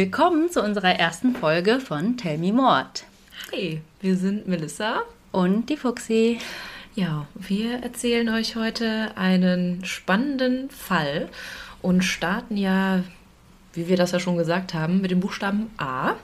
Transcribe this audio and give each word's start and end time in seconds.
Willkommen 0.00 0.48
zu 0.48 0.62
unserer 0.62 0.92
ersten 0.92 1.34
Folge 1.34 1.80
von 1.80 2.16
Tell 2.16 2.38
Me 2.38 2.52
Mord. 2.52 3.02
Hi, 3.50 3.80
wir 4.00 4.14
sind 4.14 4.46
Melissa 4.46 5.02
und 5.32 5.68
die 5.70 5.76
Fuxi. 5.76 6.38
Ja, 6.94 7.26
wir 7.34 7.82
erzählen 7.82 8.28
euch 8.28 8.54
heute 8.54 9.10
einen 9.16 9.84
spannenden 9.84 10.70
Fall 10.70 11.28
und 11.82 12.04
starten 12.04 12.56
ja, 12.56 13.02
wie 13.72 13.88
wir 13.88 13.96
das 13.96 14.12
ja 14.12 14.20
schon 14.20 14.36
gesagt 14.36 14.72
haben, 14.72 15.00
mit 15.00 15.10
dem 15.10 15.18
Buchstaben 15.18 15.68
A. 15.78 16.14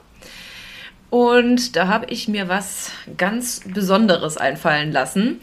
Und 1.09 1.75
da 1.75 1.89
habe 1.89 2.05
ich 2.05 2.29
mir 2.29 2.47
was 2.47 2.93
ganz 3.17 3.59
Besonderes 3.65 4.37
einfallen 4.37 4.93
lassen. 4.93 5.41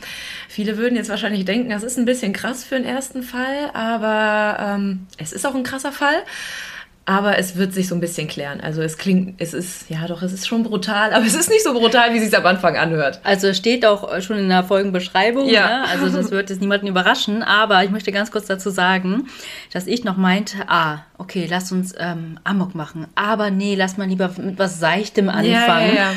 Viele 0.49 0.79
würden 0.79 0.97
jetzt 0.97 1.11
wahrscheinlich 1.11 1.45
denken, 1.45 1.69
das 1.69 1.83
ist 1.83 1.99
ein 1.99 2.07
bisschen 2.07 2.33
krass 2.33 2.65
für 2.65 2.77
den 2.77 2.87
ersten 2.87 3.23
Fall, 3.23 3.71
aber 3.75 4.57
ähm, 4.59 5.07
es 5.19 5.35
ist 5.35 5.47
auch 5.47 5.55
ein 5.55 5.65
krasser 5.65 5.93
Fall. 5.93 6.23
Aber 7.05 7.37
es 7.37 7.57
wird 7.57 7.75
sich 7.75 7.89
so 7.89 7.97
ein 7.97 8.01
bisschen 8.01 8.29
klären. 8.29 8.61
Also 8.61 8.81
es 8.81 8.97
klingt, 8.97 9.41
es 9.41 9.55
ist, 9.55 9.91
ja 9.91 10.07
doch, 10.07 10.23
es 10.23 10.33
ist 10.33 10.47
schon 10.47 10.63
brutal, 10.63 11.13
aber 11.13 11.27
es 11.27 11.35
ist 11.35 11.51
nicht 11.51 11.65
so 11.65 11.73
brutal, 11.73 12.15
wie 12.15 12.19
es 12.19 12.25
sich 12.25 12.37
am 12.37 12.47
Anfang 12.47 12.77
anhört. 12.77 13.21
Also 13.25 13.49
es 13.49 13.57
steht 13.57 13.85
auch 13.85 14.21
schon 14.21 14.39
in 14.39 14.49
der 14.49 14.63
Folgenbeschreibung, 14.63 15.49
ja. 15.49 15.81
Ne? 15.81 15.89
also 15.89 16.09
das 16.09 16.31
wird 16.31 16.51
jetzt 16.51 16.61
niemanden 16.61 16.87
überraschen, 16.87 17.43
aber 17.43 17.83
ich 17.83 17.91
möchte 17.91 18.13
ganz 18.13 18.31
kurz 18.31 18.47
dazu 18.47 18.71
sagen, 18.71 19.27
dass 19.73 19.89
ich 19.89 20.05
noch 20.05 20.17
meinte, 20.17 20.69
ah, 20.69 21.01
okay, 21.19 21.49
lass 21.51 21.73
uns 21.73 21.93
ähm, 21.99 22.39
Amok 22.45 22.77
machen, 22.77 23.09
aber 23.17 23.51
nee, 23.51 23.75
lass 23.75 23.97
mal 23.97 24.07
lieber 24.07 24.31
mit 24.39 24.61
was 24.61 24.79
Seichtem 24.79 25.29
anfangen. 25.29 25.51
Ja, 25.51 25.87
ja, 25.87 25.95
ja 25.95 26.13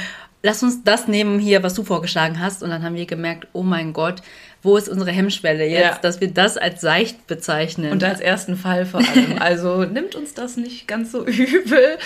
lass 0.46 0.62
uns 0.62 0.84
das 0.84 1.08
nehmen 1.08 1.40
hier, 1.40 1.64
was 1.64 1.74
du 1.74 1.84
vorgeschlagen 1.84 2.40
hast. 2.40 2.62
Und 2.62 2.70
dann 2.70 2.84
haben 2.84 2.96
wir 2.96 3.08
gemerkt, 3.08 3.48
oh 3.52 3.64
mein 3.64 3.94
Gott, 3.94 4.22
wo 4.66 4.78
ist 4.78 4.90
unsere 4.90 5.12
Hemmschwelle 5.12 5.66
jetzt, 5.66 5.82
ja. 5.82 6.00
dass 6.02 6.20
wir 6.20 6.30
das 6.30 6.58
als 6.58 6.82
seicht 6.82 7.28
bezeichnen. 7.28 7.92
Und 7.92 8.04
als 8.04 8.20
ersten 8.20 8.58
Fall 8.58 8.86
vor 8.86 9.00
allem. 9.00 9.36
Also 9.46 9.84
nimmt 9.84 10.16
uns 10.16 10.34
das 10.34 10.58
nicht 10.58 10.88
ganz 10.88 11.12
so 11.12 11.26
übel. 11.26 11.98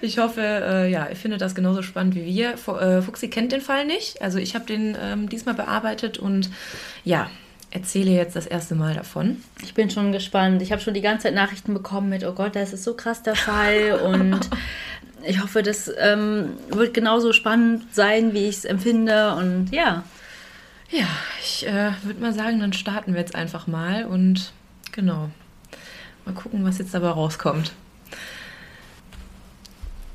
Ich 0.00 0.18
hoffe, 0.18 0.40
äh, 0.40 0.90
ja, 0.90 1.08
ihr 1.08 1.16
findet 1.16 1.40
das 1.40 1.54
genauso 1.54 1.82
spannend 1.82 2.14
wie 2.14 2.24
wir. 2.24 2.52
Äh, 2.52 3.02
Fuxi 3.02 3.28
kennt 3.28 3.52
den 3.52 3.60
Fall 3.60 3.86
nicht. 3.86 4.22
Also 4.22 4.38
ich 4.38 4.54
habe 4.54 4.66
den 4.66 4.96
ähm, 5.00 5.28
diesmal 5.28 5.54
bearbeitet 5.54 6.18
und 6.18 6.50
ja, 7.04 7.28
erzähle 7.70 8.12
jetzt 8.12 8.36
das 8.36 8.46
erste 8.46 8.74
Mal 8.74 8.94
davon. 8.94 9.42
Ich 9.62 9.74
bin 9.74 9.90
schon 9.90 10.12
gespannt. 10.12 10.62
Ich 10.62 10.72
habe 10.72 10.80
schon 10.80 10.94
die 10.94 11.02
ganze 11.02 11.24
Zeit 11.24 11.34
Nachrichten 11.34 11.74
bekommen 11.74 12.08
mit, 12.08 12.24
oh 12.24 12.32
Gott, 12.32 12.54
das 12.54 12.72
ist 12.72 12.84
so 12.84 12.94
krass 12.94 13.22
der 13.22 13.36
Fall. 13.36 14.00
Und 14.04 14.40
ich 15.26 15.42
hoffe, 15.42 15.62
das 15.62 15.90
ähm, 15.98 16.50
wird 16.70 16.94
genauso 16.94 17.32
spannend 17.32 17.94
sein, 17.94 18.32
wie 18.32 18.48
ich 18.48 18.58
es 18.58 18.64
empfinde. 18.64 19.34
Und 19.34 19.70
ja. 19.72 20.04
Ja, 20.90 21.08
ich 21.42 21.66
äh, 21.66 21.92
würde 22.02 22.20
mal 22.20 22.32
sagen, 22.32 22.60
dann 22.60 22.72
starten 22.72 23.12
wir 23.12 23.20
jetzt 23.20 23.34
einfach 23.34 23.66
mal 23.66 24.04
und 24.04 24.52
genau. 24.92 25.30
Mal 26.24 26.34
gucken, 26.34 26.64
was 26.64 26.78
jetzt 26.78 26.94
dabei 26.94 27.08
rauskommt. 27.08 27.72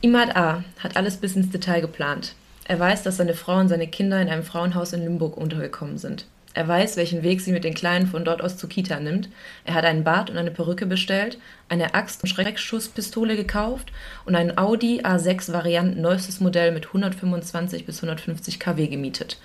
Imad 0.01 0.35
A. 0.35 0.63
hat 0.79 0.95
alles 0.97 1.17
bis 1.17 1.35
ins 1.35 1.49
Detail 1.51 1.81
geplant. 1.81 2.35
Er 2.65 2.79
weiß, 2.79 3.03
dass 3.03 3.17
seine 3.17 3.33
Frau 3.33 3.57
und 3.57 3.67
seine 3.67 3.87
Kinder 3.87 4.21
in 4.21 4.29
einem 4.29 4.43
Frauenhaus 4.43 4.93
in 4.93 5.01
Limburg 5.01 5.37
untergekommen 5.37 5.97
sind. 5.97 6.25
Er 6.53 6.67
weiß, 6.67 6.97
welchen 6.97 7.23
Weg 7.23 7.39
sie 7.41 7.51
mit 7.51 7.63
den 7.63 7.73
Kleinen 7.73 8.07
von 8.07 8.25
dort 8.25 8.41
aus 8.41 8.57
zur 8.57 8.69
Kita 8.69 8.99
nimmt. 8.99 9.29
Er 9.63 9.73
hat 9.73 9.85
einen 9.85 10.03
Bart 10.03 10.29
und 10.29 10.37
eine 10.37 10.51
Perücke 10.51 10.85
bestellt, 10.85 11.37
eine 11.69 11.93
Axt- 11.93 12.23
und 12.23 12.29
Schreckschusspistole 12.29 13.37
gekauft 13.37 13.91
und 14.25 14.35
einen 14.35 14.57
Audi 14.57 15.01
A6 15.01 15.53
Variant 15.53 15.97
neuestes 15.97 16.41
Modell 16.41 16.71
mit 16.71 16.87
125 16.87 17.85
bis 17.85 17.97
150 17.97 18.59
kW 18.59 18.87
gemietet. 18.87 19.37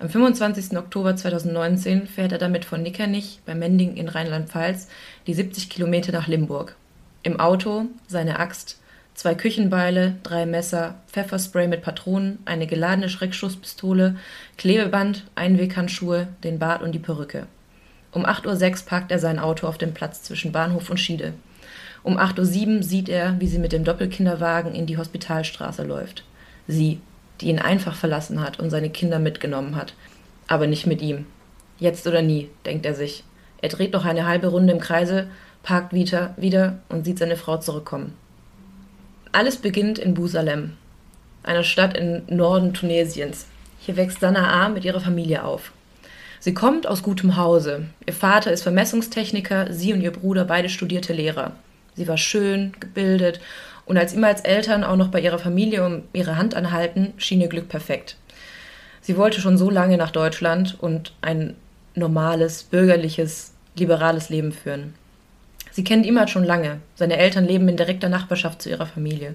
Am 0.00 0.08
25. 0.08 0.78
Oktober 0.78 1.16
2019 1.16 2.06
fährt 2.06 2.30
er 2.30 2.38
damit 2.38 2.64
von 2.64 2.82
Nickernich 2.82 3.40
bei 3.44 3.56
Mending 3.56 3.96
in 3.96 4.08
Rheinland-Pfalz 4.08 4.86
die 5.26 5.34
70 5.34 5.68
Kilometer 5.68 6.12
nach 6.12 6.28
Limburg. 6.28 6.76
Im 7.24 7.40
Auto 7.40 7.86
seine 8.06 8.38
Axt, 8.38 8.78
zwei 9.14 9.34
Küchenbeile, 9.34 10.14
drei 10.22 10.46
Messer, 10.46 10.94
Pfefferspray 11.08 11.66
mit 11.66 11.82
Patronen, 11.82 12.38
eine 12.44 12.68
geladene 12.68 13.08
Schreckschusspistole, 13.08 14.14
Klebeband, 14.56 15.24
Einweghandschuhe, 15.34 16.28
den 16.44 16.60
Bart 16.60 16.82
und 16.82 16.92
die 16.92 17.00
Perücke. 17.00 17.48
Um 18.12 18.24
8.06 18.24 18.82
Uhr 18.82 18.86
parkt 18.86 19.10
er 19.10 19.18
sein 19.18 19.40
Auto 19.40 19.66
auf 19.66 19.78
dem 19.78 19.94
Platz 19.94 20.22
zwischen 20.22 20.52
Bahnhof 20.52 20.90
und 20.90 20.98
Schiede. 20.98 21.34
Um 22.04 22.18
8.07 22.18 22.76
Uhr 22.76 22.82
sieht 22.84 23.08
er, 23.08 23.40
wie 23.40 23.48
sie 23.48 23.58
mit 23.58 23.72
dem 23.72 23.82
Doppelkinderwagen 23.82 24.76
in 24.76 24.86
die 24.86 24.96
Hospitalstraße 24.96 25.82
läuft. 25.82 26.22
Sie, 26.68 27.00
die 27.40 27.48
ihn 27.48 27.58
einfach 27.58 27.94
verlassen 27.94 28.40
hat 28.40 28.58
und 28.58 28.70
seine 28.70 28.90
Kinder 28.90 29.18
mitgenommen 29.18 29.76
hat. 29.76 29.94
Aber 30.46 30.66
nicht 30.66 30.86
mit 30.86 31.02
ihm. 31.02 31.26
Jetzt 31.78 32.06
oder 32.06 32.22
nie, 32.22 32.48
denkt 32.66 32.86
er 32.86 32.94
sich. 32.94 33.24
Er 33.60 33.68
dreht 33.68 33.92
noch 33.92 34.04
eine 34.04 34.26
halbe 34.26 34.48
Runde 34.48 34.72
im 34.72 34.80
Kreise, 34.80 35.28
parkt 35.62 35.92
wieder, 35.92 36.34
wieder 36.36 36.78
und 36.88 37.04
sieht 37.04 37.18
seine 37.18 37.36
Frau 37.36 37.58
zurückkommen. 37.58 38.14
Alles 39.32 39.56
beginnt 39.56 39.98
in 39.98 40.14
Busalem, 40.14 40.72
einer 41.42 41.64
Stadt 41.64 41.96
im 41.96 42.22
Norden 42.28 42.72
Tunesiens. 42.72 43.46
Hier 43.80 43.96
wächst 43.96 44.20
Sanaa 44.20 44.68
mit 44.68 44.84
ihrer 44.84 45.00
Familie 45.00 45.44
auf. 45.44 45.72
Sie 46.40 46.54
kommt 46.54 46.86
aus 46.86 47.02
gutem 47.02 47.36
Hause. 47.36 47.86
Ihr 48.06 48.12
Vater 48.12 48.52
ist 48.52 48.62
Vermessungstechniker, 48.62 49.72
sie 49.72 49.92
und 49.92 50.00
ihr 50.00 50.12
Bruder 50.12 50.44
beide 50.44 50.68
studierte 50.68 51.12
Lehrer. 51.12 51.52
Sie 51.94 52.06
war 52.06 52.16
schön, 52.16 52.72
gebildet 52.78 53.40
und 53.88 53.96
als 53.96 54.12
ihm 54.12 54.22
als 54.22 54.42
Eltern 54.42 54.84
auch 54.84 54.96
noch 54.96 55.08
bei 55.08 55.20
ihrer 55.20 55.38
Familie 55.38 55.84
um 55.84 56.02
ihre 56.12 56.36
Hand 56.36 56.54
anhalten, 56.54 57.14
schien 57.16 57.40
ihr 57.40 57.48
Glück 57.48 57.68
perfekt. 57.68 58.16
Sie 59.00 59.16
wollte 59.16 59.40
schon 59.40 59.56
so 59.56 59.70
lange 59.70 59.96
nach 59.96 60.10
Deutschland 60.10 60.76
und 60.78 61.14
ein 61.22 61.56
normales, 61.94 62.64
bürgerliches, 62.64 63.54
liberales 63.76 64.28
Leben 64.28 64.52
führen. 64.52 64.94
Sie 65.70 65.84
kennt 65.84 66.04
Imad 66.04 66.28
schon 66.28 66.44
lange. 66.44 66.80
Seine 66.96 67.16
Eltern 67.16 67.46
leben 67.46 67.66
in 67.68 67.78
direkter 67.78 68.10
Nachbarschaft 68.10 68.60
zu 68.60 68.68
ihrer 68.68 68.86
Familie. 68.86 69.34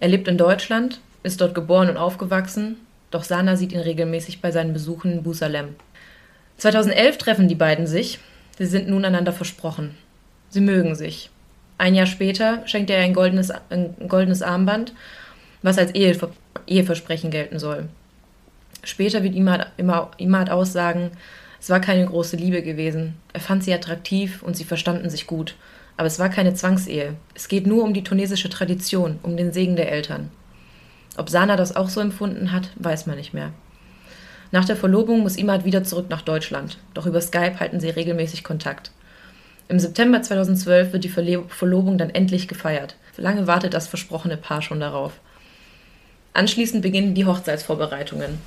Er 0.00 0.08
lebt 0.08 0.26
in 0.26 0.38
Deutschland, 0.38 1.00
ist 1.22 1.40
dort 1.40 1.54
geboren 1.54 1.88
und 1.88 1.96
aufgewachsen, 1.96 2.76
doch 3.12 3.22
Sana 3.22 3.56
sieht 3.56 3.72
ihn 3.72 3.80
regelmäßig 3.80 4.40
bei 4.40 4.50
seinen 4.50 4.72
Besuchen 4.72 5.12
in 5.12 5.22
Busalem. 5.22 5.76
2011 6.56 7.18
treffen 7.18 7.46
die 7.46 7.54
beiden 7.54 7.86
sich. 7.86 8.18
Sie 8.58 8.66
sind 8.66 8.88
nun 8.88 9.04
einander 9.04 9.32
versprochen. 9.32 9.96
Sie 10.48 10.60
mögen 10.60 10.96
sich. 10.96 11.30
Ein 11.82 11.96
Jahr 11.96 12.06
später 12.06 12.62
schenkt 12.64 12.90
er 12.90 13.00
ein 13.00 13.12
goldenes, 13.12 13.50
ein 13.50 13.96
goldenes 14.06 14.40
Armband, 14.40 14.92
was 15.62 15.78
als 15.78 15.92
Ehever 15.96 16.30
Eheversprechen 16.68 17.32
gelten 17.32 17.58
soll. 17.58 17.88
Später 18.84 19.24
wird 19.24 19.34
Imad, 19.34 19.72
Imad 20.16 20.48
aussagen, 20.48 21.10
es 21.60 21.70
war 21.70 21.80
keine 21.80 22.06
große 22.06 22.36
Liebe 22.36 22.62
gewesen. 22.62 23.14
Er 23.32 23.40
fand 23.40 23.64
sie 23.64 23.74
attraktiv 23.74 24.44
und 24.44 24.56
sie 24.56 24.62
verstanden 24.62 25.10
sich 25.10 25.26
gut. 25.26 25.56
Aber 25.96 26.06
es 26.06 26.20
war 26.20 26.28
keine 26.28 26.54
Zwangsehe. 26.54 27.16
Es 27.34 27.48
geht 27.48 27.66
nur 27.66 27.82
um 27.82 27.94
die 27.94 28.04
tunesische 28.04 28.48
Tradition, 28.48 29.18
um 29.24 29.36
den 29.36 29.52
Segen 29.52 29.74
der 29.74 29.90
Eltern. 29.90 30.30
Ob 31.16 31.30
Sana 31.30 31.56
das 31.56 31.74
auch 31.74 31.88
so 31.88 32.00
empfunden 32.00 32.52
hat, 32.52 32.70
weiß 32.76 33.06
man 33.06 33.16
nicht 33.16 33.34
mehr. 33.34 33.50
Nach 34.52 34.64
der 34.64 34.76
Verlobung 34.76 35.22
muss 35.22 35.36
Imad 35.36 35.64
wieder 35.64 35.82
zurück 35.82 36.06
nach 36.10 36.22
Deutschland, 36.22 36.78
doch 36.94 37.06
über 37.06 37.20
Skype 37.20 37.58
halten 37.58 37.80
sie 37.80 37.90
regelmäßig 37.90 38.44
Kontakt. 38.44 38.92
Im 39.68 39.78
September 39.78 40.22
2012 40.22 40.92
wird 40.92 41.04
die 41.04 41.08
Verlobung 41.48 41.98
dann 41.98 42.10
endlich 42.10 42.48
gefeiert. 42.48 42.96
Lange 43.16 43.46
wartet 43.46 43.74
das 43.74 43.88
versprochene 43.88 44.36
Paar 44.36 44.62
schon 44.62 44.80
darauf. 44.80 45.12
Anschließend 46.34 46.82
beginnen 46.82 47.14
die 47.14 47.26
Hochzeitsvorbereitungen. 47.26 48.38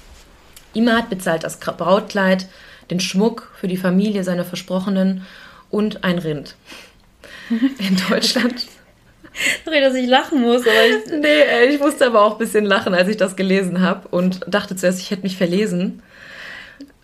Imad 0.73 1.09
bezahlt 1.09 1.43
das 1.43 1.59
Brautkleid, 1.59 2.47
den 2.89 2.99
Schmuck 2.99 3.51
für 3.59 3.67
die 3.67 3.77
Familie 3.77 4.23
seiner 4.23 4.45
Versprochenen 4.45 5.25
und 5.69 6.03
ein 6.03 6.19
Rind. 6.19 6.55
In 7.49 7.97
Deutschland. 8.09 8.67
Sorry, 9.65 9.81
dass 9.81 9.95
ich 9.95 10.07
lachen 10.07 10.41
muss, 10.41 10.61
aber 10.61 10.85
ich. 10.87 11.21
Nee, 11.21 11.73
ich 11.73 11.79
musste 11.79 12.07
aber 12.07 12.23
auch 12.23 12.33
ein 12.33 12.37
bisschen 12.37 12.65
lachen, 12.65 12.93
als 12.93 13.09
ich 13.09 13.17
das 13.17 13.35
gelesen 13.35 13.81
habe 13.81 14.07
und 14.09 14.41
dachte 14.47 14.75
zuerst, 14.75 14.99
ich 14.99 15.11
hätte 15.11 15.23
mich 15.23 15.37
verlesen. 15.37 16.01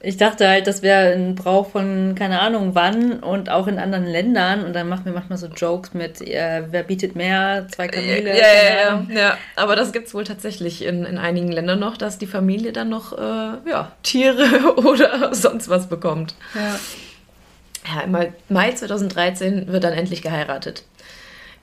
Ich 0.04 0.18
dachte 0.18 0.48
halt, 0.48 0.66
das 0.66 0.82
wäre 0.82 1.14
ein 1.14 1.36
Brauch 1.36 1.70
von 1.70 2.16
keine 2.16 2.40
Ahnung 2.40 2.74
wann 2.74 3.20
und 3.20 3.50
auch 3.50 3.68
in 3.68 3.78
anderen 3.78 4.06
Ländern. 4.06 4.66
Und 4.66 4.74
dann 4.74 4.90
machen 4.90 5.06
wir 5.06 5.12
manchmal 5.12 5.38
so 5.38 5.48
Jokes 5.48 5.94
mit, 5.94 6.22
äh, 6.22 6.64
wer 6.72 6.84
bietet 6.84 7.16
mehr, 7.16 7.68
zwei 7.72 7.88
Kamele. 7.88 8.30
Ja, 8.30 8.36
ja, 8.36 8.74
ja, 8.74 9.06
ja. 9.09 9.38
Aber 9.56 9.76
das 9.76 9.92
gibt 9.92 10.08
es 10.08 10.14
wohl 10.14 10.24
tatsächlich 10.24 10.84
in, 10.84 11.06
in 11.06 11.18
einigen 11.18 11.52
Ländern 11.52 11.80
noch, 11.80 11.98
dass 11.98 12.18
die 12.18 12.26
Familie 12.26 12.74
dann 12.74 12.90
noch 12.90 13.14
äh, 13.16 13.70
ja, 13.70 13.92
Tiere 14.02 14.76
oder 14.78 15.34
sonst 15.36 15.70
was 15.70 15.88
bekommt. 15.88 16.34
Ja. 16.56 16.80
Ja, 17.96 18.02
im 18.02 18.34
Mai 18.50 18.72
2013 18.72 19.68
wird 19.68 19.84
dann 19.84 19.94
endlich 19.94 20.22
geheiratet. 20.22 20.84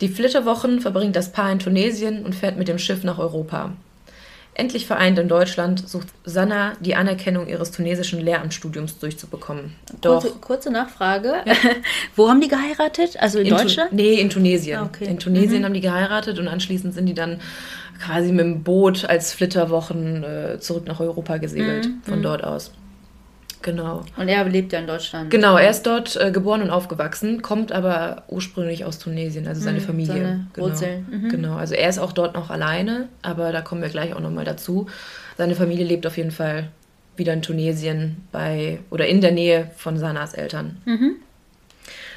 Die 0.00 0.08
Flitterwochen 0.08 0.80
verbringt 0.80 1.16
das 1.16 1.32
Paar 1.32 1.50
in 1.50 1.58
Tunesien 1.58 2.24
und 2.24 2.34
fährt 2.34 2.56
mit 2.56 2.68
dem 2.68 2.78
Schiff 2.78 3.02
nach 3.04 3.18
Europa. 3.18 3.72
Endlich 4.58 4.88
vereint 4.88 5.16
in 5.20 5.28
Deutschland 5.28 5.88
sucht 5.88 6.08
Sanna 6.24 6.72
die 6.80 6.96
Anerkennung 6.96 7.46
ihres 7.46 7.70
tunesischen 7.70 8.20
Lehramtsstudiums 8.20 8.98
durchzubekommen. 8.98 9.76
Doch. 10.00 10.20
Kurze, 10.20 10.36
kurze 10.40 10.70
Nachfrage. 10.72 11.34
Ja. 11.44 11.54
Wo 12.16 12.28
haben 12.28 12.40
die 12.40 12.48
geheiratet? 12.48 13.16
Also 13.20 13.38
in, 13.38 13.46
in 13.46 13.56
Deutschland? 13.56 13.90
Tu 13.90 13.96
nee, 13.96 14.14
in 14.14 14.30
Tunesien. 14.30 14.80
Ah, 14.80 14.86
okay. 14.86 15.04
In 15.04 15.20
Tunesien 15.20 15.60
mhm. 15.60 15.66
haben 15.66 15.74
die 15.74 15.80
geheiratet 15.80 16.40
und 16.40 16.48
anschließend 16.48 16.92
sind 16.92 17.06
die 17.06 17.14
dann 17.14 17.40
quasi 18.04 18.32
mit 18.32 18.44
dem 18.44 18.64
Boot 18.64 19.04
als 19.04 19.32
Flitterwochen 19.32 20.24
äh, 20.24 20.58
zurück 20.58 20.88
nach 20.88 20.98
Europa 20.98 21.36
gesegelt, 21.36 21.86
mhm. 21.86 22.02
von 22.02 22.18
mhm. 22.18 22.22
dort 22.24 22.42
aus. 22.42 22.72
Genau. 23.62 24.04
Und 24.16 24.28
er 24.28 24.44
lebt 24.44 24.72
ja 24.72 24.78
in 24.78 24.86
Deutschland. 24.86 25.30
Genau, 25.30 25.56
er 25.56 25.70
ist 25.70 25.82
dort 25.82 26.16
äh, 26.16 26.30
geboren 26.30 26.62
und 26.62 26.70
aufgewachsen, 26.70 27.42
kommt 27.42 27.72
aber 27.72 28.22
ursprünglich 28.28 28.84
aus 28.84 28.98
Tunesien, 28.98 29.46
also 29.46 29.60
seine 29.60 29.80
mhm, 29.80 29.84
Familie. 29.84 30.14
Seine 30.14 30.46
genau. 30.52 30.66
Wurzeln. 30.66 31.06
Mhm. 31.10 31.28
Genau, 31.28 31.56
also 31.56 31.74
er 31.74 31.88
ist 31.88 31.98
auch 31.98 32.12
dort 32.12 32.34
noch 32.34 32.50
alleine, 32.50 33.08
aber 33.22 33.52
da 33.52 33.60
kommen 33.60 33.82
wir 33.82 33.88
gleich 33.88 34.14
auch 34.14 34.20
nochmal 34.20 34.44
dazu. 34.44 34.86
Seine 35.36 35.54
Familie 35.54 35.84
lebt 35.84 36.06
auf 36.06 36.16
jeden 36.16 36.30
Fall 36.30 36.68
wieder 37.16 37.32
in 37.32 37.42
Tunesien 37.42 38.16
bei 38.32 38.78
oder 38.90 39.06
in 39.06 39.20
der 39.20 39.32
Nähe 39.32 39.70
von 39.76 39.98
Sanas 39.98 40.34
Eltern. 40.34 40.78
Mhm. 40.84 41.16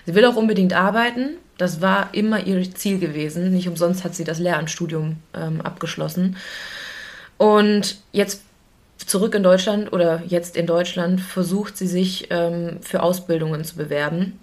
Sie 0.06 0.16
will 0.16 0.26
auch 0.26 0.36
unbedingt 0.36 0.74
arbeiten. 0.74 1.38
Das 1.58 1.82
war 1.82 2.14
immer 2.14 2.46
ihr 2.46 2.74
Ziel 2.74 3.00
gewesen. 3.00 3.52
Nicht 3.52 3.68
umsonst 3.68 4.04
hat 4.04 4.16
sie 4.16 4.24
das 4.24 4.40
Lehramtsstudium 4.40 5.18
ähm, 5.36 5.62
abgeschlossen. 5.62 6.38
Und 7.38 7.98
jetzt 8.12 8.44
zurück 9.10 9.36
in 9.36 9.44
Deutschland 9.44 9.94
oder 9.94 10.22
jetzt 10.28 10.56
in 10.58 10.68
Deutschland 10.68 11.22
versucht 11.22 11.78
sie 11.78 11.88
sich 11.88 12.28
ähm, 12.30 12.80
für 12.82 13.04
Ausbildungen 13.04 13.64
zu 13.64 13.76
bewerben. 13.76 14.40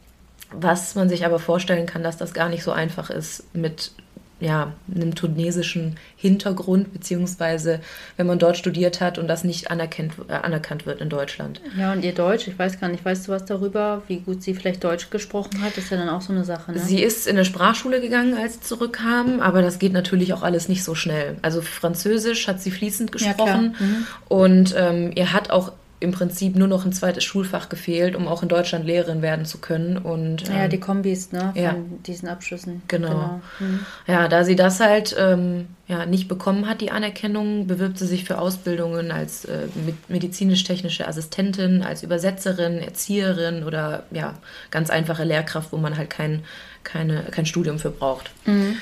Was 0.51 0.95
man 0.95 1.09
sich 1.09 1.27
aber 1.27 1.39
vorstellen 1.39 1.87
kann, 1.87 2.03
dass 2.03 2.17
das 2.17 2.33
gar 2.33 2.49
nicht 2.49 2.63
so 2.63 2.73
einfach 2.73 3.11
ist 3.11 3.55
mit 3.55 3.93
ja, 4.41 4.73
einem 4.95 5.15
tunesischen 5.15 5.97
Hintergrund, 6.17 6.93
beziehungsweise 6.93 7.81
wenn 8.17 8.27
man 8.27 8.39
dort 8.39 8.57
studiert 8.57 9.01
hat 9.01 9.19
und 9.19 9.27
das 9.27 9.43
nicht 9.43 9.71
anerkannt, 9.71 10.13
äh, 10.29 10.33
anerkannt 10.33 10.87
wird 10.87 11.01
in 11.01 11.09
Deutschland. 11.09 11.61
Ja, 11.77 11.93
und 11.93 12.05
ihr 12.05 12.15
Deutsch, 12.15 12.47
ich 12.47 12.59
weiß 12.59 12.79
gar 12.79 12.89
nicht, 12.89 13.05
weißt 13.05 13.27
du 13.27 13.33
was 13.33 13.45
darüber, 13.45 14.03
wie 14.07 14.21
gut 14.21 14.43
sie 14.43 14.55
vielleicht 14.55 14.85
Deutsch 14.85 15.11
gesprochen 15.11 15.61
hat, 15.63 15.77
ist 15.77 15.91
ja 15.91 15.97
dann 15.97 16.09
auch 16.09 16.21
so 16.21 16.33
eine 16.33 16.45
Sache. 16.45 16.73
Ne? 16.73 16.79
Sie 16.79 17.03
ist 17.03 17.27
in 17.27 17.37
eine 17.37 17.45
Sprachschule 17.45 18.01
gegangen, 18.01 18.37
als 18.37 18.55
sie 18.55 18.61
zurückkam, 18.61 19.41
aber 19.41 19.61
das 19.61 19.79
geht 19.79 19.93
natürlich 19.93 20.33
auch 20.33 20.43
alles 20.43 20.69
nicht 20.69 20.85
so 20.85 20.95
schnell. 20.95 21.37
Also 21.43 21.61
Französisch 21.61 22.47
hat 22.47 22.61
sie 22.61 22.71
fließend 22.71 23.11
gesprochen 23.11 23.77
ja, 23.79 23.87
mhm. 23.87 24.07
und 24.29 24.75
ähm, 24.77 25.13
ihr 25.17 25.33
hat 25.33 25.51
auch 25.51 25.73
im 26.01 26.13
Prinzip 26.13 26.55
nur 26.55 26.69
noch 26.69 26.85
ein 26.85 26.93
zweites 26.93 27.25
Schulfach 27.25 27.69
gefehlt, 27.69 28.15
um 28.15 28.29
auch 28.29 28.43
in 28.43 28.49
Deutschland 28.49 28.87
Lehrerin 28.87 29.21
werden 29.21 29.45
zu 29.45 29.59
können. 29.59 29.99
Und, 29.99 30.49
ähm, 30.49 30.57
ja, 30.57 30.69
die 30.69 30.79
Kombis, 30.79 31.33
ne, 31.33 31.53
von 31.55 31.63
ja. 31.63 31.75
diesen 32.07 32.29
Abschlüssen. 32.29 32.83
Genau. 32.87 33.09
genau. 33.09 33.41
Mhm. 33.59 33.81
Ja, 34.07 34.29
da 34.29 34.45
sie 34.45 34.55
das 34.55 34.79
halt 34.79 35.17
ähm, 35.19 35.67
ja, 35.89 36.07
nicht 36.07 36.29
bekommen 36.29 36.69
hat, 36.69 36.81
die 36.81 36.93
Anerkennung, 36.93 37.67
bewirbt 37.67 37.99
sie 37.99 38.07
sich 38.07 38.25
für 38.25 38.39
Ausbildungen 38.39 39.11
als 39.11 39.45
äh, 39.47 39.67
medizinisch-technische 40.09 41.09
Assistentin, 41.09 41.83
als 41.83 42.05
Übersetzerin, 42.05 42.79
Erzieherin 42.79 43.65
oder 43.65 44.05
ja, 44.13 44.35
ganz 44.71 44.91
einfache 44.91 45.25
Lehrkraft, 45.25 45.73
wo 45.73 45.79
man 45.79 45.97
halt 45.97 46.11
kein, 46.11 46.45
keine, 46.85 47.25
kein 47.31 47.47
Studium 47.47 47.81
für 47.81 47.91
braucht. 47.91 48.31
Mhm. 48.45 48.77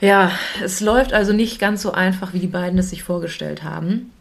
Ja, 0.00 0.30
es 0.62 0.80
läuft 0.80 1.12
also 1.12 1.32
nicht 1.32 1.58
ganz 1.58 1.82
so 1.82 1.90
einfach, 1.90 2.32
wie 2.32 2.38
die 2.38 2.46
beiden 2.46 2.78
es 2.78 2.90
sich 2.90 3.02
vorgestellt 3.02 3.64
haben. 3.64 4.12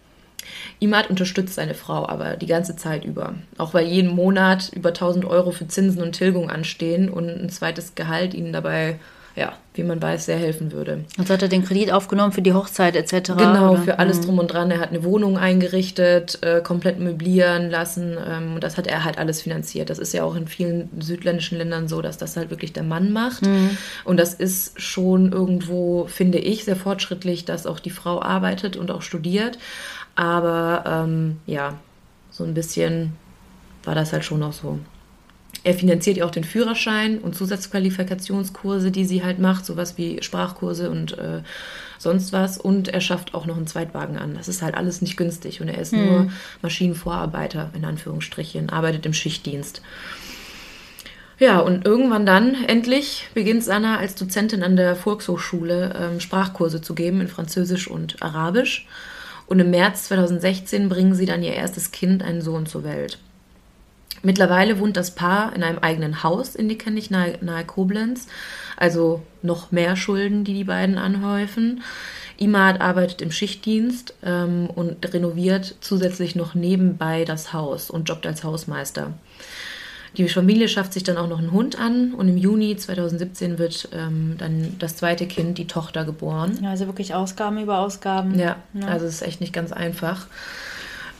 Imad 0.79 1.09
unterstützt 1.09 1.55
seine 1.55 1.73
Frau 1.73 2.07
aber 2.07 2.37
die 2.37 2.45
ganze 2.45 2.75
Zeit 2.75 3.03
über. 3.03 3.33
Auch 3.57 3.73
weil 3.73 3.87
jeden 3.87 4.13
Monat 4.13 4.71
über 4.73 4.89
1000 4.89 5.25
Euro 5.25 5.51
für 5.51 5.67
Zinsen 5.67 6.01
und 6.01 6.13
Tilgung 6.13 6.49
anstehen 6.49 7.09
und 7.09 7.29
ein 7.29 7.49
zweites 7.49 7.95
Gehalt 7.95 8.33
ihnen 8.33 8.53
dabei, 8.53 8.99
ja, 9.35 9.53
wie 9.75 9.83
man 9.83 10.01
weiß, 10.01 10.25
sehr 10.25 10.37
helfen 10.37 10.71
würde. 10.71 11.05
Also 11.17 11.33
hat 11.33 11.43
er 11.43 11.47
den 11.47 11.63
Kredit 11.63 11.91
aufgenommen 11.91 12.31
für 12.31 12.41
die 12.41 12.53
Hochzeit 12.53 12.95
etc. 12.95 13.33
Genau, 13.37 13.73
oder? 13.73 13.83
für 13.83 13.99
alles 13.99 14.19
mhm. 14.19 14.25
drum 14.25 14.39
und 14.39 14.47
dran. 14.47 14.71
Er 14.71 14.79
hat 14.79 14.89
eine 14.89 15.03
Wohnung 15.03 15.37
eingerichtet, 15.37 16.39
äh, 16.41 16.61
komplett 16.61 16.99
möblieren 16.99 17.69
lassen 17.69 18.17
ähm, 18.27 18.55
und 18.55 18.63
das 18.63 18.77
hat 18.77 18.87
er 18.87 19.03
halt 19.03 19.19
alles 19.19 19.43
finanziert. 19.43 19.91
Das 19.91 19.99
ist 19.99 20.13
ja 20.13 20.23
auch 20.23 20.35
in 20.35 20.47
vielen 20.47 20.89
südländischen 20.99 21.59
Ländern 21.59 21.87
so, 21.87 22.01
dass 22.01 22.17
das 22.17 22.35
halt 22.35 22.49
wirklich 22.49 22.73
der 22.73 22.83
Mann 22.83 23.11
macht. 23.11 23.45
Mhm. 23.45 23.77
Und 24.05 24.17
das 24.17 24.33
ist 24.33 24.81
schon 24.81 25.31
irgendwo, 25.31 26.07
finde 26.07 26.39
ich, 26.39 26.65
sehr 26.65 26.75
fortschrittlich, 26.75 27.45
dass 27.45 27.67
auch 27.67 27.79
die 27.79 27.91
Frau 27.91 28.21
arbeitet 28.21 28.75
und 28.75 28.89
auch 28.89 29.03
studiert. 29.03 29.59
Aber 30.17 30.83
ähm, 30.87 31.37
ja, 31.45 31.75
so 32.31 32.43
ein 32.43 32.55
bisschen 32.55 33.13
war 33.83 33.93
das 33.93 34.11
halt 34.11 34.25
schon 34.25 34.41
auch 34.41 34.51
so. 34.51 34.79
Er 35.63 35.75
finanziert 35.75 36.17
ja 36.17 36.25
auch 36.25 36.31
den 36.31 36.43
Führerschein 36.43 37.19
und 37.19 37.35
Zusatzqualifikationskurse, 37.35 38.89
die 38.89 39.05
sie 39.05 39.23
halt 39.23 39.37
macht, 39.37 39.63
sowas 39.63 39.95
wie 39.97 40.21
Sprachkurse 40.23 40.89
und 40.89 41.17
äh, 41.19 41.43
sonst 41.99 42.33
was. 42.33 42.57
Und 42.57 42.87
er 42.87 42.99
schafft 42.99 43.35
auch 43.35 43.45
noch 43.45 43.57
einen 43.57 43.67
Zweitwagen 43.67 44.17
an. 44.17 44.33
Das 44.33 44.47
ist 44.47 44.63
halt 44.63 44.73
alles 44.73 45.03
nicht 45.03 45.17
günstig. 45.17 45.61
Und 45.61 45.67
er 45.67 45.79
ist 45.79 45.91
hm. 45.91 46.05
nur 46.05 46.31
Maschinenvorarbeiter, 46.63 47.69
in 47.75 47.85
Anführungsstrichen, 47.85 48.71
arbeitet 48.71 49.05
im 49.05 49.13
Schichtdienst. 49.13 49.83
Ja, 51.37 51.59
und 51.59 51.85
irgendwann 51.85 52.25
dann, 52.25 52.55
endlich, 52.65 53.27
beginnt 53.35 53.63
Sanna 53.63 53.97
als 53.97 54.15
Dozentin 54.15 54.63
an 54.63 54.77
der 54.77 54.95
Volkshochschule 54.95 55.93
ähm, 55.95 56.19
Sprachkurse 56.19 56.81
zu 56.81 56.95
geben 56.95 57.21
in 57.21 57.27
Französisch 57.27 57.87
und 57.87 58.19
Arabisch. 58.23 58.87
Und 59.47 59.59
im 59.59 59.71
März 59.71 60.05
2016 60.05 60.89
bringen 60.89 61.15
sie 61.15 61.25
dann 61.25 61.41
ihr 61.41 61.53
erstes 61.53 61.91
Kind, 61.91 62.21
einen 62.21 62.41
Sohn, 62.41 62.65
zur 62.65 62.83
Welt. 62.83 63.17
Mittlerweile 64.23 64.79
wohnt 64.79 64.97
das 64.97 65.11
Paar 65.11 65.55
in 65.55 65.63
einem 65.63 65.79
eigenen 65.79 66.23
Haus 66.23 66.55
in 66.55 66.67
Dickenich 66.67 67.09
nahe, 67.09 67.37
nahe 67.41 67.63
Koblenz. 67.65 68.27
Also 68.75 69.23
noch 69.41 69.71
mehr 69.71 69.95
Schulden, 69.95 70.43
die 70.43 70.53
die 70.53 70.63
beiden 70.63 70.97
anhäufen. 70.97 71.81
Imad 72.37 72.81
arbeitet 72.81 73.21
im 73.21 73.31
Schichtdienst 73.31 74.13
ähm, 74.23 74.69
und 74.73 75.13
renoviert 75.13 75.75
zusätzlich 75.81 76.35
noch 76.35 76.53
nebenbei 76.53 77.25
das 77.25 77.53
Haus 77.53 77.89
und 77.89 78.09
jobbt 78.09 78.27
als 78.27 78.43
Hausmeister. 78.43 79.13
Die 80.17 80.27
Familie 80.27 80.67
schafft 80.67 80.93
sich 80.93 81.03
dann 81.03 81.15
auch 81.17 81.27
noch 81.27 81.37
einen 81.37 81.51
Hund 81.51 81.79
an 81.79 82.13
und 82.13 82.27
im 82.27 82.37
Juni 82.37 82.75
2017 82.75 83.59
wird 83.59 83.89
ähm, 83.93 84.35
dann 84.39 84.75
das 84.79 84.95
zweite 84.95 85.27
Kind, 85.27 85.59
die 85.59 85.67
Tochter, 85.67 86.05
geboren. 86.05 86.57
Ja, 86.63 86.71
also 86.71 86.87
wirklich 86.87 87.13
Ausgaben 87.13 87.59
über 87.59 87.79
Ausgaben. 87.79 88.37
Ja, 88.37 88.55
ja. 88.73 88.87
also 88.87 89.05
es 89.05 89.15
ist 89.15 89.21
echt 89.21 89.41
nicht 89.41 89.53
ganz 89.53 89.71
einfach. 89.71 90.25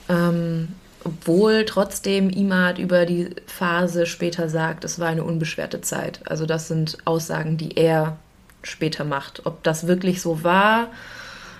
Ähm, 0.10 0.70
obwohl 1.04 1.66
trotzdem 1.66 2.30
Imad 2.30 2.80
über 2.80 3.06
die 3.06 3.30
Phase 3.46 4.08
später 4.08 4.50
sagt, 4.50 4.84
es 4.84 5.00
war 5.00 5.10
eine 5.10 5.24
unbeschwerte 5.24 5.82
Zeit. 5.82 6.22
Also 6.26 6.46
das 6.46 6.68
sind 6.68 6.98
Aussagen, 7.06 7.58
die 7.58 7.78
er 7.78 8.18
später 8.64 9.06
macht. 9.06 9.46
Ob 9.46 9.64
das 9.64 9.88
wirklich 9.88 10.22
so 10.22 10.44
war, 10.44 10.88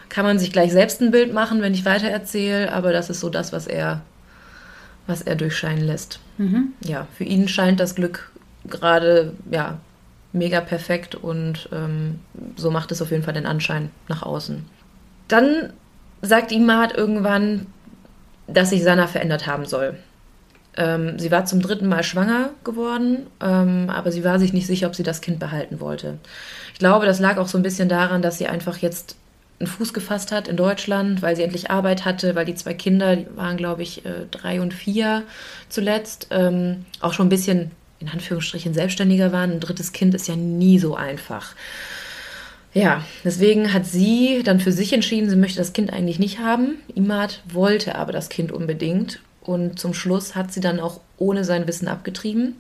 kann 0.10 0.26
man 0.26 0.40
sich 0.40 0.52
gleich 0.52 0.72
selbst 0.72 1.02
ein 1.02 1.12
Bild 1.12 1.34
machen, 1.34 1.62
wenn 1.62 1.74
ich 1.74 1.86
weiter 1.86 2.08
erzähle, 2.08 2.74
aber 2.74 2.92
das 2.92 3.10
ist 3.10 3.20
so 3.20 3.30
das, 3.30 3.54
was 3.54 3.68
er 3.68 4.02
was 5.08 5.22
er 5.22 5.36
durchscheinen 5.36 5.84
lässt. 5.86 6.20
Mhm. 6.38 6.74
Ja, 6.82 7.08
für 7.18 7.24
ihn 7.24 7.48
scheint 7.48 7.80
das 7.80 7.96
Glück 7.96 8.32
gerade 8.70 9.34
ja 9.50 9.80
mega 10.34 10.62
perfekt 10.62 11.16
und 11.16 11.70
ähm, 11.72 12.20
so 12.56 12.70
macht 12.70 12.92
es 12.92 13.02
auf 13.02 13.12
jeden 13.12 13.24
Fall 13.24 13.34
den 13.34 13.46
Anschein 13.46 13.90
nach 14.08 14.24
außen. 14.24 14.66
Dann 15.28 15.74
sagt 16.22 16.52
Imad 16.52 16.96
irgendwann, 16.96 17.68
dass 18.48 18.70
sich 18.70 18.84
Sana 18.84 19.08
verändert 19.08 19.48
haben 19.48 19.66
soll. 19.66 19.98
Ähm, 20.76 21.18
sie 21.18 21.32
war 21.32 21.46
zum 21.46 21.62
dritten 21.62 21.88
Mal 21.88 22.04
schwanger 22.04 22.52
geworden, 22.64 23.28
ähm, 23.42 23.90
aber 23.90 24.12
sie 24.12 24.24
war 24.24 24.38
sich 24.38 24.54
nicht 24.54 24.68
sicher, 24.68 24.88
ob 24.88 24.96
sie 24.96 25.04
das 25.04 25.22
Kind 25.22 25.40
behalten 25.40 25.80
wollte. 25.80 26.20
Ich 26.74 26.80
glaube, 26.80 27.06
das 27.06 27.20
lag 27.20 27.38
auch 27.38 27.48
so 27.48 27.58
ein 27.58 27.64
bisschen 27.64 27.90
daran, 27.90 28.22
dass 28.22 28.38
sie 28.38 28.48
einfach 28.48 28.78
jetzt 28.78 29.16
einen 29.60 29.68
Fuß 29.68 29.94
gefasst 29.94 30.32
hat 30.32 30.48
in 30.48 30.56
Deutschland, 30.56 31.22
weil 31.22 31.36
sie 31.36 31.44
endlich 31.44 31.72
Arbeit 31.72 32.06
hatte, 32.06 32.36
weil 32.36 32.46
die 32.46 32.56
zwei 32.56 32.74
Kinder, 32.74 33.16
die 33.16 33.26
waren 33.36 33.58
glaube 33.58 33.84
ich 33.84 34.06
äh, 34.06 34.26
drei 34.30 34.62
und 34.62 34.74
vier 34.74 35.24
zuletzt, 35.70 36.28
ähm, 36.32 36.86
auch 37.02 37.14
schon 37.14 37.28
ein 37.28 37.30
bisschen 37.30 37.72
in 38.00 38.10
Anführungsstrichen 38.10 38.74
selbstständiger 38.74 39.32
waren. 39.32 39.54
Ein 39.54 39.60
drittes 39.60 39.92
Kind 39.92 40.14
ist 40.14 40.28
ja 40.28 40.36
nie 40.36 40.78
so 40.78 40.96
einfach. 40.96 41.56
Ja, 42.74 43.04
deswegen 43.24 43.74
hat 43.74 43.88
sie 43.88 44.44
dann 44.44 44.60
für 44.60 44.72
sich 44.72 44.94
entschieden, 44.94 45.30
sie 45.30 45.36
möchte 45.36 45.58
das 45.58 45.74
Kind 45.74 45.92
eigentlich 45.92 46.20
nicht 46.20 46.38
haben. 46.38 46.76
Imad 46.94 47.42
wollte 47.52 47.96
aber 47.96 48.12
das 48.12 48.30
Kind 48.30 48.52
unbedingt 48.52 49.20
und 49.42 49.80
zum 49.80 49.96
Schluss 49.96 50.36
hat 50.36 50.54
sie 50.54 50.60
dann 50.60 50.80
auch 50.80 51.00
ohne 51.18 51.44
sein 51.44 51.68
Wissen 51.68 51.88
abgetrieben. 51.88 52.56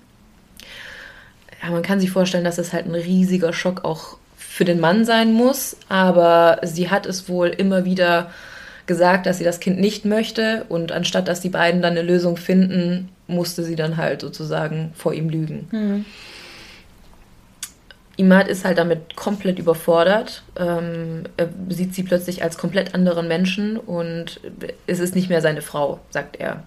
Ja, 1.62 1.70
man 1.70 1.84
kann 1.84 2.00
sich 2.00 2.10
vorstellen, 2.10 2.46
dass 2.46 2.56
das 2.56 2.74
halt 2.74 2.88
ein 2.88 2.96
riesiger 2.96 3.54
Schock 3.54 3.84
auch 3.84 4.18
für 4.57 4.65
den 4.65 4.79
Mann 4.79 5.05
sein 5.05 5.33
muss, 5.33 5.77
aber 5.87 6.59
sie 6.63 6.89
hat 6.89 7.05
es 7.05 7.29
wohl 7.29 7.49
immer 7.49 7.85
wieder 7.85 8.31
gesagt, 8.87 9.27
dass 9.27 9.37
sie 9.37 9.43
das 9.43 9.59
Kind 9.59 9.79
nicht 9.79 10.03
möchte 10.03 10.65
und 10.67 10.91
anstatt 10.91 11.27
dass 11.27 11.41
die 11.41 11.49
beiden 11.49 11.83
dann 11.83 11.91
eine 11.91 12.01
Lösung 12.01 12.37
finden, 12.37 13.09
musste 13.27 13.63
sie 13.63 13.75
dann 13.75 13.97
halt 13.97 14.21
sozusagen 14.21 14.93
vor 14.95 15.13
ihm 15.13 15.29
lügen. 15.29 15.67
Mhm. 15.71 16.05
Imad 18.15 18.47
ist 18.47 18.65
halt 18.65 18.79
damit 18.79 19.15
komplett 19.15 19.59
überfordert. 19.59 20.41
Ähm, 20.59 21.25
er 21.37 21.49
sieht 21.69 21.93
sie 21.93 22.01
plötzlich 22.01 22.41
als 22.41 22.57
komplett 22.57 22.95
anderen 22.95 23.27
Menschen 23.27 23.77
und 23.77 24.39
es 24.87 24.97
ist 24.97 25.13
nicht 25.13 25.29
mehr 25.29 25.41
seine 25.41 25.61
Frau, 25.61 25.99
sagt 26.09 26.37
er. 26.37 26.63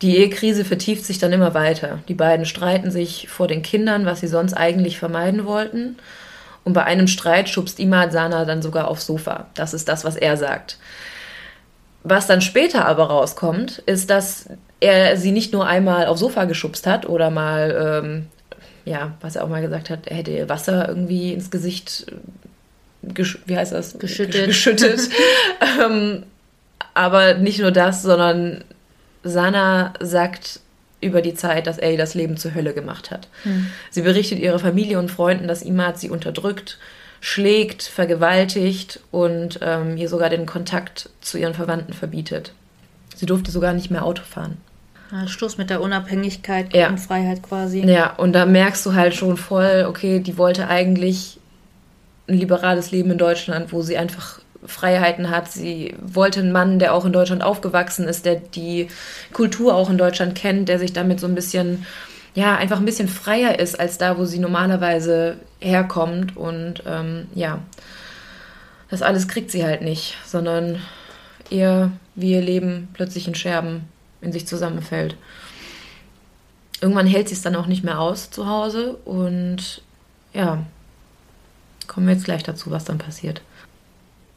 Die 0.00 0.16
Ehekrise 0.16 0.64
vertieft 0.64 1.04
sich 1.04 1.20
dann 1.20 1.32
immer 1.32 1.54
weiter. 1.54 2.00
Die 2.08 2.14
beiden 2.14 2.44
streiten 2.44 2.90
sich 2.90 3.28
vor 3.28 3.46
den 3.46 3.62
Kindern, 3.62 4.04
was 4.04 4.18
sie 4.18 4.26
sonst 4.26 4.54
eigentlich 4.54 4.98
vermeiden 4.98 5.44
wollten. 5.44 5.96
Und 6.64 6.74
bei 6.74 6.84
einem 6.84 7.08
Streit 7.08 7.48
schubst 7.48 7.80
Imad 7.80 8.12
Sana 8.12 8.44
dann 8.44 8.62
sogar 8.62 8.88
aufs 8.88 9.06
Sofa. 9.06 9.46
Das 9.54 9.74
ist 9.74 9.88
das, 9.88 10.04
was 10.04 10.16
er 10.16 10.36
sagt. 10.36 10.78
Was 12.04 12.26
dann 12.26 12.40
später 12.40 12.86
aber 12.86 13.04
rauskommt, 13.04 13.78
ist, 13.86 14.10
dass 14.10 14.48
er 14.80 15.16
sie 15.16 15.32
nicht 15.32 15.52
nur 15.52 15.66
einmal 15.66 16.06
aufs 16.06 16.20
Sofa 16.20 16.44
geschubst 16.44 16.86
hat 16.86 17.08
oder 17.08 17.30
mal, 17.30 18.02
ähm, 18.04 18.26
ja, 18.84 19.12
was 19.20 19.36
er 19.36 19.44
auch 19.44 19.48
mal 19.48 19.62
gesagt 19.62 19.90
hat, 19.90 20.06
er 20.06 20.16
hätte 20.16 20.48
Wasser 20.48 20.88
irgendwie 20.88 21.32
ins 21.32 21.50
Gesicht, 21.50 22.06
äh, 23.02 23.24
wie 23.46 23.56
heißt 23.56 23.72
das? 23.72 23.98
Geschüttet. 23.98 24.46
Geschüttet. 24.46 25.08
ähm, 25.84 26.24
aber 26.94 27.34
nicht 27.34 27.60
nur 27.60 27.70
das, 27.70 28.02
sondern 28.02 28.64
Sana 29.22 29.94
sagt 30.00 30.60
über 31.02 31.20
die 31.20 31.34
Zeit, 31.34 31.66
dass 31.66 31.78
er 31.78 31.92
ihr 31.92 31.98
das 31.98 32.14
Leben 32.14 32.36
zur 32.36 32.54
Hölle 32.54 32.72
gemacht 32.72 33.10
hat. 33.10 33.28
Hm. 33.42 33.66
Sie 33.90 34.02
berichtet 34.02 34.38
ihrer 34.38 34.58
Familie 34.58 34.98
und 34.98 35.10
Freunden, 35.10 35.48
dass 35.48 35.62
Imad 35.62 35.98
sie 35.98 36.10
unterdrückt, 36.10 36.78
schlägt, 37.20 37.82
vergewaltigt 37.82 39.00
und 39.10 39.60
ähm, 39.62 39.96
ihr 39.96 40.08
sogar 40.08 40.30
den 40.30 40.46
Kontakt 40.46 41.10
zu 41.20 41.38
ihren 41.38 41.54
Verwandten 41.54 41.92
verbietet. 41.92 42.52
Sie 43.14 43.26
durfte 43.26 43.50
sogar 43.50 43.74
nicht 43.74 43.90
mehr 43.90 44.04
Auto 44.04 44.22
fahren. 44.22 44.56
Stoß 45.26 45.58
mit 45.58 45.68
der 45.68 45.82
Unabhängigkeit 45.82 46.74
ja. 46.74 46.88
und 46.88 46.98
Freiheit 46.98 47.42
quasi. 47.42 47.80
Ja, 47.80 48.14
und 48.14 48.32
da 48.32 48.46
merkst 48.46 48.84
du 48.86 48.94
halt 48.94 49.14
schon 49.14 49.36
voll, 49.36 49.84
okay, 49.86 50.20
die 50.20 50.38
wollte 50.38 50.68
eigentlich 50.68 51.38
ein 52.28 52.38
liberales 52.38 52.92
Leben 52.92 53.10
in 53.10 53.18
Deutschland, 53.18 53.72
wo 53.72 53.82
sie 53.82 53.98
einfach 53.98 54.40
Freiheiten 54.66 55.30
hat. 55.30 55.50
Sie 55.50 55.94
wollte 56.00 56.40
einen 56.40 56.52
Mann, 56.52 56.78
der 56.78 56.94
auch 56.94 57.04
in 57.04 57.12
Deutschland 57.12 57.42
aufgewachsen 57.42 58.06
ist, 58.06 58.24
der 58.24 58.36
die 58.36 58.88
Kultur 59.32 59.74
auch 59.74 59.90
in 59.90 59.98
Deutschland 59.98 60.34
kennt, 60.34 60.68
der 60.68 60.78
sich 60.78 60.92
damit 60.92 61.20
so 61.20 61.26
ein 61.26 61.34
bisschen, 61.34 61.86
ja, 62.34 62.56
einfach 62.56 62.78
ein 62.78 62.84
bisschen 62.84 63.08
freier 63.08 63.58
ist 63.58 63.78
als 63.78 63.98
da, 63.98 64.18
wo 64.18 64.24
sie 64.24 64.38
normalerweise 64.38 65.36
herkommt. 65.60 66.36
Und 66.36 66.82
ähm, 66.86 67.26
ja, 67.34 67.60
das 68.88 69.02
alles 69.02 69.28
kriegt 69.28 69.50
sie 69.50 69.64
halt 69.64 69.82
nicht, 69.82 70.16
sondern 70.24 70.80
ihr, 71.50 71.90
wie 72.14 72.32
ihr 72.32 72.42
Leben 72.42 72.88
plötzlich 72.92 73.26
in 73.26 73.34
Scherben 73.34 73.88
in 74.20 74.32
sich 74.32 74.46
zusammenfällt. 74.46 75.16
Irgendwann 76.80 77.06
hält 77.06 77.28
sie 77.28 77.34
es 77.34 77.42
dann 77.42 77.56
auch 77.56 77.66
nicht 77.66 77.84
mehr 77.84 78.00
aus 78.00 78.30
zu 78.30 78.48
Hause 78.48 78.94
und 79.04 79.82
ja, 80.32 80.64
kommen 81.86 82.06
wir 82.06 82.14
jetzt 82.14 82.24
gleich 82.24 82.42
dazu, 82.42 82.70
was 82.70 82.84
dann 82.84 82.98
passiert. 82.98 83.42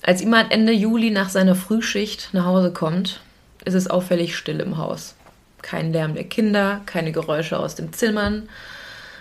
Als 0.07 0.21
Imad 0.21 0.51
Ende 0.51 0.71
Juli 0.71 1.09
nach 1.09 1.29
seiner 1.29 1.55
Frühschicht 1.55 2.29
nach 2.31 2.45
Hause 2.45 2.71
kommt, 2.71 3.21
ist 3.65 3.73
es 3.73 3.89
auffällig 3.89 4.37
still 4.37 4.59
im 4.59 4.77
Haus. 4.77 5.15
Kein 5.63 5.91
Lärm 5.91 6.13
der 6.13 6.25
Kinder, 6.25 6.81
keine 6.85 7.11
Geräusche 7.11 7.57
aus 7.57 7.73
den 7.73 7.91
Zimmern. 7.91 8.47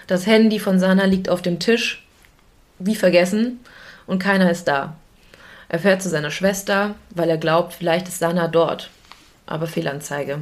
Das 0.09 0.27
Handy 0.27 0.59
von 0.59 0.79
Sana 0.79 1.07
liegt 1.07 1.31
auf 1.31 1.41
dem 1.41 1.59
Tisch, 1.59 2.07
wie 2.79 2.97
vergessen, 2.97 3.61
und 4.07 4.19
keiner 4.19 4.51
ist 4.51 4.69
da. 4.69 4.95
Er 5.71 5.79
fährt 5.79 6.03
zu 6.03 6.11
seiner 6.11 6.31
Schwester, 6.31 6.97
weil 7.09 7.31
er 7.31 7.39
glaubt, 7.39 7.73
vielleicht 7.73 8.09
ist 8.09 8.19
Sana 8.19 8.47
dort. 8.47 8.91
Aber 9.47 9.67
Fehlanzeige. 9.67 10.41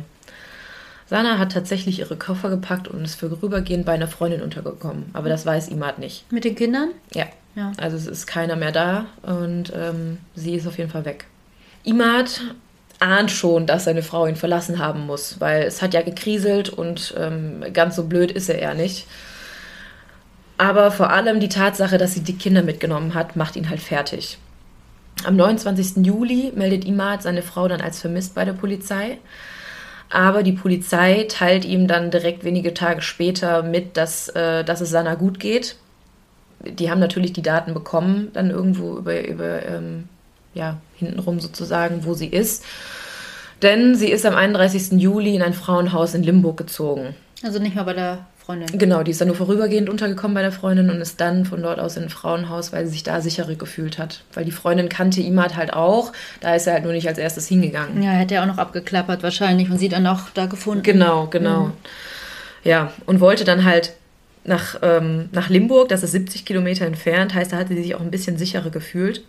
Sana 1.07 1.39
hat 1.39 1.53
tatsächlich 1.53 2.01
ihre 2.01 2.17
Koffer 2.17 2.51
gepackt 2.51 2.89
und 2.89 3.05
ist 3.05 3.15
vorübergehend 3.15 3.87
bei 3.87 3.93
einer 3.93 4.09
Freundin 4.09 4.43
untergekommen. 4.43 5.05
Aber 5.13 5.29
das 5.29 5.47
weiß 5.47 5.69
Imad 5.69 6.01
nicht. 6.01 6.33
Mit 6.33 6.43
den 6.43 6.57
Kindern? 6.57 6.89
Ja. 7.15 7.27
Ja. 7.55 7.73
Also 7.77 7.97
es 7.97 8.07
ist 8.07 8.27
keiner 8.27 8.57
mehr 8.57 8.73
da 8.73 9.07
und 9.23 9.73
ähm, 9.77 10.19
sie 10.35 10.55
ist 10.55 10.67
auf 10.67 10.79
jeden 10.79 10.91
Fall 10.91 11.05
weg. 11.05 11.27
Imad 11.85 12.41
ahnt 13.01 13.31
schon, 13.31 13.67
dass 13.67 13.85
seine 13.85 14.03
Frau 14.03 14.27
ihn 14.27 14.37
verlassen 14.37 14.79
haben 14.79 15.07
muss, 15.07 15.41
weil 15.41 15.65
es 15.65 15.83
hat 15.83 15.93
ja 15.93 16.03
gekriselt 16.03 16.71
und 16.71 17.15
ähm, 17.19 17.65
ganz 17.73 17.97
so 17.97 18.05
blöd 18.05 18.31
ist 18.31 18.49
er 18.49 18.59
eher 18.59 18.75
nicht. 18.75 19.07
Aber 20.57 20.91
vor 20.93 21.11
allem 21.11 21.41
die 21.41 21.49
Tatsache, 21.49 21.99
dass 21.99 22.15
sie 22.15 22.23
die 22.23 22.37
Kinder 22.37 22.63
mitgenommen 22.63 23.15
hat, 23.15 23.35
macht 23.37 23.57
ihn 23.57 23.69
halt 23.69 23.81
fertig. 23.81 24.39
Am 25.25 25.37
29. 25.37 26.07
Juli 26.07 26.53
meldet 26.55 26.85
Imad 26.85 27.23
seine 27.23 27.43
Frau 27.43 27.67
dann 27.69 27.81
als 27.81 28.01
vermisst 28.01 28.35
bei 28.35 28.45
der 28.45 28.53
Polizei. 28.53 29.19
Aber 30.09 30.43
die 30.43 30.53
Polizei 30.53 31.27
teilt 31.29 31.65
ihm 31.65 31.89
dann 31.89 32.11
direkt 32.11 32.45
wenige 32.45 32.75
Tage 32.75 33.03
später 33.03 33.63
mit, 33.63 33.97
dass, 33.97 34.29
äh, 34.29 34.63
dass 34.63 34.81
es 34.81 34.91
Sana 34.91 35.17
gut 35.17 35.41
geht 35.41 35.77
die 36.65 36.91
haben 36.91 37.01
natürlich 37.01 37.33
die 37.33 37.43
Daten 37.43 37.75
bekommen, 37.75 38.31
dann 38.33 38.51
irgendwo 38.51 38.97
über, 38.97 39.27
über 39.27 39.65
ähm, 39.67 40.09
ja, 40.55 40.79
hintenrum 40.97 41.41
sozusagen, 41.41 42.05
wo 42.05 42.15
sie 42.15 42.29
ist. 42.29 42.65
Denn 43.63 43.95
sie 43.95 44.11
ist 44.11 44.27
am 44.27 44.35
31. 44.35 45.01
Juli 45.01 45.37
in 45.37 45.43
ein 45.43 45.55
Frauenhaus 45.55 46.15
in 46.15 46.23
Limburg 46.23 46.57
gezogen. 46.57 47.15
Also 47.45 47.59
nicht 47.59 47.77
mal 47.77 47.85
bei 47.85 47.93
der 47.93 48.27
Freundin. 48.45 48.77
Genau, 48.77 49.05
die 49.05 49.13
ist 49.13 49.21
dann 49.21 49.29
nur 49.29 49.37
vorübergehend 49.37 49.89
untergekommen 49.89 50.35
bei 50.35 50.43
der 50.43 50.51
Freundin 50.51 50.91
und 50.91 51.01
ist 51.01 51.21
dann 51.21 51.45
von 51.45 51.63
dort 51.63 51.79
aus 51.79 51.97
in 51.97 52.05
ein 52.05 52.09
Frauenhaus, 52.09 52.73
weil 52.73 52.87
sie 52.87 52.93
sich 52.93 53.03
da 53.05 53.21
sicherer 53.21 53.55
gefühlt 53.55 53.99
hat. 53.99 54.25
Weil 54.35 54.45
die 54.45 54.51
Freundin 54.51 54.89
kannte 54.89 55.21
Imad 55.21 55.57
halt 55.57 55.73
auch, 55.73 56.13
da 56.41 56.55
ist 56.55 56.67
er 56.67 56.75
halt 56.75 56.83
nur 56.83 56.93
nicht 56.93 57.07
als 57.07 57.19
erstes 57.19 57.47
hingegangen. 57.47 58.03
Ja, 58.03 58.11
hätte 58.11 58.35
er 58.35 58.43
auch 58.43 58.47
noch 58.47 58.59
abgeklappert 58.59 59.23
wahrscheinlich 59.23 59.71
und 59.71 59.79
sie 59.79 59.89
dann 59.89 60.07
auch 60.07 60.31
da 60.35 60.47
gefunden. 60.47 60.83
Genau, 60.83 61.29
genau. 61.29 61.67
Mhm. 61.67 61.73
Ja, 62.65 62.93
und 63.07 63.21
wollte 63.21 63.45
dann 63.45 63.65
halt 63.65 63.95
nach, 64.45 64.77
ähm, 64.83 65.29
nach 65.33 65.49
Limburg, 65.49 65.89
das 65.89 66.03
ist 66.03 66.13
70 66.13 66.45
Kilometer 66.45 66.87
entfernt, 66.87 67.35
heißt, 67.35 67.53
da 67.53 67.59
hatte 67.59 67.75
sie 67.75 67.83
sich 67.83 67.95
auch 67.95 68.01
ein 68.01 68.11
bisschen 68.11 68.39
sicherer 68.39 68.71
gefühlt 68.71 69.25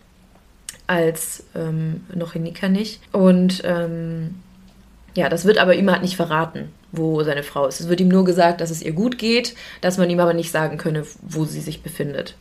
als 0.87 1.43
ähm, 1.55 2.01
noch 2.13 2.35
in 2.35 2.43
Nickernich. 2.43 2.99
Und 3.11 3.61
ähm, 3.63 4.35
ja, 5.15 5.29
das 5.29 5.45
wird 5.45 5.57
aber 5.57 5.75
ihm 5.75 5.89
halt 5.89 6.01
nicht 6.01 6.15
verraten, 6.15 6.69
wo 6.91 7.23
seine 7.23 7.43
Frau 7.43 7.67
ist. 7.67 7.79
Es 7.79 7.87
wird 7.87 8.01
ihm 8.01 8.09
nur 8.09 8.25
gesagt, 8.25 8.61
dass 8.61 8.71
es 8.71 8.81
ihr 8.81 8.91
gut 8.91 9.17
geht, 9.17 9.55
dass 9.81 9.97
man 9.97 10.09
ihm 10.09 10.19
aber 10.19 10.33
nicht 10.33 10.51
sagen 10.51 10.77
könne, 10.77 11.03
wo 11.21 11.45
sie 11.45 11.61
sich 11.61 11.83
befindet. 11.83 12.35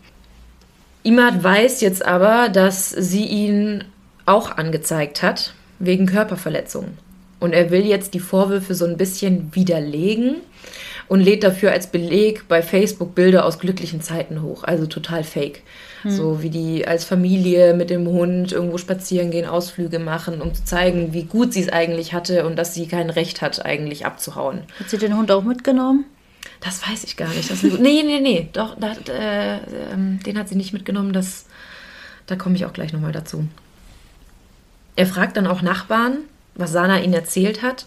Imad 1.02 1.42
weiß 1.42 1.80
jetzt 1.80 2.04
aber, 2.04 2.48
dass 2.48 2.90
sie 2.90 3.26
ihn 3.26 3.84
auch 4.24 4.56
angezeigt 4.56 5.22
hat, 5.22 5.54
wegen 5.78 6.06
Körperverletzung. 6.06 6.96
Und 7.40 7.52
er 7.52 7.70
will 7.70 7.84
jetzt 7.84 8.14
die 8.14 8.20
Vorwürfe 8.20 8.74
so 8.74 8.84
ein 8.84 8.96
bisschen 8.96 9.54
widerlegen 9.54 10.36
und 11.12 11.20
lädt 11.20 11.44
dafür 11.44 11.72
als 11.72 11.88
Beleg 11.88 12.48
bei 12.48 12.62
Facebook 12.62 13.14
Bilder 13.14 13.44
aus 13.44 13.58
glücklichen 13.58 14.00
Zeiten 14.00 14.40
hoch. 14.40 14.64
Also 14.64 14.86
total 14.86 15.24
fake. 15.24 15.60
Hm. 16.00 16.10
So 16.10 16.42
wie 16.42 16.48
die 16.48 16.88
als 16.88 17.04
Familie 17.04 17.74
mit 17.74 17.90
dem 17.90 18.06
Hund 18.06 18.50
irgendwo 18.50 18.78
spazieren 18.78 19.30
gehen, 19.30 19.44
Ausflüge 19.46 19.98
machen, 19.98 20.40
um 20.40 20.54
zu 20.54 20.64
zeigen, 20.64 21.12
wie 21.12 21.24
gut 21.24 21.52
sie 21.52 21.60
es 21.60 21.68
eigentlich 21.68 22.14
hatte 22.14 22.46
und 22.46 22.56
dass 22.56 22.72
sie 22.72 22.86
kein 22.86 23.10
Recht 23.10 23.42
hat, 23.42 23.62
eigentlich 23.62 24.06
abzuhauen. 24.06 24.62
Hat 24.80 24.88
sie 24.88 24.96
den 24.96 25.14
Hund 25.14 25.30
auch 25.30 25.44
mitgenommen? 25.44 26.06
Das 26.60 26.80
weiß 26.88 27.04
ich 27.04 27.18
gar 27.18 27.28
nicht. 27.28 27.50
Das 27.50 27.62
nee, 27.62 28.02
nee, 28.02 28.20
nee. 28.20 28.48
Doch, 28.54 28.74
da, 28.80 28.94
äh, 29.12 29.56
äh, 29.56 29.60
den 30.24 30.38
hat 30.38 30.48
sie 30.48 30.56
nicht 30.56 30.72
mitgenommen. 30.72 31.12
Das, 31.12 31.44
da 32.24 32.36
komme 32.36 32.54
ich 32.54 32.64
auch 32.64 32.72
gleich 32.72 32.94
nochmal 32.94 33.12
dazu. 33.12 33.46
Er 34.96 35.04
fragt 35.04 35.36
dann 35.36 35.46
auch 35.46 35.60
Nachbarn, 35.60 36.20
was 36.54 36.72
Sana 36.72 37.02
ihnen 37.02 37.12
erzählt 37.12 37.60
hat 37.60 37.84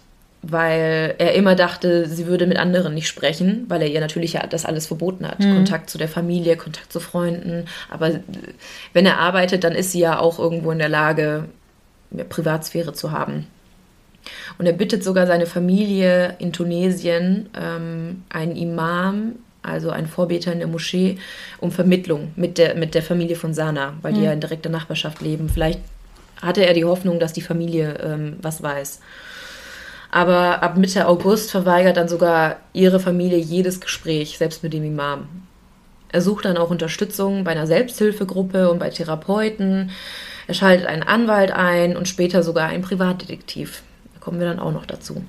weil 0.48 1.16
er 1.18 1.34
immer 1.34 1.56
dachte, 1.56 2.08
sie 2.08 2.28
würde 2.28 2.46
mit 2.46 2.58
anderen 2.58 2.94
nicht 2.94 3.08
sprechen, 3.08 3.66
weil 3.68 3.82
er 3.82 3.90
ihr 3.90 4.00
natürlich 4.00 4.34
ja 4.34 4.46
das 4.46 4.66
alles 4.66 4.88
verboten 4.88 5.28
hat. 5.28 5.40
Mhm. 5.40 5.56
Kontakt 5.56 5.90
zu 5.90 5.98
der 5.98 6.08
Familie, 6.08 6.56
Kontakt 6.56 6.92
zu 6.92 7.00
Freunden. 7.00 7.66
Aber 7.90 8.12
wenn 8.94 9.06
er 9.06 9.20
arbeitet, 9.20 9.64
dann 9.64 9.74
ist 9.74 9.92
sie 9.92 10.00
ja 10.00 10.20
auch 10.20 10.40
irgendwo 10.40 10.72
in 10.72 10.80
der 10.80 10.90
Lage, 10.90 11.46
Privatsphäre 12.30 12.94
zu 12.94 13.12
haben. 13.12 13.48
Und 14.58 14.66
er 14.66 14.74
bittet 14.74 15.04
sogar 15.04 15.28
seine 15.28 15.46
Familie 15.46 16.36
in 16.40 16.54
Tunesien, 16.54 17.50
ähm, 17.60 18.24
einen 18.30 18.56
Imam, 18.56 19.34
also 19.62 19.90
einen 19.90 20.08
Vorbeter 20.08 20.54
in 20.54 20.60
der 20.60 20.68
Moschee, 20.68 21.18
um 21.60 21.72
Vermittlung 21.72 22.32
mit 22.36 22.58
der, 22.58 22.76
mit 22.76 22.94
der 22.94 23.02
Familie 23.02 23.36
von 23.36 23.54
Sana, 23.54 23.94
weil 24.02 24.14
mhm. 24.14 24.18
die 24.18 24.24
ja 24.24 24.34
in 24.34 24.40
direkter 24.40 24.70
Nachbarschaft 24.70 25.22
leben. 25.22 25.50
Vielleicht 25.50 25.80
hatte 26.42 26.66
er 26.66 26.74
die 26.74 26.86
Hoffnung, 26.86 27.20
dass 27.20 27.34
die 27.34 27.42
Familie 27.42 27.98
ähm, 28.04 28.38
was 28.42 28.62
weiß. 28.62 29.00
Aber 30.16 30.64
ab 30.64 30.78
Mitte 30.78 31.10
August 31.10 31.52
verweigert 31.52 31.98
dann 31.98 32.08
sogar 32.08 32.56
ihre 32.72 33.02
Familie 33.02 33.38
jedes 33.38 33.82
Gespräch, 33.82 34.38
selbst 34.38 34.64
mit 34.64 34.72
dem 34.72 34.86
Imam. 34.86 35.28
Er 36.10 36.22
sucht 36.22 36.46
dann 36.46 36.56
auch 36.56 36.70
Unterstützung 36.70 37.44
bei 37.44 37.52
einer 37.52 37.68
Selbsthilfegruppe 37.68 38.72
und 38.72 38.80
bei 38.80 38.90
Therapeuten. 38.90 39.92
Er 40.48 40.54
schaltet 40.54 40.88
einen 40.88 41.04
Anwalt 41.04 41.52
ein 41.52 41.98
und 41.98 42.08
später 42.08 42.44
sogar 42.44 42.70
einen 42.70 42.82
Privatdetektiv. 42.82 43.84
Da 44.14 44.22
kommen 44.22 44.40
wir 44.40 44.48
dann 44.48 44.62
auch 44.62 44.72
noch 44.72 44.86
dazu. 44.86 45.22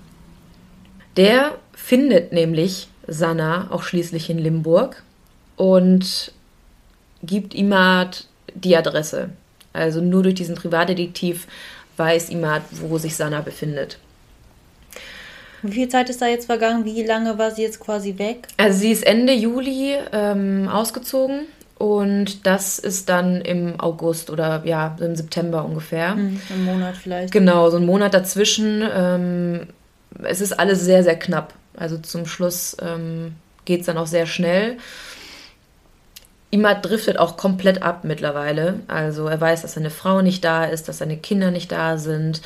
Der 1.16 1.56
findet 1.72 2.32
nämlich 2.32 2.86
Sanna 3.08 3.66
auch 3.72 3.82
schließlich 3.82 4.30
in 4.30 4.38
Limburg 4.38 5.02
und 5.56 6.30
gibt 7.24 7.56
Imad 7.56 8.28
die 8.54 8.76
Adresse. 8.76 9.30
Also 9.72 10.00
nur 10.00 10.22
durch 10.22 10.36
diesen 10.36 10.54
Privatdetektiv 10.54 11.48
weiß 11.96 12.28
Imad, 12.28 12.62
wo 12.70 12.98
sich 12.98 13.16
Sanna 13.16 13.40
befindet. 13.40 13.98
Wie 15.62 15.72
viel 15.72 15.88
Zeit 15.88 16.10
ist 16.10 16.22
da 16.22 16.26
jetzt 16.26 16.46
vergangen? 16.46 16.84
Wie 16.84 17.02
lange 17.02 17.38
war 17.38 17.50
sie 17.50 17.62
jetzt 17.62 17.80
quasi 17.80 18.18
weg? 18.18 18.48
Also 18.56 18.78
sie 18.78 18.92
ist 18.92 19.06
Ende 19.06 19.32
Juli 19.32 19.96
ähm, 20.12 20.68
ausgezogen 20.68 21.46
und 21.78 22.46
das 22.46 22.78
ist 22.78 23.08
dann 23.08 23.40
im 23.42 23.78
August 23.80 24.30
oder 24.30 24.62
ja, 24.64 24.96
im 25.00 25.14
September 25.16 25.64
ungefähr. 25.64 26.14
Hm, 26.14 26.40
Ein 26.50 26.64
Monat 26.64 26.96
vielleicht. 26.96 27.32
Genau, 27.32 27.70
so 27.70 27.76
ein 27.76 27.86
Monat 27.86 28.14
dazwischen. 28.14 28.82
Ähm, 28.94 29.66
es 30.22 30.40
ist 30.40 30.58
alles 30.58 30.80
sehr, 30.80 31.02
sehr 31.02 31.18
knapp. 31.18 31.54
Also 31.76 31.98
zum 31.98 32.26
Schluss 32.26 32.76
ähm, 32.80 33.34
geht 33.66 33.80
es 33.80 33.86
dann 33.86 33.98
auch 33.98 34.06
sehr 34.06 34.26
schnell. 34.26 34.78
Imad 36.50 36.86
driftet 36.86 37.18
auch 37.18 37.36
komplett 37.36 37.82
ab 37.82 38.04
mittlerweile. 38.04 38.80
Also 38.88 39.26
er 39.26 39.40
weiß, 39.40 39.62
dass 39.62 39.74
seine 39.74 39.90
Frau 39.90 40.22
nicht 40.22 40.44
da 40.44 40.64
ist, 40.64 40.88
dass 40.88 40.98
seine 40.98 41.18
Kinder 41.18 41.50
nicht 41.50 41.72
da 41.72 41.98
sind. 41.98 42.40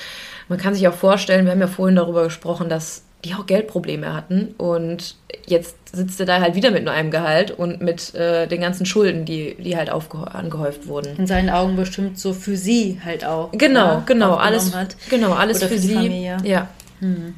Man 0.51 0.59
kann 0.59 0.75
sich 0.75 0.89
auch 0.89 0.95
vorstellen, 0.95 1.45
wir 1.45 1.53
haben 1.53 1.61
ja 1.61 1.69
vorhin 1.69 1.95
darüber 1.95 2.25
gesprochen, 2.25 2.69
dass 2.69 3.05
die 3.25 3.35
auch 3.35 3.47
Geldprobleme 3.47 4.13
hatten 4.13 4.53
und 4.59 5.15
jetzt 5.47 5.77
sitzt 5.93 6.19
er 6.19 6.27
da 6.27 6.41
halt 6.41 6.57
wieder 6.57 6.73
mit 6.73 6.83
nur 6.83 6.93
einem 6.93 7.13
Gehalt 7.13 7.53
und 7.53 7.81
mit 7.81 8.17
äh, 8.17 8.49
den 8.49 8.61
ganzen 8.61 8.85
Schulden, 8.85 9.25
die, 9.25 9.55
die 9.61 9.77
halt 9.77 9.91
angehäuft 9.91 10.89
wurden. 10.89 11.17
In 11.19 11.29
seinen 11.29 11.51
Augen 11.51 11.77
bestimmt 11.77 12.19
so 12.19 12.33
für 12.33 12.57
sie 12.57 13.01
halt 13.05 13.25
auch. 13.25 13.53
Genau, 13.53 14.03
genau, 14.07 14.35
alles, 14.35 14.75
hat. 14.75 14.97
genau, 15.09 15.35
alles 15.35 15.63
für, 15.63 15.69
für 15.69 15.79
sie. 15.79 15.95
Familie. 15.95 16.39
Ja. 16.43 16.69
Hm. 16.99 17.35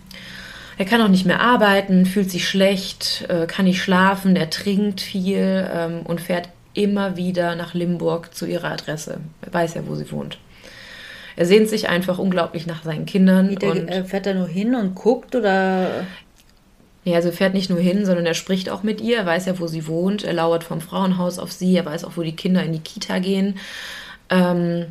Er 0.78 0.86
kann 0.86 1.02
auch 1.02 1.08
nicht 1.08 1.26
mehr 1.26 1.40
arbeiten, 1.42 2.06
fühlt 2.06 2.30
sich 2.30 2.48
schlecht, 2.48 3.26
äh, 3.28 3.46
kann 3.46 3.66
nicht 3.66 3.82
schlafen, 3.82 4.36
er 4.36 4.48
trinkt 4.48 5.02
viel 5.02 5.68
ähm, 5.70 6.00
und 6.04 6.22
fährt 6.22 6.48
immer 6.72 7.18
wieder 7.18 7.56
nach 7.56 7.74
Limburg 7.74 8.34
zu 8.34 8.46
ihrer 8.46 8.70
Adresse. 8.70 9.18
Er 9.42 9.52
weiß 9.52 9.74
ja, 9.74 9.82
wo 9.86 9.96
sie 9.96 10.10
wohnt. 10.10 10.38
Er 11.36 11.46
sehnt 11.46 11.68
sich 11.68 11.88
einfach 11.88 12.18
unglaublich 12.18 12.66
nach 12.66 12.84
seinen 12.84 13.06
Kindern. 13.06 13.56
Der, 13.56 13.70
und 13.70 13.88
äh, 13.88 14.04
fährt 14.04 14.26
er 14.26 14.34
nur 14.34 14.48
hin 14.48 14.74
und 14.74 14.94
guckt 14.94 15.34
oder? 15.34 16.04
Ja, 17.04 17.16
also 17.16 17.30
er 17.30 17.34
fährt 17.34 17.54
nicht 17.54 17.70
nur 17.70 17.80
hin, 17.80 18.06
sondern 18.06 18.26
er 18.26 18.34
spricht 18.34 18.70
auch 18.70 18.82
mit 18.82 19.00
ihr. 19.00 19.18
Er 19.18 19.26
weiß 19.26 19.46
ja, 19.46 19.58
wo 19.58 19.66
sie 19.66 19.86
wohnt. 19.86 20.22
Er 20.24 20.34
lauert 20.34 20.64
vom 20.64 20.80
Frauenhaus 20.80 21.38
auf 21.38 21.50
sie. 21.50 21.76
Er 21.76 21.84
weiß 21.84 22.04
auch, 22.04 22.16
wo 22.16 22.22
die 22.22 22.36
Kinder 22.36 22.62
in 22.62 22.72
die 22.72 22.80
Kita 22.80 23.18
gehen. 23.18 23.56
Ähm, 24.30 24.86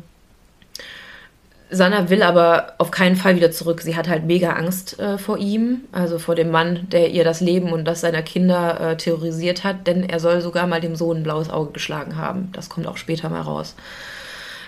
Sanna 1.72 2.10
will 2.10 2.22
aber 2.22 2.74
auf 2.76 2.90
keinen 2.90 3.16
Fall 3.16 3.34
wieder 3.34 3.50
zurück. 3.50 3.80
Sie 3.80 3.96
hat 3.96 4.06
halt 4.06 4.24
mega 4.24 4.52
Angst 4.52 5.00
äh, 5.00 5.16
vor 5.16 5.38
ihm, 5.38 5.80
also 5.90 6.18
vor 6.18 6.34
dem 6.34 6.50
Mann, 6.50 6.86
der 6.90 7.10
ihr 7.10 7.24
das 7.24 7.40
Leben 7.40 7.72
und 7.72 7.86
das 7.86 8.02
seiner 8.02 8.20
Kinder 8.20 8.78
äh, 8.78 8.96
terrorisiert 8.98 9.64
hat, 9.64 9.86
denn 9.86 10.06
er 10.06 10.20
soll 10.20 10.42
sogar 10.42 10.66
mal 10.66 10.82
dem 10.82 10.96
Sohn 10.96 11.18
ein 11.18 11.22
blaues 11.22 11.48
Auge 11.48 11.72
geschlagen 11.72 12.18
haben. 12.18 12.50
Das 12.52 12.68
kommt 12.68 12.86
auch 12.86 12.98
später 12.98 13.30
mal 13.30 13.40
raus. 13.40 13.74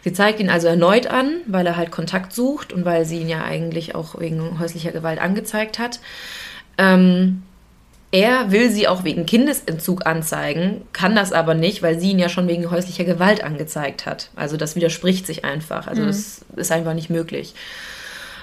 Sie 0.05 0.13
zeigt 0.13 0.39
ihn 0.39 0.51
also 0.51 0.69
erneut 0.69 1.07
an, 1.07 1.37
weil 1.47 1.67
er 1.67 1.79
halt 1.79 1.91
Kontakt 1.91 2.35
sucht 2.35 2.75
und 2.75 2.85
weil 2.85 3.07
sie 3.07 3.21
ihn 3.21 3.29
ja 3.31 3.43
eigentlich 3.43 3.95
auch 3.95 4.21
wegen 4.21 4.59
häuslicher 4.59 4.93
Gewalt 4.93 5.19
angezeigt 5.19 5.79
hat. 5.79 5.99
Ähm, 6.77 7.43
er 8.11 8.53
will 8.53 8.71
sie 8.71 8.87
auch 8.87 9.03
wegen 9.05 9.25
Kindesentzug 9.25 10.05
anzeigen, 10.05 10.83
kann 10.93 11.17
das 11.17 11.33
aber 11.33 11.55
nicht, 11.55 11.83
weil 11.83 11.99
sie 11.99 12.11
ihn 12.11 12.19
ja 12.19 12.29
schon 12.29 12.47
wegen 12.49 12.71
häuslicher 12.71 13.05
Gewalt 13.05 13.43
angezeigt 13.43 14.05
hat. 14.05 14.29
Also 14.37 14.59
das 14.59 14.77
widerspricht 14.77 15.27
sich 15.27 15.47
einfach. 15.47 15.87
Also 15.87 16.03
mhm. 16.03 16.09
das 16.09 16.45
ist 16.55 16.71
einfach 16.71 16.93
nicht 16.93 17.09
möglich. 17.09 17.55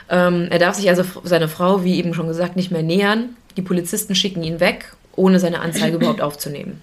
Ähm, 0.10 0.48
er 0.50 0.58
darf 0.58 0.76
sich 0.76 0.90
also 0.90 1.04
seine 1.24 1.48
Frau, 1.48 1.84
wie 1.84 1.96
eben 1.96 2.16
schon 2.16 2.28
gesagt, 2.28 2.56
nicht 2.56 2.72
mehr 2.72 2.82
nähern. 2.82 3.38
Die 3.56 3.62
Polizisten 3.62 4.16
schicken 4.16 4.42
ihn 4.42 4.60
weg, 4.60 4.94
ohne 5.16 5.40
seine 5.40 5.60
Anzeige 5.60 5.98
überhaupt 5.98 6.22
aufzunehmen. 6.22 6.82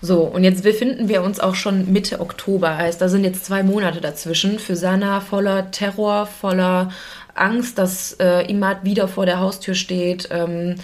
So, 0.00 0.22
und 0.22 0.44
jetzt 0.44 0.62
befinden 0.62 1.08
wir 1.08 1.22
uns 1.22 1.40
auch 1.40 1.56
schon 1.56 1.92
Mitte 1.92 2.20
Oktober. 2.20 2.76
Heißt, 2.76 3.00
da 3.00 3.08
sind 3.08 3.24
jetzt 3.24 3.44
zwei 3.44 3.62
Monate 3.64 4.00
dazwischen. 4.00 4.58
Für 4.60 4.76
Sana 4.76 5.20
voller 5.20 5.72
Terror, 5.72 6.26
voller 6.26 6.90
Angst, 7.34 7.78
dass 7.78 8.12
äh, 8.14 8.42
Imad 8.48 8.84
wieder 8.84 9.08
vor 9.08 9.26
der 9.26 9.40
Haustür 9.40 9.74
steht. 9.74 10.28
Ähm, 10.30 10.76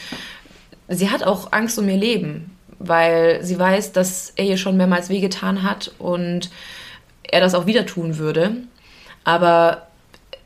sie 0.88 1.10
hat 1.10 1.22
auch 1.22 1.52
Angst 1.52 1.78
um 1.78 1.88
ihr 1.88 1.96
Leben, 1.96 2.56
weil 2.80 3.44
sie 3.44 3.58
weiß, 3.58 3.92
dass 3.92 4.32
er 4.34 4.46
ihr 4.46 4.56
schon 4.56 4.76
mehrmals 4.76 5.08
wehgetan 5.10 5.62
hat 5.62 5.92
und 5.98 6.50
er 7.22 7.40
das 7.40 7.54
auch 7.54 7.66
wieder 7.66 7.86
tun 7.86 8.18
würde. 8.18 8.52
Aber 9.22 9.86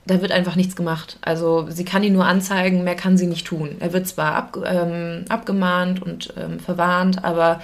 da 0.06 0.20
wird 0.20 0.32
einfach 0.32 0.56
nichts 0.56 0.76
gemacht. 0.76 1.18
Also 1.22 1.66
sie 1.70 1.84
kann 1.84 2.02
ihn 2.02 2.12
nur 2.12 2.26
anzeigen, 2.26 2.84
mehr 2.84 2.96
kann 2.96 3.16
sie 3.16 3.26
nicht 3.26 3.46
tun. 3.46 3.76
Er 3.80 3.92
wird 3.92 4.06
zwar 4.06 4.34
ab, 4.34 4.58
ähm, 4.64 5.24
abgemahnt 5.28 6.02
und 6.02 6.34
ähm, 6.36 6.60
verwarnt, 6.60 7.24
aber 7.24 7.60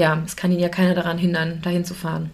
ja, 0.00 0.22
es 0.24 0.34
kann 0.34 0.50
ihn 0.50 0.58
ja 0.58 0.70
keiner 0.70 0.94
daran 0.94 1.18
hindern, 1.18 1.60
dahin 1.62 1.84
zu 1.84 1.94
fahren. 1.94 2.30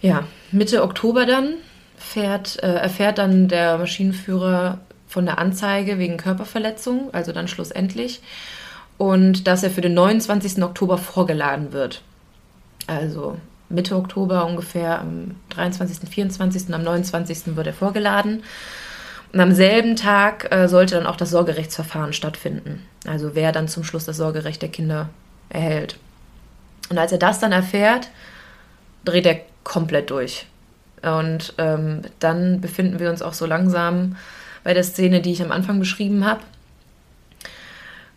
Ja, 0.00 0.24
Mitte 0.52 0.84
Oktober 0.84 1.26
dann 1.26 1.54
fährt, 1.96 2.62
äh, 2.62 2.74
erfährt 2.74 3.18
dann 3.18 3.48
der 3.48 3.76
Maschinenführer 3.76 4.78
von 5.08 5.26
der 5.26 5.38
Anzeige 5.38 5.98
wegen 5.98 6.16
Körperverletzung, 6.16 7.12
also 7.12 7.32
dann 7.32 7.48
schlussendlich, 7.48 8.20
und 8.98 9.48
dass 9.48 9.64
er 9.64 9.70
für 9.70 9.80
den 9.80 9.94
29. 9.94 10.62
Oktober 10.62 10.96
vorgeladen 10.96 11.72
wird. 11.72 12.02
Also 12.86 13.36
Mitte 13.68 13.96
Oktober 13.96 14.46
ungefähr, 14.46 15.00
am 15.00 15.34
23., 15.50 16.08
24., 16.08 16.72
am 16.72 16.84
29. 16.84 17.56
wird 17.56 17.66
er 17.66 17.72
vorgeladen. 17.72 18.44
Und 19.32 19.40
am 19.40 19.52
selben 19.52 19.96
Tag 19.96 20.52
äh, 20.52 20.68
sollte 20.68 20.94
dann 20.94 21.06
auch 21.06 21.16
das 21.16 21.30
Sorgerechtsverfahren 21.30 22.12
stattfinden. 22.12 22.86
Also 23.06 23.34
wer 23.34 23.50
dann 23.50 23.66
zum 23.66 23.82
Schluss 23.82 24.04
das 24.04 24.16
Sorgerecht 24.16 24.62
der 24.62 24.70
Kinder 24.70 25.10
erhält. 25.48 25.96
Und 26.90 26.98
als 26.98 27.12
er 27.12 27.18
das 27.18 27.38
dann 27.40 27.52
erfährt, 27.52 28.08
dreht 29.04 29.26
er 29.26 29.40
komplett 29.64 30.10
durch. 30.10 30.46
Und 31.02 31.54
ähm, 31.58 32.02
dann 32.18 32.60
befinden 32.60 32.98
wir 32.98 33.10
uns 33.10 33.22
auch 33.22 33.34
so 33.34 33.46
langsam 33.46 34.16
bei 34.64 34.74
der 34.74 34.82
Szene, 34.82 35.20
die 35.20 35.32
ich 35.32 35.42
am 35.42 35.52
Anfang 35.52 35.78
beschrieben 35.78 36.24
habe. 36.24 36.40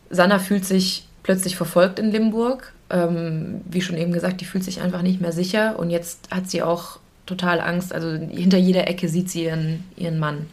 Sanna 0.10 0.39
fühlt 0.39 0.65
sich 0.65 1.06
plötzlich 1.24 1.56
verfolgt 1.56 2.00
in 2.00 2.12
Limburg. 2.12 2.74
Ähm, 2.89 3.62
wie 3.65 3.82
schon 3.82 3.98
eben 3.98 4.12
gesagt, 4.12 4.41
die 4.41 4.46
fühlt 4.46 4.63
sich 4.63 4.82
einfach 4.82 5.02
nicht 5.02 5.22
mehr 5.22 5.32
sicher 5.32 5.80
und 5.80 5.89
jetzt 5.89 6.30
hat 6.32 6.50
sie 6.50 6.62
auch 6.62 7.00
total 7.26 7.62
Angst. 7.62 7.94
Also 7.94 8.12
hinter 8.12 8.58
jeder 8.58 8.88
Ecke 8.88 9.08
sieht 9.08 9.30
sie 9.30 9.46
ihren, 9.46 9.86
ihren 9.96 10.20
Mann 10.20 10.48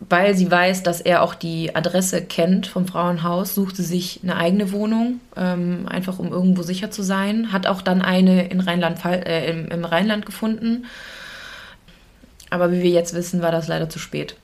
weil 0.00 0.34
sie 0.34 0.50
weiß, 0.50 0.82
dass 0.82 1.02
er 1.02 1.22
auch 1.22 1.34
die 1.34 1.76
Adresse 1.76 2.22
kennt 2.22 2.66
vom 2.66 2.86
Frauenhaus, 2.86 3.54
sucht 3.54 3.76
sie 3.76 3.84
sich 3.84 4.20
eine 4.22 4.36
eigene 4.36 4.72
Wohnung, 4.72 5.20
ähm, 5.36 5.86
einfach 5.88 6.18
um 6.18 6.32
irgendwo 6.32 6.62
sicher 6.62 6.90
zu 6.90 7.02
sein. 7.02 7.52
Hat 7.52 7.66
auch 7.66 7.82
dann 7.82 8.00
eine 8.00 8.48
in 8.48 8.60
Rheinland, 8.60 9.04
äh, 9.04 9.50
im, 9.50 9.68
im, 9.68 9.84
Rheinland 9.84 10.24
gefunden. 10.24 10.86
Aber 12.48 12.72
wie 12.72 12.82
wir 12.82 12.90
jetzt 12.90 13.12
wissen, 13.12 13.42
war 13.42 13.52
das 13.52 13.68
leider 13.68 13.90
zu 13.90 13.98
spät. 13.98 14.36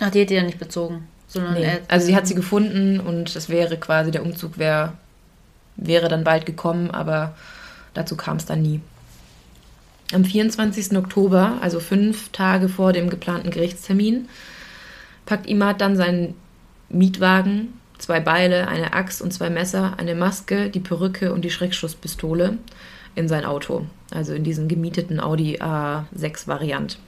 Ach, 0.00 0.10
die 0.10 0.20
hat 0.20 0.30
die 0.30 0.34
ja 0.34 0.42
nicht 0.42 0.58
bezogen. 0.58 1.08
Sondern 1.26 1.54
nee. 1.54 1.78
Also 1.88 2.06
sie 2.06 2.14
hat 2.14 2.26
sie 2.26 2.34
gefunden 2.34 3.00
und 3.00 3.34
es 3.34 3.48
wäre 3.48 3.78
quasi, 3.78 4.10
der 4.10 4.22
Umzug 4.22 4.58
wär, 4.58 4.92
wäre 5.76 6.08
dann 6.08 6.24
bald 6.24 6.44
gekommen, 6.44 6.90
aber 6.90 7.34
dazu 7.94 8.16
kam 8.16 8.36
es 8.36 8.44
dann 8.44 8.60
nie. 8.60 8.80
Am 10.12 10.24
24. 10.24 10.96
Oktober, 10.96 11.58
also 11.60 11.80
fünf 11.80 12.28
Tage 12.30 12.68
vor 12.68 12.92
dem 12.92 13.10
geplanten 13.10 13.50
Gerichtstermin, 13.50 14.28
packt 15.24 15.46
Imad 15.46 15.80
dann 15.80 15.96
seinen 15.96 16.34
Mietwagen, 16.88 17.72
zwei 17.98 18.20
Beile, 18.20 18.68
eine 18.68 18.92
Axt 18.92 19.20
und 19.20 19.32
zwei 19.32 19.50
Messer, 19.50 19.94
eine 19.98 20.14
Maske, 20.14 20.70
die 20.70 20.80
Perücke 20.80 21.32
und 21.32 21.44
die 21.44 21.50
Schreckschusspistole 21.50 22.58
in 23.16 23.26
sein 23.26 23.44
Auto, 23.44 23.86
also 24.12 24.32
in 24.32 24.44
diesen 24.44 24.68
gemieteten 24.68 25.18
Audi 25.18 25.58
A6 25.58 26.46
Variant 26.46 26.98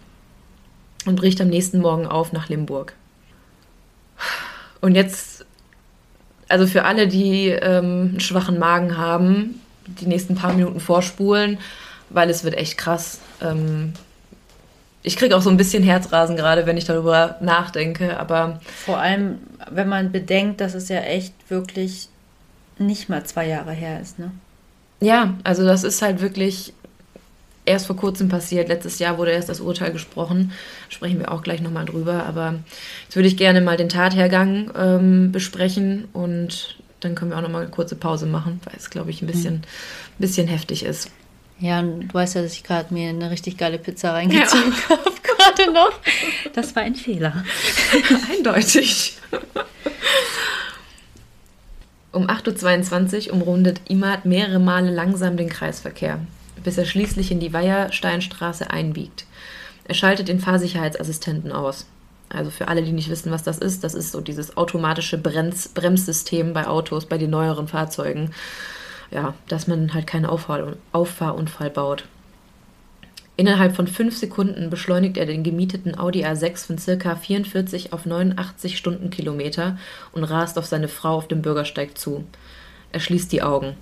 und 1.07 1.17
bricht 1.17 1.41
am 1.41 1.49
nächsten 1.49 1.81
Morgen 1.81 2.07
auf 2.07 2.33
nach 2.33 2.49
Limburg. 2.49 2.95
Und 4.81 4.95
jetzt, 4.95 5.47
also 6.49 6.67
für 6.67 6.85
alle, 6.85 7.07
die 7.07 7.49
ähm, 7.49 8.11
einen 8.11 8.21
schwachen 8.21 8.59
Magen 8.59 8.97
haben, 8.97 9.61
die 9.87 10.07
nächsten 10.07 10.35
paar 10.35 10.53
Minuten 10.53 10.81
vorspulen 10.81 11.59
weil 12.11 12.31
es 12.31 12.45
wird 12.45 12.55
echt 12.55 12.79
krass. 12.79 13.21
Ähm, 13.43 13.93
ich 15.03 15.17
kriege 15.17 15.37
auch 15.37 15.43
so 15.43 15.51
ein 15.51 15.57
bisschen 15.57 15.83
Herzrasen 15.83 16.37
gerade, 16.37 16.67
wenn 16.67 16.77
ich 16.77 16.85
darüber 16.85 17.37
nachdenke, 17.41 18.19
aber. 18.19 18.61
Vor 18.85 18.99
allem, 18.99 19.39
wenn 19.71 19.89
man 19.89 20.13
bedenkt, 20.13 20.61
dass 20.61 20.75
es 20.75 20.89
ja 20.89 21.01
echt 21.01 21.33
wirklich 21.49 22.09
nicht 22.79 23.09
mal 23.09 23.25
zwei 23.25 23.47
Jahre 23.47 23.73
her 23.73 24.01
ist, 24.01 24.19
ne? 24.19 24.31
Ja, 25.01 25.35
also 25.45 25.65
das 25.65 25.85
ist 25.85 26.03
halt 26.03 26.21
wirklich 26.21 26.73
erst 27.69 27.87
vor 27.87 27.97
kurzem 27.97 28.29
passiert. 28.29 28.69
Letztes 28.69 28.99
Jahr 28.99 29.19
wurde 29.19 29.31
erst 29.31 29.49
das 29.49 29.61
Urteil 29.61 29.93
gesprochen. 29.93 30.53
Sprechen 30.89 31.21
wir 31.21 31.31
auch 31.31 31.43
gleich 31.43 31.61
nochmal 31.61 31.85
drüber. 31.85 32.25
Aber 32.25 32.55
jetzt 33.05 33.15
würde 33.15 33.29
ich 33.29 33.37
gerne 33.37 33.61
mal 33.61 33.77
den 33.77 33.89
Tathergang 33.89 34.73
ähm, 34.77 35.31
besprechen 35.31 36.09
und 36.13 36.79
dann 37.01 37.15
können 37.15 37.31
wir 37.31 37.39
auch 37.39 37.43
nochmal 37.43 37.63
eine 37.63 37.71
kurze 37.71 37.95
Pause 37.95 38.27
machen, 38.27 38.61
weil 38.65 38.75
es, 38.77 38.91
glaube 38.91 39.11
ich, 39.11 39.23
ein 39.23 39.27
bisschen, 39.27 39.55
mhm. 39.55 39.63
bisschen 40.19 40.49
heftig 40.49 40.85
ist. 40.85 41.11
Ja, 41.61 41.81
und 41.81 42.09
du 42.09 42.15
weißt 42.15 42.37
ja, 42.37 42.43
dass 42.43 42.53
ich 42.53 42.63
gerade 42.63 42.95
mir 42.95 43.09
eine 43.09 43.31
richtig 43.31 43.57
geile 43.57 43.79
Pizza 43.79 44.13
reingezogen 44.13 44.73
ja. 44.89 44.97
habe, 44.97 45.13
gerade 45.23 45.73
noch. 45.73 45.93
Das 46.55 46.75
war 46.77 46.83
ein 46.83 46.95
Fehler. 46.95 47.45
Eindeutig. 48.33 49.19
Um 52.13 52.27
8.22 52.29 53.29
Uhr 53.29 53.35
umrundet 53.35 53.81
Imad 53.89 54.25
mehrere 54.25 54.61
Male 54.61 54.91
langsam 54.91 55.37
den 55.37 55.49
Kreisverkehr, 55.49 56.21
bis 56.63 56.79
er 56.79 56.85
schließlich 56.85 57.31
in 57.33 57.41
die 57.41 57.53
Weihersteinstraße 57.53 58.71
einbiegt. 58.71 59.27
Er 59.85 59.95
schaltet 59.95 60.29
den 60.29 60.41
Fahrsicherheitsassistenten 60.41 61.53
aus. 61.53 61.87
Also 62.29 62.51
für 62.51 62.69
alle, 62.69 62.83
die 62.83 62.93
nicht 62.93 63.09
wissen, 63.09 63.33
was 63.33 63.43
das 63.43 63.59
ist, 63.59 63.85
das 63.85 63.95
ist 63.95 64.13
so 64.13 64.21
dieses 64.21 64.57
automatische 64.57 65.17
Brems 65.17 65.69
Bremssystem 65.69 66.53
bei 66.53 66.67
Autos, 66.67 67.07
bei 67.07 67.17
den 67.17 67.31
neueren 67.31 67.69
Fahrzeugen 67.69 68.33
ja, 69.11 69.35
dass 69.49 69.67
man 69.67 69.95
halt 69.95 70.07
keinen 70.07 70.27
Auffahr 70.27 70.75
Auffahrunfall 70.93 71.71
baut. 71.71 72.05
Innerhalb 73.37 73.77
von 73.77 73.87
fünf 73.87 74.17
Sekunden 74.17 74.69
beschleunigt 74.69 75.17
er 75.17 75.25
den 75.25 75.45
gemieteten 75.45 75.97
Audi 75.97 76.27
A6 76.27 76.67
von 76.67 76.99
ca. 76.99 77.15
44 77.15 77.93
auf 77.93 78.05
89 78.05 78.77
Stundenkilometer 78.77 79.79
und 80.11 80.25
rast 80.25 80.59
auf 80.59 80.67
seine 80.67 80.89
Frau 80.89 81.15
auf 81.15 81.29
dem 81.29 81.41
Bürgersteig 81.41 81.97
zu. 81.97 82.25
Er 82.91 82.99
schließt 82.99 83.31
die 83.31 83.43
Augen. 83.43 83.77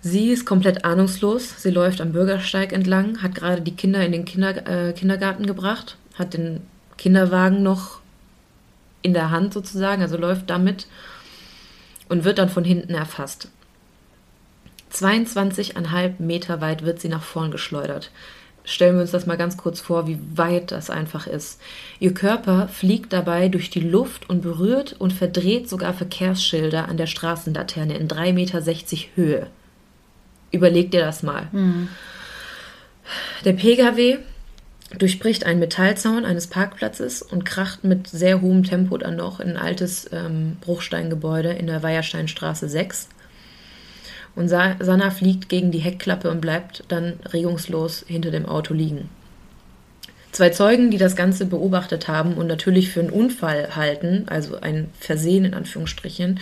Sie 0.00 0.30
ist 0.30 0.46
komplett 0.46 0.86
ahnungslos. 0.86 1.62
Sie 1.62 1.70
läuft 1.70 2.00
am 2.00 2.12
Bürgersteig 2.12 2.72
entlang, 2.72 3.22
hat 3.22 3.34
gerade 3.34 3.60
die 3.60 3.76
Kinder 3.76 4.04
in 4.04 4.12
den 4.12 4.24
Kinder, 4.24 4.66
äh, 4.66 4.92
Kindergarten 4.94 5.46
gebracht, 5.46 5.96
hat 6.14 6.32
den 6.32 6.60
Kinderwagen 6.96 7.62
noch 7.62 8.00
in 9.02 9.12
der 9.12 9.30
Hand 9.30 9.52
sozusagen, 9.52 10.02
also 10.02 10.16
läuft 10.16 10.48
damit 10.48 10.86
und 12.08 12.24
wird 12.24 12.38
dann 12.38 12.48
von 12.48 12.64
hinten 12.64 12.94
erfasst. 12.94 13.48
22,5 14.92 16.14
Meter 16.18 16.60
weit 16.60 16.84
wird 16.84 17.00
sie 17.00 17.08
nach 17.08 17.22
vorn 17.22 17.50
geschleudert. 17.50 18.10
stellen 18.64 18.94
wir 18.94 19.02
uns 19.02 19.10
das 19.10 19.26
mal 19.26 19.36
ganz 19.36 19.56
kurz 19.56 19.80
vor, 19.80 20.06
wie 20.06 20.20
weit 20.34 20.70
das 20.70 20.88
einfach 20.88 21.26
ist. 21.26 21.60
Ihr 21.98 22.14
Körper 22.14 22.68
fliegt 22.68 23.12
dabei 23.12 23.48
durch 23.48 23.70
die 23.70 23.80
Luft 23.80 24.30
und 24.30 24.42
berührt 24.42 24.94
und 25.00 25.12
verdreht 25.12 25.68
sogar 25.68 25.94
Verkehrsschilder 25.94 26.88
an 26.88 26.96
der 26.96 27.08
Straßenlaterne 27.08 27.96
in 27.96 28.06
3,60 28.06 28.32
Meter 28.32 28.62
Höhe. 29.16 29.46
Überleg 30.52 30.92
dir 30.92 31.00
das 31.00 31.24
mal. 31.24 31.48
Mhm. 31.50 31.88
Der 33.44 33.54
Pkw 33.54 34.18
durchbricht 34.98 35.44
einen 35.46 35.60
Metallzaun 35.60 36.24
eines 36.24 36.46
Parkplatzes 36.46 37.22
und 37.22 37.44
kracht 37.44 37.84
mit 37.84 38.08
sehr 38.08 38.40
hohem 38.40 38.64
Tempo 38.64 38.98
dann 38.98 39.16
noch 39.16 39.40
in 39.40 39.50
ein 39.50 39.56
altes 39.56 40.08
ähm, 40.12 40.56
Bruchsteingebäude 40.60 41.50
in 41.50 41.66
der 41.66 41.82
Weiersteinstraße 41.82 42.68
6. 42.68 43.08
Und 44.34 44.48
Sa 44.48 44.76
Sanna 44.80 45.10
fliegt 45.10 45.48
gegen 45.48 45.70
die 45.70 45.78
Heckklappe 45.78 46.30
und 46.30 46.40
bleibt 46.40 46.84
dann 46.88 47.14
regungslos 47.32 48.04
hinter 48.06 48.30
dem 48.30 48.46
Auto 48.46 48.74
liegen. 48.74 49.08
Zwei 50.32 50.48
Zeugen, 50.48 50.90
die 50.90 50.96
das 50.96 51.14
Ganze 51.14 51.44
beobachtet 51.44 52.08
haben 52.08 52.34
und 52.34 52.46
natürlich 52.46 52.88
für 52.88 53.00
einen 53.00 53.10
Unfall 53.10 53.76
halten, 53.76 54.24
also 54.28 54.58
ein 54.58 54.88
Versehen 54.98 55.44
in 55.44 55.52
Anführungsstrichen, 55.52 56.40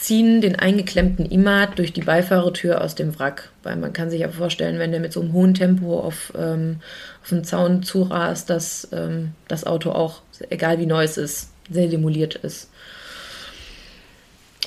ziehen 0.00 0.40
den 0.40 0.56
eingeklemmten 0.56 1.26
Imad 1.26 1.78
durch 1.78 1.92
die 1.92 2.00
Beifahrertür 2.00 2.80
aus 2.80 2.94
dem 2.94 3.18
Wrack. 3.18 3.50
Weil 3.62 3.76
man 3.76 3.92
kann 3.92 4.10
sich 4.10 4.20
ja 4.20 4.28
vorstellen, 4.28 4.78
wenn 4.78 4.92
der 4.92 5.00
mit 5.00 5.12
so 5.12 5.20
einem 5.20 5.32
hohen 5.32 5.54
Tempo 5.54 6.00
auf, 6.00 6.32
ähm, 6.36 6.80
auf 7.22 7.28
den 7.28 7.44
Zaun 7.44 7.82
zurast, 7.82 8.48
dass 8.48 8.88
ähm, 8.92 9.32
das 9.46 9.66
Auto 9.66 9.90
auch, 9.90 10.22
egal 10.48 10.78
wie 10.78 10.86
neu 10.86 11.04
es 11.04 11.18
ist, 11.18 11.50
sehr 11.70 11.88
demoliert 11.88 12.36
ist. 12.36 12.70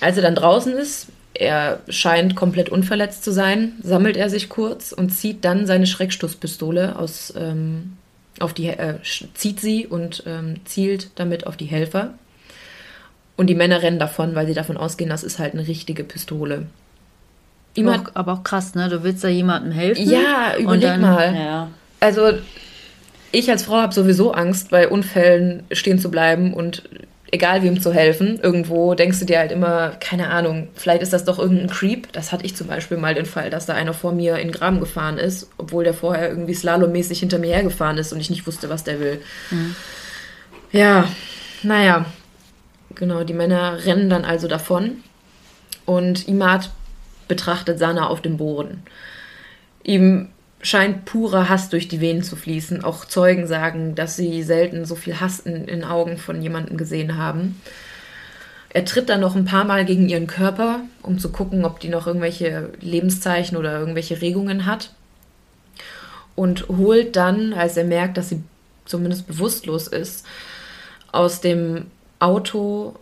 Als 0.01 0.17
er 0.17 0.23
dann 0.23 0.35
draußen 0.35 0.73
ist, 0.73 1.07
er 1.33 1.81
scheint 1.89 2.35
komplett 2.35 2.69
unverletzt 2.69 3.23
zu 3.23 3.31
sein, 3.31 3.73
sammelt 3.81 4.17
er 4.17 4.29
sich 4.29 4.49
kurz 4.49 4.91
und 4.91 5.09
zieht 5.09 5.43
dann 5.43 5.65
seine 5.65 5.87
Schreckstoßpistole 5.87 6.97
aus, 6.97 7.33
ähm, 7.35 7.97
auf 8.39 8.53
die, 8.53 8.67
äh, 8.67 8.95
zieht 9.33 9.59
sie 9.59 9.87
und 9.87 10.23
ähm, 10.27 10.57
zielt 10.65 11.09
damit 11.15 11.47
auf 11.47 11.57
die 11.57 11.65
Helfer. 11.65 12.13
Und 13.35 13.47
die 13.47 13.55
Männer 13.55 13.81
rennen 13.81 13.99
davon, 13.99 14.35
weil 14.35 14.45
sie 14.45 14.53
davon 14.53 14.77
ausgehen, 14.77 15.09
das 15.09 15.23
ist 15.23 15.39
halt 15.39 15.53
eine 15.53 15.67
richtige 15.67 16.03
Pistole. 16.03 16.67
Auch, 17.79 18.11
aber 18.13 18.33
auch 18.33 18.43
krass, 18.43 18.75
ne? 18.75 18.87
Du 18.89 19.03
willst 19.03 19.23
da 19.23 19.27
jemandem 19.27 19.71
helfen. 19.71 20.07
Ja, 20.07 20.55
überleg 20.59 20.83
dann, 20.83 21.01
mal. 21.01 21.35
Ja. 21.35 21.69
Also, 21.99 22.33
ich 23.31 23.49
als 23.49 23.63
Frau 23.63 23.77
habe 23.77 23.93
sowieso 23.93 24.31
Angst, 24.33 24.69
bei 24.69 24.87
Unfällen 24.87 25.63
stehen 25.71 25.97
zu 25.97 26.11
bleiben 26.11 26.53
und 26.53 26.83
egal 27.31 27.63
wem 27.63 27.81
zu 27.81 27.91
helfen. 27.91 28.39
Irgendwo 28.39 28.93
denkst 28.93 29.19
du 29.19 29.25
dir 29.25 29.39
halt 29.39 29.51
immer, 29.51 29.89
keine 29.99 30.29
Ahnung, 30.29 30.67
vielleicht 30.75 31.01
ist 31.01 31.13
das 31.13 31.25
doch 31.25 31.39
irgendein 31.39 31.67
Creep. 31.67 32.13
Das 32.13 32.31
hatte 32.31 32.45
ich 32.45 32.55
zum 32.55 32.67
Beispiel 32.67 32.97
mal 32.97 33.15
den 33.15 33.25
Fall, 33.25 33.49
dass 33.49 33.65
da 33.65 33.73
einer 33.73 33.95
vor 33.95 34.11
mir 34.11 34.37
in 34.37 34.49
den 34.49 34.51
Graben 34.51 34.79
gefahren 34.79 35.17
ist, 35.17 35.49
obwohl 35.57 35.83
der 35.83 35.95
vorher 35.95 36.29
irgendwie 36.29 36.53
slalommäßig 36.53 37.19
hinter 37.19 37.39
mir 37.39 37.55
hergefahren 37.55 37.97
ist 37.97 38.13
und 38.13 38.19
ich 38.19 38.29
nicht 38.29 38.45
wusste, 38.45 38.69
was 38.69 38.83
der 38.83 38.99
will. 38.99 39.19
Mhm. 39.49 39.75
Ja, 40.71 41.07
naja, 41.63 42.05
Genau, 42.95 43.23
die 43.23 43.33
Männer 43.33 43.85
rennen 43.85 44.09
dann 44.09 44.25
also 44.25 44.47
davon 44.47 45.03
und 45.85 46.27
Imad 46.27 46.69
betrachtet 47.27 47.79
Sana 47.79 48.07
auf 48.07 48.21
dem 48.21 48.37
Boden. 48.37 48.83
Ihm 49.83 50.29
scheint 50.61 51.05
purer 51.05 51.49
Hass 51.49 51.69
durch 51.69 51.87
die 51.87 51.99
Venen 51.99 52.23
zu 52.23 52.35
fließen. 52.35 52.83
Auch 52.83 53.05
Zeugen 53.05 53.47
sagen, 53.47 53.95
dass 53.95 54.15
sie 54.15 54.43
selten 54.43 54.85
so 54.85 54.95
viel 54.95 55.19
Hass 55.19 55.39
in 55.39 55.65
den 55.65 55.83
Augen 55.83 56.17
von 56.17 56.41
jemandem 56.41 56.77
gesehen 56.77 57.17
haben. 57.17 57.61
Er 58.69 58.85
tritt 58.85 59.09
dann 59.09 59.19
noch 59.19 59.35
ein 59.35 59.45
paar 59.45 59.65
Mal 59.65 59.85
gegen 59.85 60.09
ihren 60.09 60.25
Körper, 60.25 60.79
um 61.03 61.19
zu 61.19 61.31
gucken, 61.31 61.63
ob 61.65 61.79
die 61.79 61.89
noch 61.89 62.07
irgendwelche 62.07 62.71
Lebenszeichen 62.79 63.57
oder 63.57 63.77
irgendwelche 63.77 64.21
Regungen 64.21 64.65
hat. 64.65 64.91
Und 66.35 66.67
holt 66.69 67.15
dann, 67.15 67.53
als 67.53 67.77
er 67.77 67.83
merkt, 67.83 68.17
dass 68.17 68.29
sie 68.29 68.41
zumindest 68.85 69.27
bewusstlos 69.27 69.87
ist, 69.87 70.25
aus 71.11 71.41
dem 71.41 71.85
Auto 72.19 72.95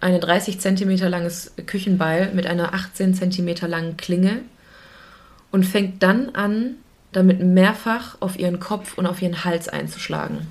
ein 0.00 0.20
30 0.20 0.60
cm 0.60 0.96
langes 1.08 1.52
Küchenbeil 1.66 2.32
mit 2.32 2.46
einer 2.46 2.74
18 2.74 3.14
cm 3.14 3.66
langen 3.68 3.96
Klinge 3.96 4.40
und 5.50 5.64
fängt 5.64 6.02
dann 6.02 6.30
an, 6.30 6.76
damit 7.12 7.40
mehrfach 7.40 8.16
auf 8.20 8.38
ihren 8.38 8.60
Kopf 8.60 8.96
und 8.96 9.06
auf 9.06 9.22
ihren 9.22 9.44
Hals 9.44 9.68
einzuschlagen. 9.68 10.46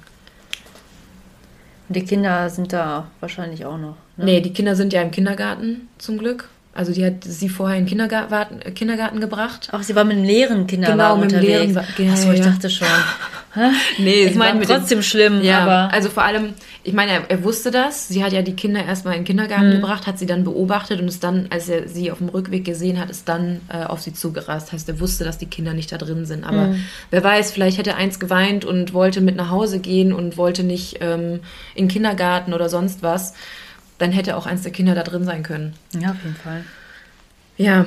Und 1.87 1.95
die 1.95 2.03
Kinder 2.03 2.49
sind 2.49 2.73
da 2.73 3.09
wahrscheinlich 3.19 3.65
auch 3.65 3.77
noch. 3.77 3.95
Ne? 4.17 4.25
Nee, 4.25 4.41
die 4.41 4.51
Kinder 4.51 4.75
sind 4.75 4.91
ja 4.91 5.01
im 5.01 5.11
Kindergarten 5.11 5.87
zum 5.97 6.17
Glück. 6.17 6.49
Also 6.77 6.93
die 6.93 7.03
hat 7.03 7.23
sie 7.23 7.49
vorher 7.49 7.75
in 7.75 7.85
den 7.85 7.89
Kindergarten, 7.89 8.59
Kindergarten 8.75 9.19
gebracht. 9.19 9.69
Ach, 9.71 9.81
sie 9.81 9.95
war 9.95 10.03
mit 10.03 10.17
einem 10.17 10.25
leeren 10.25 10.67
Kindergarten 10.67 10.99
genau, 10.99 11.17
mit 11.17 11.33
einem 11.33 11.43
leeren. 11.43 11.73
Ja, 11.73 12.11
Achso, 12.13 12.31
ich 12.31 12.41
dachte 12.41 12.69
schon. 12.69 12.87
nee, 13.97 14.25
ich 14.25 14.35
meine 14.35 14.63
trotzdem 14.63 14.99
dem, 14.99 15.03
schlimm. 15.03 15.41
Ja, 15.41 15.61
aber 15.61 15.91
also 15.91 16.09
vor 16.09 16.23
allem, 16.23 16.53
ich 16.83 16.93
meine, 16.93 17.13
er, 17.13 17.31
er, 17.31 17.43
wusste 17.43 17.71
das. 17.71 18.07
Sie 18.07 18.23
hat 18.23 18.31
ja 18.31 18.43
die 18.43 18.55
Kinder 18.55 18.85
erstmal 18.85 19.15
in 19.15 19.21
den 19.21 19.25
Kindergarten 19.25 19.69
mhm. 19.69 19.81
gebracht, 19.81 20.05
hat 20.05 20.19
sie 20.19 20.27
dann 20.27 20.43
beobachtet 20.43 21.01
und 21.01 21.07
ist 21.07 21.23
dann, 21.23 21.47
als 21.49 21.67
er 21.67 21.87
sie 21.87 22.11
auf 22.11 22.19
dem 22.19 22.29
Rückweg 22.29 22.63
gesehen 22.63 22.99
hat, 22.99 23.09
ist 23.09 23.27
dann 23.27 23.61
äh, 23.69 23.83
auf 23.83 24.01
sie 24.01 24.13
zugerast. 24.13 24.71
Heißt, 24.71 24.87
er 24.87 24.99
wusste, 24.99 25.23
dass 25.23 25.39
die 25.39 25.47
Kinder 25.47 25.73
nicht 25.73 25.91
da 25.91 25.97
drin 25.97 26.27
sind. 26.27 26.43
Aber 26.43 26.67
mhm. 26.67 26.83
wer 27.09 27.23
weiß, 27.23 27.51
vielleicht 27.51 27.79
hätte 27.79 27.95
eins 27.95 28.19
geweint 28.19 28.65
und 28.65 28.93
wollte 28.93 29.21
mit 29.21 29.35
nach 29.35 29.49
Hause 29.49 29.79
gehen 29.79 30.13
und 30.13 30.37
wollte 30.37 30.63
nicht 30.63 30.99
ähm, 31.01 31.39
in 31.73 31.85
den 31.85 31.87
Kindergarten 31.87 32.53
oder 32.53 32.69
sonst 32.69 33.01
was 33.01 33.33
dann 33.97 34.11
hätte 34.11 34.37
auch 34.37 34.45
eins 34.45 34.61
der 34.61 34.71
Kinder 34.71 34.95
da 34.95 35.03
drin 35.03 35.25
sein 35.25 35.43
können. 35.43 35.73
Ja, 35.93 36.11
auf 36.11 36.23
jeden 36.23 36.35
Fall. 36.35 36.63
Ja, 37.57 37.85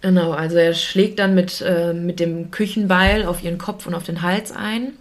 genau. 0.00 0.32
Also 0.32 0.56
er 0.56 0.74
schlägt 0.74 1.18
dann 1.18 1.34
mit, 1.34 1.60
äh, 1.62 1.92
mit 1.92 2.20
dem 2.20 2.50
Küchenbeil 2.50 3.24
auf 3.24 3.42
ihren 3.42 3.58
Kopf 3.58 3.86
und 3.86 3.94
auf 3.94 4.04
den 4.04 4.22
Hals 4.22 4.52
ein. 4.52 4.92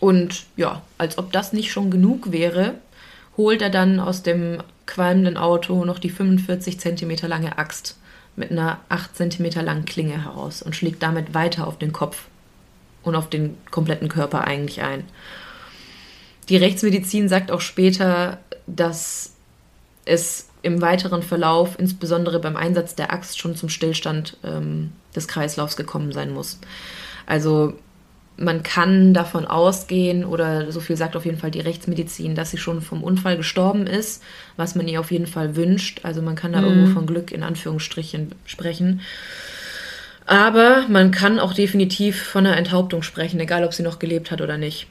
Und 0.00 0.44
ja, 0.56 0.82
als 0.98 1.18
ob 1.18 1.32
das 1.32 1.52
nicht 1.52 1.72
schon 1.72 1.90
genug 1.90 2.32
wäre, 2.32 2.74
holt 3.36 3.62
er 3.62 3.70
dann 3.70 4.00
aus 4.00 4.22
dem 4.22 4.58
qualmenden 4.86 5.36
Auto 5.36 5.84
noch 5.84 5.98
die 5.98 6.10
45 6.10 6.78
Zentimeter 6.78 7.26
lange 7.26 7.56
Axt 7.58 7.96
mit 8.36 8.50
einer 8.50 8.80
8 8.88 9.16
Zentimeter 9.16 9.62
langen 9.62 9.84
Klinge 9.84 10.22
heraus 10.22 10.62
und 10.62 10.76
schlägt 10.76 11.02
damit 11.02 11.34
weiter 11.34 11.66
auf 11.66 11.78
den 11.78 11.92
Kopf 11.92 12.26
und 13.02 13.14
auf 13.14 13.30
den 13.30 13.56
kompletten 13.70 14.08
Körper 14.08 14.46
eigentlich 14.46 14.82
ein. 14.82 15.04
Die 16.48 16.56
Rechtsmedizin 16.56 17.28
sagt 17.28 17.50
auch 17.50 17.60
später, 17.60 18.38
dass 18.66 19.34
es 20.04 20.48
im 20.62 20.80
weiteren 20.80 21.22
Verlauf, 21.22 21.78
insbesondere 21.78 22.40
beim 22.40 22.56
Einsatz 22.56 22.94
der 22.94 23.12
Axt, 23.12 23.38
schon 23.38 23.56
zum 23.56 23.68
Stillstand 23.68 24.38
ähm, 24.44 24.92
des 25.14 25.28
Kreislaufs 25.28 25.76
gekommen 25.76 26.12
sein 26.12 26.32
muss. 26.32 26.58
Also 27.26 27.74
man 28.36 28.62
kann 28.62 29.14
davon 29.14 29.46
ausgehen, 29.46 30.24
oder 30.24 30.72
so 30.72 30.80
viel 30.80 30.96
sagt 30.96 31.16
auf 31.16 31.24
jeden 31.24 31.38
Fall 31.38 31.50
die 31.50 31.60
Rechtsmedizin, 31.60 32.34
dass 32.34 32.50
sie 32.50 32.58
schon 32.58 32.82
vom 32.82 33.02
Unfall 33.02 33.36
gestorben 33.36 33.86
ist, 33.86 34.22
was 34.56 34.74
man 34.74 34.88
ihr 34.88 35.00
auf 35.00 35.10
jeden 35.10 35.26
Fall 35.26 35.54
wünscht. 35.54 36.00
Also 36.02 36.20
man 36.20 36.34
kann 36.34 36.52
da 36.52 36.60
mhm. 36.60 36.66
irgendwo 36.66 36.92
von 36.94 37.06
Glück 37.06 37.30
in 37.30 37.42
Anführungsstrichen 37.42 38.34
sprechen. 38.44 39.02
Aber 40.26 40.86
man 40.88 41.10
kann 41.10 41.38
auch 41.38 41.52
definitiv 41.52 42.22
von 42.22 42.46
einer 42.46 42.56
Enthauptung 42.56 43.02
sprechen, 43.02 43.38
egal 43.40 43.64
ob 43.64 43.74
sie 43.74 43.82
noch 43.82 43.98
gelebt 43.98 44.30
hat 44.30 44.40
oder 44.40 44.56
nicht. 44.56 44.86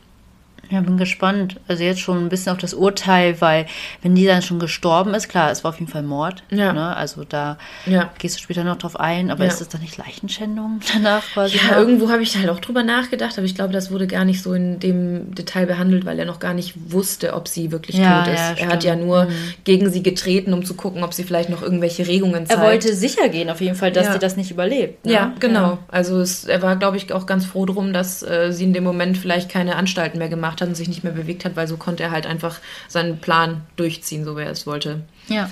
Ja, 0.74 0.82
bin 0.82 0.98
gespannt. 0.98 1.58
Also 1.68 1.84
jetzt 1.84 2.00
schon 2.00 2.18
ein 2.18 2.30
bisschen 2.30 2.52
auf 2.52 2.58
das 2.58 2.74
Urteil, 2.74 3.40
weil 3.42 3.68
wenn 4.02 4.16
die 4.16 4.26
dann 4.26 4.42
schon 4.42 4.58
gestorben 4.58 5.14
ist, 5.14 5.30
klar, 5.30 5.52
es 5.52 5.64
war 5.64 5.70
auf 5.70 5.80
jeden 5.80 5.92
Fall 5.92 6.02
Mord. 6.02 6.42
Ja. 6.50 6.74
Ne? 6.74 6.96
Also 6.96 7.24
da 7.24 7.60
ja. 7.86 8.10
gehst 8.18 8.38
du 8.38 8.42
später 8.42 8.64
noch 8.64 8.78
drauf 8.78 9.00
ein, 9.00 9.30
aber 9.30 9.44
ja. 9.44 9.52
ist 9.52 9.62
das 9.62 9.70
dann 9.70 9.82
nicht 9.82 9.98
Leichenschändung 9.98 10.80
danach 10.92 11.24
quasi? 11.32 11.58
Ja, 11.58 11.64
noch? 11.64 11.78
irgendwo 11.78 12.10
habe 12.10 12.24
ich 12.24 12.36
halt 12.36 12.50
auch 12.50 12.60
drüber 12.60 12.82
nachgedacht, 12.82 13.38
aber 13.38 13.46
ich 13.46 13.54
glaube, 13.54 13.72
das 13.72 13.92
wurde 13.92 14.08
gar 14.08 14.26
nicht 14.26 14.42
so 14.42 14.52
in 14.54 14.80
dem 14.80 15.36
Detail 15.36 15.68
behandelt, 15.68 16.06
weil 16.06 16.18
er 16.18 16.26
noch 16.26 16.40
gar 16.40 16.56
nicht 16.56 16.74
wusste, 16.92 17.36
ob 17.36 17.48
sie 17.48 17.72
wirklich 17.72 17.98
tot 17.98 18.28
ist. 18.34 18.60
er 18.60 18.68
hat 18.70 18.84
ja 18.84 18.96
nur 18.96 19.26
mhm. 19.26 19.54
gegen 19.66 19.92
sie 19.92 20.02
getreten, 20.02 20.54
um 20.54 20.66
zu 20.66 20.74
gucken, 20.74 21.04
ob 21.04 21.14
sie 21.14 21.24
vielleicht 21.24 21.52
noch 21.52 21.62
irgendwelche 21.62 22.08
Regungen 22.08 22.48
zeigt. 22.48 22.60
Er 22.60 22.66
wollte 22.66 22.96
sicher 22.96 23.30
gehen, 23.30 23.52
auf 23.52 23.62
jeden 23.62 23.76
Fall, 23.76 23.92
dass 23.92 24.12
sie 24.12 24.18
das 24.18 24.38
nicht 24.38 24.50
überlebt. 24.50 25.06
Ne? 25.06 25.14
Ja, 25.14 25.34
genau. 25.40 25.78
Also 25.88 26.20
es, 26.20 26.46
er 26.46 26.64
war, 26.64 26.78
glaube 26.78 26.98
ich, 26.98 27.14
auch 27.14 27.28
ganz 27.28 27.46
froh 27.46 27.68
drum, 27.68 27.94
dass 27.94 28.24
äh, 28.24 28.52
sie 28.52 28.64
in 28.64 28.74
dem 28.74 28.84
Moment 28.84 29.20
vielleicht 29.20 29.50
keine 29.50 29.76
Anstalten 29.76 30.18
mehr 30.18 30.30
gemacht 30.30 30.62
hat 30.63 30.63
hat 30.64 30.70
und 30.70 30.76
sich 30.76 30.88
nicht 30.88 31.04
mehr 31.04 31.14
bewegt 31.14 31.46
hat, 31.46 31.56
weil 31.56 31.68
so 31.68 31.78
konnte 31.78 32.04
er 32.04 32.12
halt 32.12 32.26
einfach 32.26 32.60
seinen 32.88 33.20
Plan 33.20 33.62
durchziehen, 33.76 34.26
so 34.26 34.38
wie 34.38 34.42
er 34.42 34.52
es 34.52 34.66
wollte. 34.66 35.02
Ja. 35.28 35.50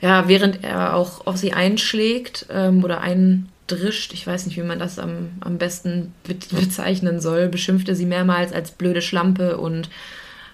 Ja, 0.00 0.28
während 0.28 0.64
er 0.64 0.94
auch 0.94 1.26
auf 1.26 1.36
sie 1.36 1.52
einschlägt 1.52 2.46
ähm, 2.50 2.84
oder 2.84 3.00
eindrischt, 3.00 4.12
ich 4.12 4.26
weiß 4.26 4.46
nicht, 4.46 4.56
wie 4.56 4.62
man 4.62 4.78
das 4.78 4.98
am, 4.98 5.30
am 5.40 5.58
besten 5.58 6.14
bezeichnen 6.22 7.20
soll, 7.20 7.48
beschimpft 7.48 7.88
er 7.88 7.94
sie 7.94 8.06
mehrmals 8.06 8.52
als 8.52 8.70
blöde 8.70 9.02
Schlampe 9.02 9.56
und 9.56 9.88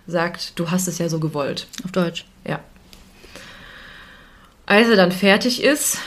sagt, 0.06 0.58
du 0.58 0.70
hast 0.70 0.88
es 0.88 0.98
ja 0.98 1.08
so 1.08 1.20
gewollt. 1.20 1.66
Auf 1.84 1.92
Deutsch. 1.92 2.24
Ja. 2.46 2.60
Als 4.66 4.88
er 4.88 4.96
dann 4.96 5.12
fertig 5.12 5.62
ist, 5.62 5.98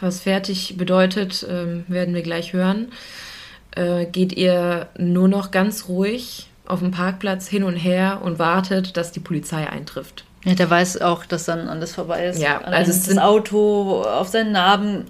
was 0.00 0.20
fertig 0.20 0.76
bedeutet, 0.76 1.44
ähm, 1.48 1.84
werden 1.88 2.14
wir 2.14 2.22
gleich 2.22 2.52
hören, 2.52 2.92
äh, 3.72 4.06
geht 4.06 4.32
ihr 4.32 4.88
nur 4.96 5.28
noch 5.28 5.50
ganz 5.50 5.88
ruhig 5.88 6.48
auf 6.66 6.80
dem 6.80 6.90
Parkplatz 6.90 7.48
hin 7.48 7.64
und 7.64 7.76
her 7.76 8.20
und 8.22 8.38
wartet, 8.38 8.96
dass 8.96 9.12
die 9.12 9.20
Polizei 9.20 9.68
eintrifft. 9.68 10.24
Ja, 10.44 10.54
der 10.54 10.68
weiß 10.68 11.00
auch, 11.00 11.24
dass 11.24 11.44
dann 11.44 11.68
alles 11.68 11.94
vorbei 11.94 12.26
ist. 12.26 12.40
Ja, 12.40 12.60
also 12.60 12.92
das 12.92 13.18
Auto 13.18 14.02
auf 14.02 14.28
seinen 14.28 14.52
Narben 14.52 15.06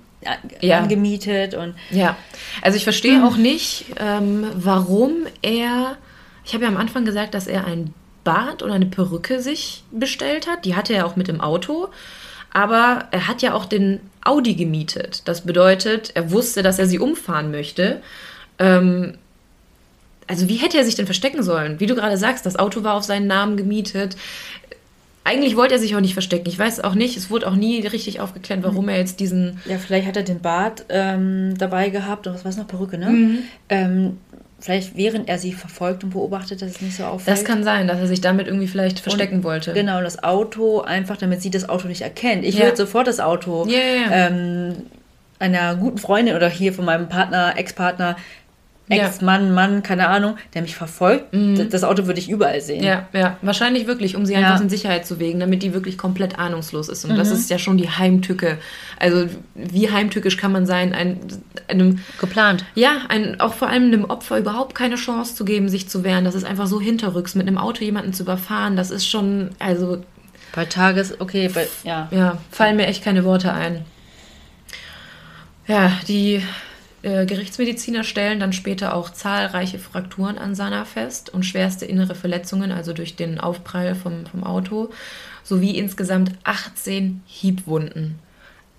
ja. 0.60 0.78
angemietet 0.78 1.54
und. 1.54 1.74
Ja, 1.90 2.16
also 2.62 2.76
ich 2.76 2.84
verstehe 2.84 3.16
hm. 3.16 3.24
auch 3.24 3.36
nicht, 3.36 3.86
ähm, 3.98 4.46
warum 4.54 5.26
er. 5.42 5.96
Ich 6.44 6.54
habe 6.54 6.64
ja 6.64 6.70
am 6.70 6.76
Anfang 6.76 7.04
gesagt, 7.04 7.34
dass 7.34 7.46
er 7.46 7.64
ein 7.66 7.94
Bart 8.22 8.62
oder 8.62 8.74
eine 8.74 8.86
Perücke 8.86 9.40
sich 9.40 9.82
bestellt 9.90 10.46
hat. 10.46 10.64
Die 10.64 10.76
hatte 10.76 10.94
er 10.94 11.06
auch 11.06 11.16
mit 11.16 11.28
im 11.28 11.40
Auto. 11.40 11.88
Aber 12.52 13.08
er 13.10 13.26
hat 13.26 13.42
ja 13.42 13.52
auch 13.52 13.64
den 13.64 14.00
Audi 14.24 14.54
gemietet. 14.54 15.22
Das 15.26 15.40
bedeutet, 15.40 16.12
er 16.14 16.30
wusste, 16.30 16.62
dass 16.62 16.78
er 16.78 16.86
sie 16.86 17.00
umfahren 17.00 17.50
möchte. 17.50 18.00
Ähm, 18.58 19.18
also 20.26 20.48
wie 20.48 20.56
hätte 20.56 20.78
er 20.78 20.84
sich 20.84 20.94
denn 20.94 21.06
verstecken 21.06 21.42
sollen? 21.42 21.80
Wie 21.80 21.86
du 21.86 21.94
gerade 21.94 22.16
sagst, 22.16 22.46
das 22.46 22.56
Auto 22.56 22.82
war 22.82 22.94
auf 22.94 23.04
seinen 23.04 23.26
Namen 23.26 23.56
gemietet. 23.56 24.16
Eigentlich 25.26 25.56
wollte 25.56 25.74
er 25.74 25.80
sich 25.80 25.96
auch 25.96 26.00
nicht 26.00 26.12
verstecken. 26.12 26.48
Ich 26.48 26.58
weiß 26.58 26.80
auch 26.80 26.94
nicht, 26.94 27.16
es 27.16 27.30
wurde 27.30 27.48
auch 27.48 27.54
nie 27.54 27.86
richtig 27.86 28.20
aufgeklärt, 28.20 28.62
warum 28.62 28.88
er 28.90 28.98
jetzt 28.98 29.20
diesen. 29.20 29.58
Ja, 29.64 29.78
vielleicht 29.78 30.06
hat 30.06 30.16
er 30.16 30.22
den 30.22 30.40
Bart 30.40 30.84
ähm, 30.90 31.54
dabei 31.56 31.88
gehabt 31.88 32.26
und 32.26 32.34
was 32.34 32.44
war 32.44 32.50
es 32.50 32.58
noch, 32.58 32.66
Perücke, 32.66 32.98
ne? 32.98 33.08
Mhm. 33.08 33.38
Ähm, 33.70 34.18
vielleicht 34.60 34.96
während 34.96 35.28
er 35.28 35.38
sie 35.38 35.52
verfolgt 35.52 36.04
und 36.04 36.10
beobachtet, 36.10 36.60
dass 36.60 36.72
es 36.72 36.80
nicht 36.82 36.96
so 36.96 37.04
auffällt. 37.04 37.36
Das 37.36 37.44
kann 37.44 37.64
sein, 37.64 37.88
dass 37.88 37.98
er 37.98 38.06
sich 38.06 38.20
damit 38.20 38.46
irgendwie 38.46 38.66
vielleicht 38.66 39.00
verstecken 39.00 39.36
und, 39.36 39.44
wollte. 39.44 39.72
Genau, 39.72 40.02
das 40.02 40.22
Auto 40.22 40.80
einfach, 40.80 41.16
damit 41.16 41.42
sie 41.42 41.50
das 41.50 41.68
Auto 41.68 41.88
nicht 41.88 42.02
erkennt. 42.02 42.44
Ich 42.44 42.56
ja. 42.56 42.64
würde 42.64 42.76
sofort 42.76 43.06
das 43.06 43.20
Auto 43.20 43.66
yeah. 43.66 44.28
ähm, 44.28 44.74
einer 45.38 45.74
guten 45.76 45.98
Freundin 45.98 46.36
oder 46.36 46.48
hier 46.48 46.72
von 46.72 46.84
meinem 46.84 47.08
Partner, 47.08 47.54
Ex-Partner 47.56 48.16
Ex-Mann, 48.88 49.54
Mann, 49.54 49.82
keine 49.82 50.08
Ahnung, 50.08 50.36
der 50.52 50.62
mich 50.62 50.76
verfolgt. 50.76 51.32
Mhm. 51.32 51.70
Das 51.70 51.84
Auto 51.84 52.06
würde 52.06 52.20
ich 52.20 52.28
überall 52.28 52.60
sehen. 52.60 52.82
Ja, 52.82 53.08
ja, 53.12 53.38
wahrscheinlich 53.40 53.86
wirklich, 53.86 54.14
um 54.14 54.26
sie 54.26 54.36
einfach 54.36 54.56
ja. 54.56 54.62
in 54.62 54.68
Sicherheit 54.68 55.06
zu 55.06 55.18
wägen, 55.18 55.40
damit 55.40 55.62
die 55.62 55.72
wirklich 55.72 55.96
komplett 55.96 56.38
ahnungslos 56.38 56.88
ist. 56.88 57.04
Und 57.04 57.12
mhm. 57.12 57.16
das 57.16 57.30
ist 57.30 57.48
ja 57.48 57.58
schon 57.58 57.78
die 57.78 57.88
Heimtücke. 57.88 58.58
Also 58.98 59.26
wie 59.54 59.90
heimtückisch 59.90 60.36
kann 60.36 60.52
man 60.52 60.66
sein, 60.66 60.92
ein, 60.92 61.18
einem 61.68 62.00
geplant. 62.20 62.66
Ja, 62.74 62.98
ein, 63.08 63.40
auch 63.40 63.54
vor 63.54 63.68
allem 63.68 63.84
einem 63.84 64.04
Opfer 64.04 64.38
überhaupt 64.38 64.74
keine 64.74 64.96
Chance 64.96 65.34
zu 65.34 65.46
geben, 65.46 65.70
sich 65.70 65.88
zu 65.88 66.04
wehren. 66.04 66.26
Das 66.26 66.34
ist 66.34 66.44
einfach 66.44 66.66
so 66.66 66.80
hinterrücks, 66.80 67.34
mit 67.34 67.48
einem 67.48 67.58
Auto 67.58 67.82
jemanden 67.84 68.12
zu 68.12 68.22
überfahren. 68.22 68.76
Das 68.76 68.90
ist 68.90 69.08
schon, 69.08 69.50
also 69.58 70.02
bei 70.54 70.66
Tages, 70.66 71.20
okay, 71.20 71.48
bei, 71.48 71.66
ja. 71.84 72.08
Ja, 72.10 72.38
fallen 72.50 72.76
mir 72.76 72.86
echt 72.86 73.02
keine 73.02 73.24
Worte 73.24 73.52
ein. 73.52 73.84
Ja, 75.66 75.92
die 76.06 76.42
äh, 77.04 77.26
Gerichtsmediziner 77.26 78.02
stellen 78.02 78.40
dann 78.40 78.52
später 78.52 78.94
auch 78.94 79.10
zahlreiche 79.10 79.78
Frakturen 79.78 80.38
an 80.38 80.54
Sana 80.54 80.84
fest 80.84 81.28
und 81.28 81.44
schwerste 81.44 81.84
innere 81.84 82.14
Verletzungen, 82.14 82.72
also 82.72 82.92
durch 82.92 83.14
den 83.14 83.38
Aufprall 83.38 83.94
vom, 83.94 84.24
vom 84.26 84.42
Auto, 84.42 84.90
sowie 85.42 85.76
insgesamt 85.76 86.32
18 86.44 87.22
Hiebwunden. 87.26 88.18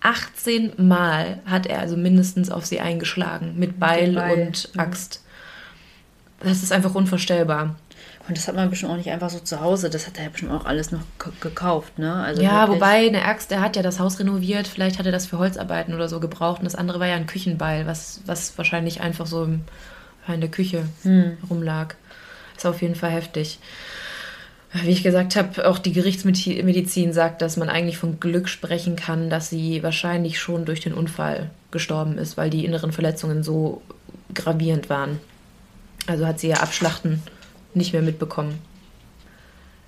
18 0.01 0.73
Mal 0.77 1.39
hat 1.45 1.67
er 1.67 1.79
also 1.79 1.97
mindestens 1.97 2.49
auf 2.49 2.65
sie 2.65 2.79
eingeschlagen 2.79 3.53
mit 3.57 3.79
Beil, 3.79 4.13
Beil. 4.13 4.47
und 4.47 4.69
Axt. 4.75 5.23
Das 6.39 6.63
ist 6.63 6.71
einfach 6.71 6.95
unvorstellbar. 6.95 7.75
Und 8.27 8.37
das 8.37 8.47
hat 8.47 8.55
man 8.55 8.69
bestimmt 8.69 8.91
auch 8.91 8.97
nicht 8.97 9.11
einfach 9.11 9.29
so 9.29 9.39
zu 9.39 9.61
Hause. 9.61 9.89
Das 9.89 10.07
hat 10.07 10.17
er 10.17 10.23
ja 10.23 10.29
bestimmt 10.29 10.51
auch 10.51 10.65
alles 10.65 10.91
noch 10.91 11.01
gekauft, 11.41 11.99
ne? 11.99 12.11
Also 12.11 12.41
ja, 12.41 12.61
wirklich. 12.61 12.75
wobei 12.75 13.07
eine 13.07 13.23
Axt, 13.23 13.51
der 13.51 13.61
hat 13.61 13.75
ja 13.75 13.83
das 13.83 13.99
Haus 13.99 14.19
renoviert. 14.19 14.67
Vielleicht 14.67 14.97
hat 14.97 15.05
er 15.05 15.11
das 15.11 15.27
für 15.27 15.37
Holzarbeiten 15.37 15.93
oder 15.93 16.09
so 16.09 16.19
gebraucht. 16.19 16.59
Und 16.59 16.65
das 16.65 16.75
andere 16.75 16.99
war 16.99 17.07
ja 17.07 17.15
ein 17.15 17.27
Küchenbeil, 17.27 17.85
was, 17.85 18.21
was 18.25 18.57
wahrscheinlich 18.57 19.01
einfach 19.01 19.27
so 19.27 19.43
im, 19.43 19.61
in 20.27 20.41
der 20.41 20.49
Küche 20.49 20.85
hm. 21.03 21.37
rumlag. 21.49 21.95
Ist 22.57 22.65
auf 22.65 22.81
jeden 22.81 22.95
Fall 22.95 23.11
heftig. 23.11 23.59
Wie 24.73 24.89
ich 24.89 25.03
gesagt 25.03 25.35
habe, 25.35 25.67
auch 25.67 25.77
die 25.77 25.93
Gerichtsmedizin 25.93 27.13
sagt, 27.13 27.41
dass 27.41 27.57
man 27.57 27.69
eigentlich 27.69 27.97
von 27.97 28.19
Glück 28.19 28.49
sprechen 28.49 28.95
kann, 28.95 29.29
dass 29.29 29.49
sie 29.49 29.83
wahrscheinlich 29.83 30.39
schon 30.39 30.65
durch 30.65 30.81
den 30.81 30.93
Unfall 30.93 31.51
gestorben 31.71 32.17
ist, 32.17 32.37
weil 32.37 32.49
die 32.49 32.65
inneren 32.65 32.91
Verletzungen 32.91 33.43
so 33.43 33.83
gravierend 34.33 34.89
waren. 34.89 35.19
Also 36.07 36.25
hat 36.25 36.39
sie 36.39 36.49
ja 36.49 36.57
abschlachten 36.57 37.21
nicht 37.75 37.93
mehr 37.93 38.01
mitbekommen. 38.01 38.59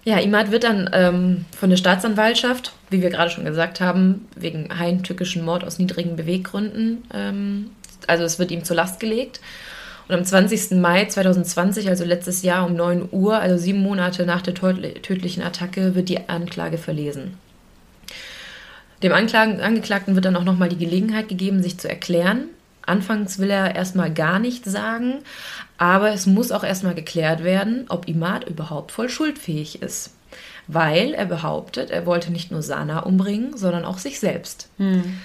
Ja, 0.04 0.20
Imad 0.20 0.52
wird 0.52 0.64
dann 0.64 0.90
ähm, 0.94 1.46
von 1.58 1.70
der 1.70 1.78
Staatsanwaltschaft, 1.78 2.72
wie 2.90 3.02
wir 3.02 3.10
gerade 3.10 3.30
schon 3.30 3.44
gesagt 3.44 3.82
haben, 3.82 4.28
wegen 4.36 4.70
heimtückischen 4.78 5.44
Mord 5.44 5.66
aus 5.66 5.80
niedrigen 5.80 6.16
Beweggründen, 6.16 7.04
ähm, 7.14 7.72
also 8.08 8.24
es 8.24 8.40
wird 8.40 8.52
ihm 8.52 8.64
zur 8.64 8.76
Last 8.76 9.00
gelegt. 9.00 9.42
Und 10.08 10.16
am 10.16 10.24
20. 10.24 10.80
Mai 10.80 11.06
2020, 11.06 11.90
also 11.90 12.06
letztes 12.06 12.42
Jahr 12.42 12.66
um 12.66 12.76
9 12.76 13.10
Uhr, 13.12 13.40
also 13.40 13.58
sieben 13.58 13.82
Monate 13.82 14.26
nach 14.26 14.42
der 14.42 14.54
tödlichen 14.54 15.44
Attacke, 15.44 15.96
wird 15.96 16.08
die 16.08 16.30
Anklage 16.30 16.78
verlesen. 16.78 17.34
Dem 19.04 19.12
Anklagen, 19.12 19.60
Angeklagten 19.60 20.16
wird 20.16 20.26
dann 20.26 20.38
auch 20.38 20.44
nochmal 20.44 20.70
die 20.70 20.78
Gelegenheit 20.78 21.28
gegeben, 21.28 21.62
sich 21.62 21.78
zu 21.78 21.90
erklären. 21.90 22.46
Anfangs 22.88 23.38
will 23.38 23.52
er 23.52 23.76
erstmal 23.76 24.12
gar 24.14 24.40
nichts 24.40 24.72
sagen, 24.72 25.20
aber 25.78 26.12
es 26.12 26.26
muss 26.26 26.52
auch 26.52 26.64
erstmal 26.64 26.96
geklärt 26.96 27.44
werden, 27.44 27.86
ob 27.90 28.08
Imad 28.08 28.48
überhaupt 28.48 28.92
voll 28.92 29.10
schuldfähig 29.10 29.82
ist. 29.82 30.16
Weil 30.68 31.14
er 31.14 31.26
behauptet, 31.26 31.92
er 31.92 32.06
wollte 32.06 32.32
nicht 32.32 32.52
nur 32.52 32.62
Sana 32.62 33.00
umbringen, 33.00 33.56
sondern 33.56 33.86
auch 33.86 34.00
sich 34.00 34.20
selbst. 34.20 34.70
Hm. 34.78 35.20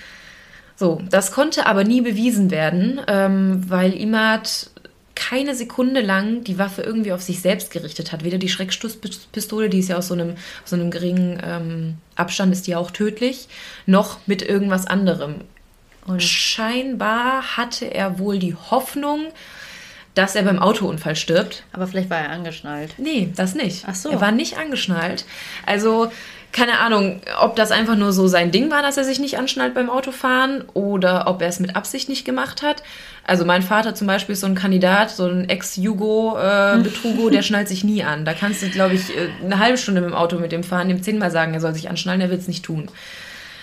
So, 0.76 1.00
das 1.10 1.32
konnte 1.32 1.66
aber 1.66 1.84
nie 1.84 2.00
bewiesen 2.00 2.50
werden, 2.50 3.00
ähm, 3.06 3.64
weil 3.68 3.92
Imad 3.92 4.70
keine 5.14 5.54
Sekunde 5.54 6.00
lang 6.00 6.42
die 6.42 6.58
Waffe 6.58 6.82
irgendwie 6.82 7.12
auf 7.12 7.22
sich 7.22 7.40
selbst 7.40 7.70
gerichtet 7.70 8.12
hat. 8.12 8.24
Weder 8.24 8.38
die 8.38 8.48
Schreckstoßpistole, 8.48 9.68
die 9.68 9.78
ist 9.78 9.88
ja 9.88 9.98
aus 9.98 10.08
so 10.08 10.14
einem, 10.14 10.34
so 10.64 10.74
einem 10.74 10.90
geringen 10.90 11.40
ähm, 11.44 11.94
Abstand, 12.16 12.52
ist 12.52 12.66
die 12.66 12.74
auch 12.74 12.90
tödlich, 12.90 13.48
noch 13.86 14.18
mit 14.26 14.42
irgendwas 14.42 14.86
anderem. 14.86 15.36
Und 16.06 16.22
scheinbar 16.22 17.56
hatte 17.56 17.86
er 17.86 18.18
wohl 18.18 18.38
die 18.38 18.54
Hoffnung, 18.54 19.26
dass 20.14 20.34
er 20.34 20.42
beim 20.42 20.58
Autounfall 20.58 21.16
stirbt. 21.16 21.62
Aber 21.72 21.86
vielleicht 21.86 22.10
war 22.10 22.18
er 22.18 22.30
angeschnallt. 22.30 22.94
Nee, 22.98 23.32
das 23.34 23.54
nicht. 23.54 23.84
Ach 23.86 23.94
so. 23.94 24.10
Er 24.10 24.20
war 24.20 24.32
nicht 24.32 24.58
angeschnallt. 24.58 25.24
Also, 25.64 26.10
keine 26.52 26.80
Ahnung, 26.80 27.22
ob 27.40 27.56
das 27.56 27.70
einfach 27.70 27.96
nur 27.96 28.12
so 28.12 28.26
sein 28.26 28.50
Ding 28.50 28.70
war, 28.70 28.82
dass 28.82 28.98
er 28.98 29.04
sich 29.04 29.18
nicht 29.18 29.38
anschnallt 29.38 29.72
beim 29.72 29.88
Autofahren 29.88 30.64
oder 30.74 31.26
ob 31.28 31.40
er 31.40 31.48
es 31.48 31.60
mit 31.60 31.76
Absicht 31.76 32.10
nicht 32.10 32.26
gemacht 32.26 32.62
hat. 32.62 32.82
Also 33.24 33.46
mein 33.46 33.62
Vater 33.62 33.94
zum 33.94 34.06
Beispiel 34.06 34.34
ist 34.34 34.40
so 34.40 34.48
ein 34.48 34.54
Kandidat, 34.54 35.10
so 35.10 35.26
ein 35.26 35.48
Ex-Jugo-Betrugo, 35.48 37.28
äh, 37.28 37.30
der 37.30 37.42
schnallt 37.42 37.68
sich 37.68 37.84
nie 37.84 38.04
an. 38.04 38.26
Da 38.26 38.34
kannst 38.34 38.60
du, 38.62 38.68
glaube 38.68 38.94
ich, 38.94 39.16
äh, 39.16 39.30
eine 39.42 39.58
halbe 39.58 39.78
Stunde 39.78 40.02
mit 40.02 40.10
dem 40.10 40.16
Auto 40.16 40.38
mit 40.38 40.52
dem 40.52 40.62
fahren, 40.62 40.88
dem 40.88 41.02
zehnmal 41.02 41.30
sagen, 41.30 41.54
er 41.54 41.60
soll 41.60 41.72
sich 41.72 41.88
anschnallen, 41.88 42.20
er 42.20 42.28
will 42.28 42.38
es 42.38 42.48
nicht 42.48 42.64
tun. 42.64 42.90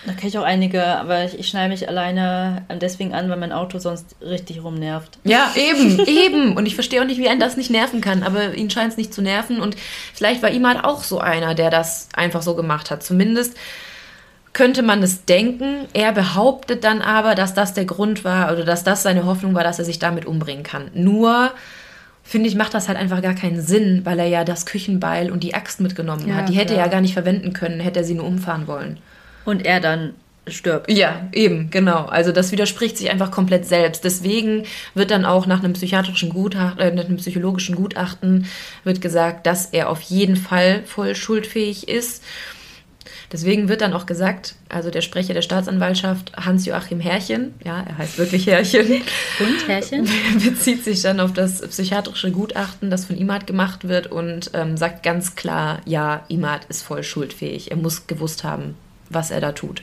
Da 0.06 0.12
kenne 0.14 0.28
ich 0.28 0.38
auch 0.38 0.44
einige, 0.44 0.84
aber 0.86 1.24
ich, 1.24 1.38
ich 1.38 1.48
schneide 1.48 1.68
mich 1.68 1.86
alleine 1.86 2.64
deswegen 2.80 3.12
an, 3.12 3.28
weil 3.28 3.36
mein 3.36 3.52
Auto 3.52 3.78
sonst 3.78 4.16
richtig 4.22 4.64
rumnervt. 4.64 5.18
Ja, 5.24 5.52
eben, 5.54 6.06
eben. 6.06 6.56
Und 6.56 6.64
ich 6.64 6.74
verstehe 6.74 7.02
auch 7.02 7.06
nicht, 7.06 7.20
wie 7.20 7.28
einen 7.28 7.40
das 7.40 7.58
nicht 7.58 7.70
nerven 7.70 8.00
kann, 8.00 8.22
aber 8.22 8.54
ihn 8.54 8.70
scheint 8.70 8.92
es 8.92 8.96
nicht 8.96 9.12
zu 9.12 9.20
nerven. 9.20 9.60
Und 9.60 9.76
vielleicht 10.14 10.42
war 10.42 10.50
Imad 10.50 10.84
auch 10.84 11.04
so 11.04 11.18
einer, 11.18 11.54
der 11.54 11.68
das 11.68 12.08
einfach 12.14 12.40
so 12.40 12.54
gemacht 12.54 12.90
hat. 12.90 13.02
Zumindest 13.02 13.58
könnte 14.54 14.82
man 14.82 15.02
es 15.02 15.26
denken. 15.26 15.86
Er 15.92 16.12
behauptet 16.12 16.82
dann 16.82 17.02
aber, 17.02 17.34
dass 17.34 17.52
das 17.52 17.74
der 17.74 17.84
Grund 17.84 18.24
war 18.24 18.52
oder 18.52 18.64
dass 18.64 18.82
das 18.84 19.02
seine 19.02 19.26
Hoffnung 19.26 19.54
war, 19.54 19.64
dass 19.64 19.78
er 19.78 19.84
sich 19.84 19.98
damit 19.98 20.24
umbringen 20.24 20.64
kann. 20.64 20.90
Nur 20.94 21.52
finde 22.22 22.48
ich, 22.48 22.54
macht 22.54 22.72
das 22.72 22.88
halt 22.88 22.96
einfach 22.96 23.20
gar 23.20 23.34
keinen 23.34 23.60
Sinn, 23.60 24.00
weil 24.04 24.18
er 24.18 24.26
ja 24.26 24.44
das 24.44 24.64
Küchenbeil 24.64 25.30
und 25.30 25.42
die 25.42 25.54
Axt 25.54 25.80
mitgenommen 25.80 26.28
ja, 26.28 26.36
hat. 26.36 26.48
Die 26.48 26.54
hätte 26.54 26.74
er 26.74 26.84
ja 26.84 26.88
gar 26.88 27.00
nicht 27.00 27.14
verwenden 27.14 27.52
können, 27.52 27.80
hätte 27.80 28.00
er 28.00 28.04
sie 28.04 28.14
nur 28.14 28.26
umfahren 28.26 28.66
wollen. 28.66 28.98
Und 29.44 29.64
er 29.64 29.80
dann 29.80 30.14
stirbt. 30.48 30.90
Ja, 30.90 31.28
eben, 31.32 31.70
genau. 31.70 32.06
Also 32.06 32.32
das 32.32 32.52
widerspricht 32.52 32.98
sich 32.98 33.10
einfach 33.10 33.30
komplett 33.30 33.66
selbst. 33.66 34.04
Deswegen 34.04 34.64
wird 34.94 35.10
dann 35.10 35.24
auch 35.24 35.46
nach 35.46 35.62
einem 35.62 35.74
psychiatrischen 35.74 36.30
Gutachten, 36.30 36.80
äh, 36.80 36.92
nach 36.92 37.04
einem 37.04 37.16
psychologischen 37.16 37.76
Gutachten 37.76 38.46
wird 38.84 39.00
gesagt, 39.00 39.46
dass 39.46 39.66
er 39.66 39.88
auf 39.88 40.00
jeden 40.02 40.36
Fall 40.36 40.82
voll 40.84 41.14
schuldfähig 41.14 41.88
ist. 41.88 42.22
Deswegen 43.32 43.68
wird 43.68 43.80
dann 43.80 43.92
auch 43.92 44.06
gesagt, 44.06 44.56
also 44.68 44.90
der 44.90 45.02
Sprecher 45.02 45.34
der 45.34 45.42
Staatsanwaltschaft, 45.42 46.32
Hans-Joachim 46.36 46.98
Herrchen, 46.98 47.54
ja, 47.64 47.84
er 47.88 47.98
heißt 47.98 48.18
wirklich 48.18 48.48
Herrchen. 48.48 49.02
Und 49.38 49.68
Herrchen? 49.68 50.08
Bezieht 50.44 50.82
sich 50.82 51.00
dann 51.02 51.20
auf 51.20 51.32
das 51.32 51.60
psychiatrische 51.60 52.32
Gutachten, 52.32 52.90
das 52.90 53.04
von 53.04 53.16
Imad 53.16 53.46
gemacht 53.46 53.86
wird 53.86 54.08
und 54.08 54.50
ähm, 54.54 54.76
sagt 54.76 55.04
ganz 55.04 55.36
klar, 55.36 55.80
ja, 55.84 56.24
Imad 56.26 56.64
ist 56.68 56.82
voll 56.82 57.04
schuldfähig. 57.04 57.70
Er 57.70 57.76
muss 57.76 58.08
gewusst 58.08 58.42
haben, 58.42 58.74
was 59.10 59.30
er 59.30 59.40
da 59.40 59.52
tut. 59.52 59.82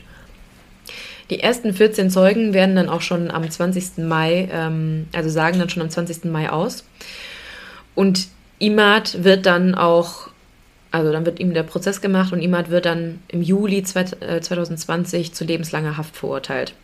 Die 1.30 1.40
ersten 1.40 1.74
14 1.74 2.10
Zeugen 2.10 2.54
werden 2.54 2.74
dann 2.74 2.88
auch 2.88 3.02
schon 3.02 3.30
am 3.30 3.48
20. 3.48 3.98
Mai, 3.98 4.48
ähm, 4.50 5.06
also 5.12 5.28
sagen 5.28 5.58
dann 5.58 5.68
schon 5.68 5.82
am 5.82 5.90
20. 5.90 6.24
Mai 6.24 6.50
aus. 6.50 6.84
Und 7.94 8.28
Imad 8.58 9.24
wird 9.24 9.46
dann 9.46 9.74
auch, 9.74 10.30
also 10.90 11.12
dann 11.12 11.26
wird 11.26 11.38
ihm 11.38 11.52
der 11.52 11.64
Prozess 11.64 12.00
gemacht 12.00 12.32
und 12.32 12.40
Imad 12.40 12.70
wird 12.70 12.86
dann 12.86 13.20
im 13.28 13.42
Juli 13.42 13.82
2020 13.82 15.28
äh, 15.28 15.32
zu 15.32 15.44
lebenslanger 15.44 15.96
Haft 15.96 16.16
verurteilt. 16.16 16.74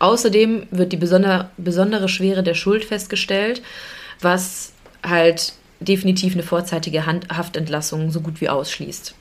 Außerdem 0.00 0.66
wird 0.70 0.92
die 0.92 0.96
besonder, 0.96 1.50
besondere 1.56 2.08
Schwere 2.08 2.42
der 2.42 2.54
Schuld 2.54 2.84
festgestellt, 2.84 3.62
was 4.20 4.72
halt 5.06 5.52
definitiv 5.80 6.34
eine 6.34 6.42
vorzeitige 6.42 7.06
Haftentlassung 7.06 8.10
so 8.10 8.20
gut 8.20 8.40
wie 8.40 8.48
ausschließt. 8.48 9.14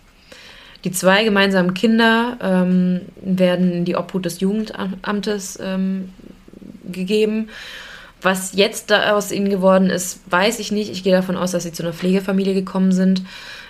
Die 0.83 0.91
zwei 0.91 1.23
gemeinsamen 1.23 1.73
Kinder 1.73 2.37
ähm, 2.41 3.01
werden 3.21 3.71
in 3.71 3.85
die 3.85 3.95
Obhut 3.95 4.25
des 4.25 4.39
Jugendamtes 4.39 5.59
ähm, 5.61 6.13
gegeben. 6.91 7.49
Was 8.21 8.53
jetzt 8.53 8.91
aus 8.91 9.31
ihnen 9.31 9.49
geworden 9.49 9.89
ist, 9.89 10.21
weiß 10.31 10.59
ich 10.59 10.71
nicht. 10.71 10.91
Ich 10.91 11.03
gehe 11.03 11.13
davon 11.13 11.37
aus, 11.37 11.51
dass 11.51 11.63
sie 11.63 11.71
zu 11.71 11.83
einer 11.83 11.93
Pflegefamilie 11.93 12.53
gekommen 12.53 12.91
sind. 12.91 13.21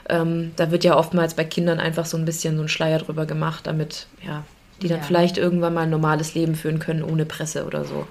Ähm, 0.09 0.51
da 0.55 0.71
wird 0.71 0.83
ja 0.83 0.95
oftmals 0.95 1.33
bei 1.33 1.43
Kindern 1.43 1.79
einfach 1.79 2.05
so 2.05 2.17
ein 2.17 2.25
bisschen 2.25 2.55
so 2.55 2.63
ein 2.63 2.69
Schleier 2.69 2.99
drüber 2.99 3.25
gemacht, 3.25 3.67
damit 3.67 4.07
ja, 4.25 4.43
die 4.81 4.87
dann 4.87 4.99
ja. 4.99 5.03
vielleicht 5.03 5.37
irgendwann 5.37 5.73
mal 5.73 5.81
ein 5.81 5.89
normales 5.89 6.33
Leben 6.33 6.55
führen 6.55 6.79
können, 6.79 7.03
ohne 7.03 7.25
Presse 7.25 7.65
oder 7.65 7.83
so. 7.83 8.07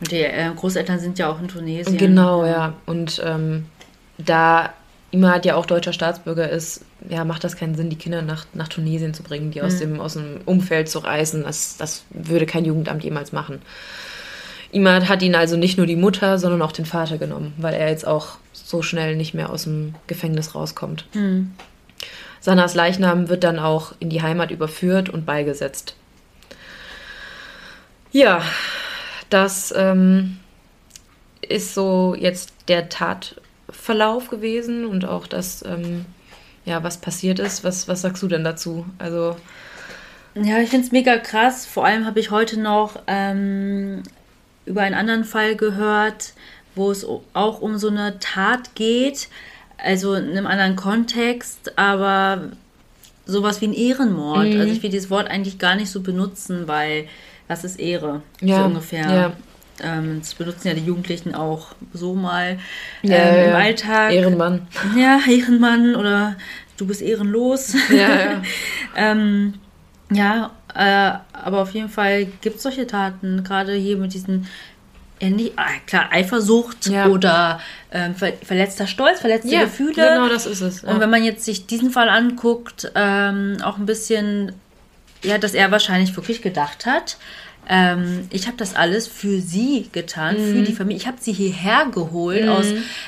Die 0.00 0.22
äh, 0.22 0.50
Großeltern 0.54 1.00
sind 1.00 1.18
ja 1.18 1.28
auch 1.28 1.40
in 1.40 1.48
Tunesien. 1.48 1.96
Genau, 1.96 2.44
ja. 2.44 2.74
Und 2.86 3.20
ähm, 3.24 3.66
da 4.16 4.72
Ima 5.10 5.40
ja 5.42 5.54
auch 5.54 5.64
deutscher 5.64 5.94
Staatsbürger 5.94 6.50
ist, 6.50 6.84
ja, 7.08 7.24
macht 7.24 7.42
das 7.42 7.56
keinen 7.56 7.74
Sinn, 7.74 7.88
die 7.88 7.96
Kinder 7.96 8.20
nach, 8.20 8.44
nach 8.52 8.68
Tunesien 8.68 9.14
zu 9.14 9.22
bringen, 9.22 9.50
die 9.50 9.62
aus, 9.62 9.74
mhm. 9.74 9.78
dem, 9.78 10.00
aus 10.00 10.14
dem 10.14 10.40
Umfeld 10.44 10.88
zu 10.88 10.98
reißen. 10.98 11.44
Das, 11.44 11.76
das 11.78 12.04
würde 12.10 12.44
kein 12.44 12.64
Jugendamt 12.64 13.04
jemals 13.04 13.32
machen. 13.32 13.62
Imad 14.70 15.08
hat 15.08 15.22
ihn 15.22 15.34
also 15.34 15.56
nicht 15.56 15.78
nur 15.78 15.86
die 15.86 15.96
Mutter, 15.96 16.38
sondern 16.38 16.60
auch 16.60 16.72
den 16.72 16.84
Vater 16.84 17.16
genommen, 17.16 17.54
weil 17.56 17.72
er 17.72 17.88
jetzt 17.88 18.06
auch 18.06 18.36
so 18.52 18.82
schnell 18.82 19.16
nicht 19.16 19.32
mehr 19.32 19.50
aus 19.50 19.64
dem 19.64 19.94
Gefängnis 20.06 20.54
rauskommt. 20.54 21.06
Mhm. 21.14 21.52
Sanas 22.40 22.74
Leichnam 22.74 23.28
wird 23.30 23.44
dann 23.44 23.58
auch 23.58 23.92
in 23.98 24.10
die 24.10 24.22
Heimat 24.22 24.50
überführt 24.50 25.08
und 25.08 25.24
beigesetzt. 25.24 25.94
Ja, 28.12 28.42
das 29.30 29.72
ähm, 29.76 30.38
ist 31.40 31.74
so 31.74 32.14
jetzt 32.18 32.52
der 32.68 32.88
Tatverlauf 33.68 34.28
gewesen 34.28 34.84
und 34.84 35.04
auch 35.04 35.26
das, 35.26 35.64
ähm, 35.64 36.04
ja, 36.64 36.82
was 36.82 36.98
passiert 36.98 37.38
ist. 37.38 37.64
Was, 37.64 37.88
was 37.88 38.02
sagst 38.02 38.22
du 38.22 38.28
denn 38.28 38.44
dazu? 38.44 38.86
Also. 38.98 39.36
Ja, 40.34 40.58
ich 40.58 40.70
finde 40.70 40.86
es 40.86 40.92
mega 40.92 41.16
krass. 41.18 41.66
Vor 41.66 41.84
allem 41.84 42.06
habe 42.06 42.20
ich 42.20 42.30
heute 42.30 42.60
noch 42.60 43.00
ähm, 43.06 44.02
über 44.66 44.82
einen 44.82 44.94
anderen 44.94 45.24
Fall 45.24 45.56
gehört, 45.56 46.32
wo 46.74 46.90
es 46.90 47.06
auch 47.32 47.60
um 47.60 47.78
so 47.78 47.88
eine 47.88 48.18
Tat 48.20 48.74
geht, 48.74 49.28
also 49.78 50.14
in 50.14 50.30
einem 50.30 50.46
anderen 50.46 50.76
Kontext, 50.76 51.76
aber 51.78 52.52
sowas 53.26 53.60
wie 53.60 53.68
ein 53.68 53.74
Ehrenmord. 53.74 54.48
Mhm. 54.48 54.60
Also 54.60 54.72
ich 54.72 54.82
will 54.82 54.90
dieses 54.90 55.10
Wort 55.10 55.28
eigentlich 55.28 55.58
gar 55.58 55.74
nicht 55.74 55.90
so 55.90 56.00
benutzen, 56.00 56.68
weil 56.68 57.08
was 57.48 57.64
ist 57.64 57.80
Ehre? 57.80 58.22
Ja. 58.40 58.60
So 58.60 58.64
ungefähr. 58.66 59.10
Ja. 59.10 59.32
Ähm, 59.82 60.20
das 60.20 60.34
benutzen 60.34 60.68
ja 60.68 60.74
die 60.74 60.84
Jugendlichen 60.84 61.34
auch 61.34 61.74
so 61.92 62.14
mal 62.14 62.58
ähm, 63.02 63.10
ja, 63.10 63.44
im 63.44 63.54
Alltag. 63.54 64.12
Ehrenmann. 64.12 64.66
Ja, 64.96 65.20
Ehrenmann 65.28 65.94
oder 65.94 66.36
du 66.76 66.86
bist 66.86 67.02
ehrenlos. 67.02 67.74
Ja, 67.90 67.96
ja. 67.96 68.42
ähm, 68.96 69.54
ja 70.10 70.52
äh, 70.74 71.12
aber 71.32 71.62
auf 71.62 71.72
jeden 71.72 71.88
Fall 71.88 72.26
gibt 72.40 72.56
es 72.56 72.62
solche 72.62 72.86
Taten, 72.86 73.42
gerade 73.42 73.74
hier 73.74 73.96
mit 73.96 74.14
diesen 74.14 74.46
ja, 75.20 75.30
nicht, 75.30 75.54
ah, 75.56 75.66
klar, 75.86 76.08
Eifersucht 76.12 76.86
ja. 76.86 77.06
oder 77.06 77.60
ähm, 77.90 78.14
ver 78.14 78.34
verletzter 78.34 78.86
Stolz, 78.86 79.18
verletzte 79.18 79.48
ja, 79.48 79.64
Gefühle. 79.64 79.94
Genau, 79.94 80.28
das 80.28 80.46
ist 80.46 80.60
es. 80.60 80.82
Ja. 80.82 80.90
Und 80.90 81.00
wenn 81.00 81.10
man 81.10 81.24
jetzt 81.24 81.44
sich 81.44 81.66
diesen 81.66 81.90
Fall 81.90 82.08
anguckt, 82.08 82.92
ähm, 82.94 83.56
auch 83.64 83.78
ein 83.78 83.86
bisschen, 83.86 84.52
ja, 85.24 85.38
dass 85.38 85.54
er 85.54 85.72
wahrscheinlich 85.72 86.14
wirklich 86.14 86.40
gedacht 86.40 86.86
hat, 86.86 87.16
ähm, 87.68 88.26
ich 88.30 88.46
habe 88.46 88.56
das 88.56 88.74
alles 88.74 89.06
für 89.06 89.40
sie 89.40 89.88
getan, 89.92 90.36
mhm. 90.36 90.52
für 90.52 90.62
die 90.62 90.72
Familie. 90.72 91.00
Ich 91.00 91.06
habe 91.06 91.18
sie 91.20 91.32
hierher 91.32 91.86
geholt 91.92 92.44
mhm. 92.44 92.50
aus 92.50 92.66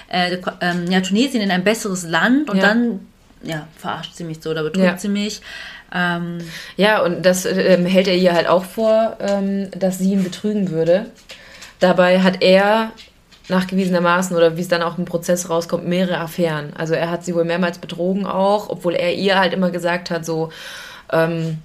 äh, 0.09 0.37
ähm, 0.61 0.90
ja, 0.90 1.01
Tunesien 1.01 1.42
in 1.42 1.51
ein 1.51 1.64
besseres 1.64 2.05
Land 2.05 2.51
und 2.51 2.62
dann 2.62 3.01
ja, 3.42 3.66
verarscht 3.77 4.14
sie 4.14 4.25
mich 4.25 4.38
so 4.42 4.51
oder 4.51 4.62
betrügt 4.62 5.01
sie 5.01 5.09
mich. 5.09 5.40
Ähm, 5.94 6.38
ja, 6.77 7.03
und 7.03 7.25
das 7.25 7.46
ähm, 7.46 7.87
hält 7.87 8.07
er 8.07 8.16
ihr 8.16 8.33
halt 8.33 8.46
auch 8.46 8.64
vor, 8.64 9.16
ähm, 9.20 9.70
dass 9.73 9.99
sie 9.99 10.12
ihn 10.12 10.23
betrügen 10.23 10.70
würde. 10.70 11.07
Dabei 11.81 12.20
hat 12.20 12.42
er 12.42 12.92
nachgewiesenermaßen 13.49 14.37
oder 14.37 14.57
wie 14.57 14.61
es 14.61 14.68
dann 14.68 14.83
auch 14.83 14.99
im 14.99 15.07
Prozess 15.07 15.51
rauskommt, 15.51 15.88
mehrere 15.88 16.18
Affären. 16.18 16.73
Also 16.77 16.94
er 16.94 17.11
hat 17.11 17.25
sie 17.25 17.35
wohl 17.35 17.44
mehrmals 17.44 17.79
betrogen 17.79 18.27
auch, 18.27 18.68
obwohl 18.68 18.94
er 18.94 19.14
ihr 19.14 19.38
halt 19.38 19.53
immer 19.53 19.70
gesagt 19.70 20.11
hat, 20.11 20.25
so, 20.25 20.51
ähm, 21.12 21.59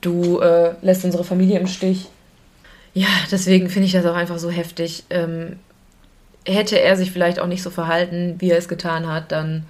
du 0.00 0.40
äh, 0.40 0.74
lässt 0.82 1.04
unsere 1.04 1.24
Familie 1.24 1.58
im 1.58 1.66
Stich. 1.66 2.08
Ja, 2.92 3.08
deswegen 3.30 3.68
finde 3.68 3.86
ich 3.86 3.92
das 3.92 4.06
auch 4.06 4.14
einfach 4.14 4.38
so 4.38 4.50
heftig. 4.50 5.04
Ähm, 5.10 5.56
hätte 6.46 6.78
er 6.80 6.96
sich 6.96 7.10
vielleicht 7.10 7.38
auch 7.40 7.46
nicht 7.46 7.62
so 7.62 7.70
verhalten, 7.70 8.36
wie 8.38 8.50
er 8.50 8.58
es 8.58 8.68
getan 8.68 9.08
hat, 9.10 9.32
dann 9.32 9.64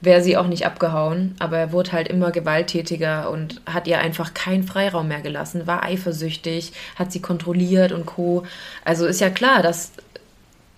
wäre 0.00 0.22
sie 0.22 0.36
auch 0.36 0.46
nicht 0.46 0.66
abgehauen, 0.66 1.34
aber 1.38 1.58
er 1.58 1.72
wurde 1.72 1.92
halt 1.92 2.08
immer 2.08 2.30
gewalttätiger 2.30 3.30
und 3.30 3.60
hat 3.66 3.86
ihr 3.86 3.98
einfach 3.98 4.34
keinen 4.34 4.62
Freiraum 4.62 5.08
mehr 5.08 5.22
gelassen, 5.22 5.66
war 5.66 5.82
eifersüchtig, 5.82 6.72
hat 6.96 7.12
sie 7.12 7.20
kontrolliert 7.20 7.92
und 7.92 8.06
co. 8.06 8.44
Also 8.84 9.06
ist 9.06 9.20
ja 9.20 9.30
klar, 9.30 9.62
dass 9.62 9.92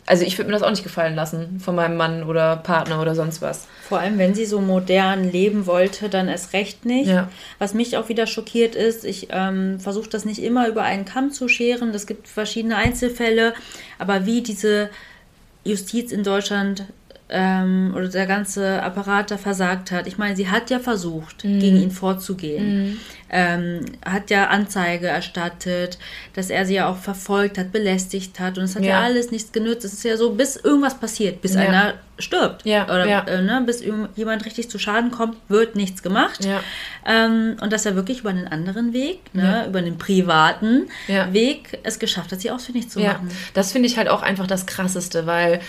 also 0.08 0.24
ich 0.24 0.38
würde 0.38 0.48
mir 0.48 0.54
das 0.54 0.62
auch 0.62 0.70
nicht 0.70 0.82
gefallen 0.82 1.14
lassen 1.14 1.60
von 1.60 1.74
meinem 1.74 1.98
Mann 1.98 2.22
oder 2.22 2.56
Partner 2.56 3.02
oder 3.02 3.14
sonst 3.14 3.42
was. 3.42 3.66
Vor 3.86 4.00
allem, 4.00 4.16
wenn 4.16 4.34
sie 4.34 4.46
so 4.46 4.58
modern 4.62 5.30
leben 5.30 5.66
wollte, 5.66 6.08
dann 6.08 6.28
erst 6.28 6.54
recht 6.54 6.86
nicht. 6.86 7.08
Ja. 7.08 7.28
Was 7.58 7.74
mich 7.74 7.94
auch 7.98 8.08
wieder 8.08 8.26
schockiert 8.26 8.74
ist, 8.74 9.04
ich 9.04 9.28
ähm, 9.30 9.78
versuche 9.78 10.08
das 10.08 10.24
nicht 10.24 10.42
immer 10.42 10.66
über 10.66 10.82
einen 10.82 11.04
Kamm 11.04 11.30
zu 11.30 11.46
scheren. 11.46 11.90
Es 11.90 12.06
gibt 12.06 12.26
verschiedene 12.26 12.76
Einzelfälle, 12.76 13.52
aber 13.98 14.24
wie 14.24 14.40
diese 14.40 14.88
Justiz 15.64 16.10
in 16.10 16.22
Deutschland 16.22 16.84
ähm, 17.30 17.92
oder 17.94 18.08
der 18.08 18.26
ganze 18.26 18.82
Apparat 18.82 19.30
da 19.30 19.36
versagt 19.36 19.90
hat. 19.90 20.06
Ich 20.06 20.16
meine, 20.16 20.34
sie 20.34 20.48
hat 20.48 20.70
ja 20.70 20.78
versucht, 20.78 21.44
mhm. 21.44 21.60
gegen 21.60 21.82
ihn 21.82 21.90
vorzugehen. 21.90 22.84
Mhm. 22.84 23.00
Ähm, 23.30 23.84
hat 24.06 24.30
ja 24.30 24.46
Anzeige 24.46 25.08
erstattet, 25.08 25.98
dass 26.32 26.48
er 26.48 26.64
sie 26.64 26.76
ja 26.76 26.88
auch 26.88 26.96
verfolgt 26.96 27.58
hat, 27.58 27.72
belästigt 27.72 28.40
hat. 28.40 28.56
Und 28.56 28.64
es 28.64 28.74
hat 28.74 28.82
ja. 28.82 29.00
ja 29.00 29.00
alles 29.02 29.30
nichts 29.30 29.52
genützt. 29.52 29.84
Es 29.84 29.92
ist 29.92 30.04
ja 30.04 30.16
so, 30.16 30.32
bis 30.32 30.56
irgendwas 30.56 30.98
passiert, 30.98 31.42
bis 31.42 31.54
ja. 31.54 31.60
einer 31.60 31.94
stirbt. 32.18 32.64
Ja. 32.64 32.84
Oder. 32.84 33.28
Äh, 33.28 33.42
ne, 33.42 33.62
bis 33.66 33.84
jemand 34.16 34.46
richtig 34.46 34.70
zu 34.70 34.78
Schaden 34.78 35.10
kommt, 35.10 35.36
wird 35.48 35.76
nichts 35.76 36.02
gemacht. 36.02 36.42
Ja. 36.46 36.62
Ähm, 37.06 37.58
und 37.60 37.70
dass 37.70 37.84
er 37.84 37.94
wirklich 37.94 38.20
über 38.20 38.30
einen 38.30 38.48
anderen 38.48 38.94
Weg, 38.94 39.20
ne, 39.34 39.66
über 39.68 39.80
einen 39.80 39.98
privaten 39.98 40.88
Weg 41.30 41.78
es 41.82 41.98
geschafft 41.98 42.32
hat, 42.32 42.40
sie 42.40 42.50
ausfindig 42.50 42.88
zu 42.88 43.00
machen. 43.00 43.28
Das 43.52 43.72
finde 43.72 43.88
ich 43.88 43.98
halt 43.98 44.08
auch 44.08 44.22
einfach 44.22 44.46
das 44.46 44.64
Krasseste, 44.64 45.26
weil 45.26 45.60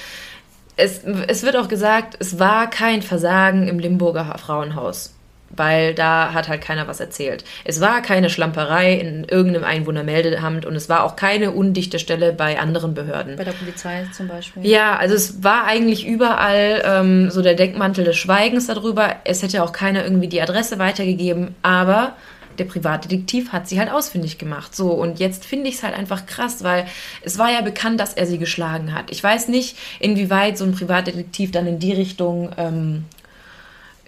es, 0.79 1.01
es 1.27 1.43
wird 1.43 1.55
auch 1.55 1.67
gesagt, 1.67 2.15
es 2.19 2.39
war 2.39 2.69
kein 2.69 3.01
Versagen 3.01 3.67
im 3.67 3.79
Limburger 3.79 4.37
Frauenhaus 4.37 5.13
weil 5.49 5.93
da 5.93 6.33
hat 6.33 6.47
halt 6.47 6.61
keiner 6.61 6.87
was 6.87 6.99
erzählt. 6.99 7.43
Es 7.65 7.81
war 7.81 8.01
keine 8.01 8.29
Schlamperei 8.29 8.93
in 8.93 9.23
irgendeinem 9.25 9.63
Einwohnermeldeamt 9.65 10.65
und 10.65 10.75
es 10.75 10.89
war 10.89 11.03
auch 11.03 11.15
keine 11.15 11.51
undichte 11.51 11.99
Stelle 11.99 12.33
bei 12.33 12.59
anderen 12.59 12.93
Behörden. 12.93 13.35
Bei 13.35 13.43
der 13.43 13.53
Polizei 13.53 14.05
zum 14.15 14.27
Beispiel. 14.27 14.65
Ja, 14.65 14.95
also 14.97 15.15
es 15.15 15.43
war 15.43 15.65
eigentlich 15.65 16.07
überall 16.07 16.81
ähm, 16.85 17.31
so 17.31 17.41
der 17.41 17.55
Deckmantel 17.55 18.05
des 18.05 18.17
Schweigens 18.17 18.67
darüber. 18.67 19.15
Es 19.23 19.41
hätte 19.41 19.63
auch 19.63 19.71
keiner 19.71 20.03
irgendwie 20.03 20.27
die 20.27 20.41
Adresse 20.41 20.79
weitergegeben, 20.79 21.55
aber 21.61 22.13
der 22.59 22.65
Privatdetektiv 22.65 23.51
hat 23.51 23.67
sie 23.67 23.79
halt 23.79 23.91
ausfindig 23.91 24.37
gemacht. 24.37 24.75
So, 24.75 24.91
und 24.91 25.19
jetzt 25.19 25.45
finde 25.45 25.69
ich 25.69 25.75
es 25.75 25.83
halt 25.83 25.95
einfach 25.95 26.25
krass, 26.25 26.63
weil 26.63 26.85
es 27.23 27.37
war 27.37 27.51
ja 27.51 27.61
bekannt, 27.61 27.99
dass 27.99 28.13
er 28.13 28.25
sie 28.25 28.37
geschlagen 28.37 28.93
hat. 28.93 29.11
Ich 29.11 29.23
weiß 29.23 29.47
nicht, 29.47 29.77
inwieweit 29.99 30.57
so 30.57 30.65
ein 30.65 30.73
Privatdetektiv 30.73 31.51
dann 31.51 31.67
in 31.67 31.79
die 31.79 31.93
Richtung 31.93 32.51
ähm, 32.57 33.05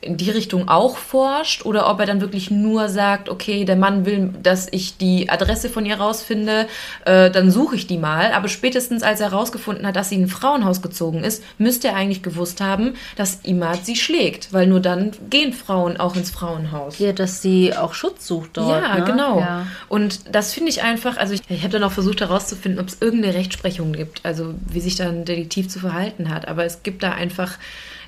in 0.02 0.18
die 0.18 0.32
Richtung 0.32 0.68
auch 0.68 0.98
forscht 0.98 1.64
oder 1.64 1.88
ob 1.88 2.00
er 2.00 2.08
dann 2.08 2.22
wirklich 2.22 2.50
nur 2.50 2.90
sagt, 2.90 3.30
okay, 3.30 3.66
der 3.66 3.76
Mann 3.76 4.06
will, 4.06 4.34
dass 4.42 4.68
ich 4.72 4.98
die 4.98 5.30
Adresse 5.30 5.70
von 5.70 5.86
ihr 5.86 5.96
rausfinde, 5.96 6.68
äh, 7.06 7.30
dann 7.30 7.52
suche 7.52 7.76
ich 7.76 7.86
die 7.86 8.00
mal. 8.00 8.34
Aber 8.34 8.48
spätestens 8.48 9.04
als 9.04 9.22
er 9.22 9.30
herausgefunden 9.30 9.86
hat, 9.86 9.96
dass 9.96 10.10
sie 10.10 10.16
in 10.16 10.24
ein 10.24 10.28
Frauenhaus 10.28 10.82
gezogen 10.82 11.24
ist, 11.24 11.44
müsste 11.60 11.90
er 11.90 11.96
eigentlich 11.96 12.24
gewusst 12.24 12.62
haben, 12.62 12.96
dass 13.16 13.42
Imad 13.44 13.86
sie 13.86 13.96
schlägt, 13.96 14.52
weil 14.52 14.66
nur 14.66 14.80
dann 14.80 15.12
gehen 15.30 15.54
Frauen 15.54 15.98
auch 15.98 16.16
ins 16.16 16.32
Frauenhaus. 16.32 16.98
Ja, 16.98 17.14
dass 17.14 17.44
sie 17.44 17.76
auch 17.76 17.94
Schutz 17.94 18.26
sucht 18.26 18.58
dort. 18.58 18.84
Ja, 18.84 18.98
ne? 18.98 19.06
genau. 19.06 19.40
Ja. 19.40 19.68
Und 19.88 20.34
das 20.34 20.52
finde 20.52 20.72
ich 20.72 20.82
einfach, 20.82 21.18
also 21.18 21.36
ich, 21.36 21.42
ich 21.48 21.62
habe 21.62 21.74
dann 21.74 21.84
auch 21.84 21.92
versucht 21.92 22.22
herauszufinden, 22.22 22.82
ob 22.82 22.88
es 22.88 22.98
irgendeine 23.00 23.36
Rechtsprechung 23.36 23.94
gibt, 23.94 24.26
also 24.26 24.56
wie 24.68 24.82
sich 24.82 24.96
dann 24.96 25.20
ein 25.20 25.26
Detektiv 25.26 25.70
zu 25.70 25.80
verhalten 25.80 26.34
hat. 26.34 26.48
Aber 26.48 26.66
es 26.66 26.82
gibt 26.82 27.04
da 27.04 27.12
einfach 27.12 27.60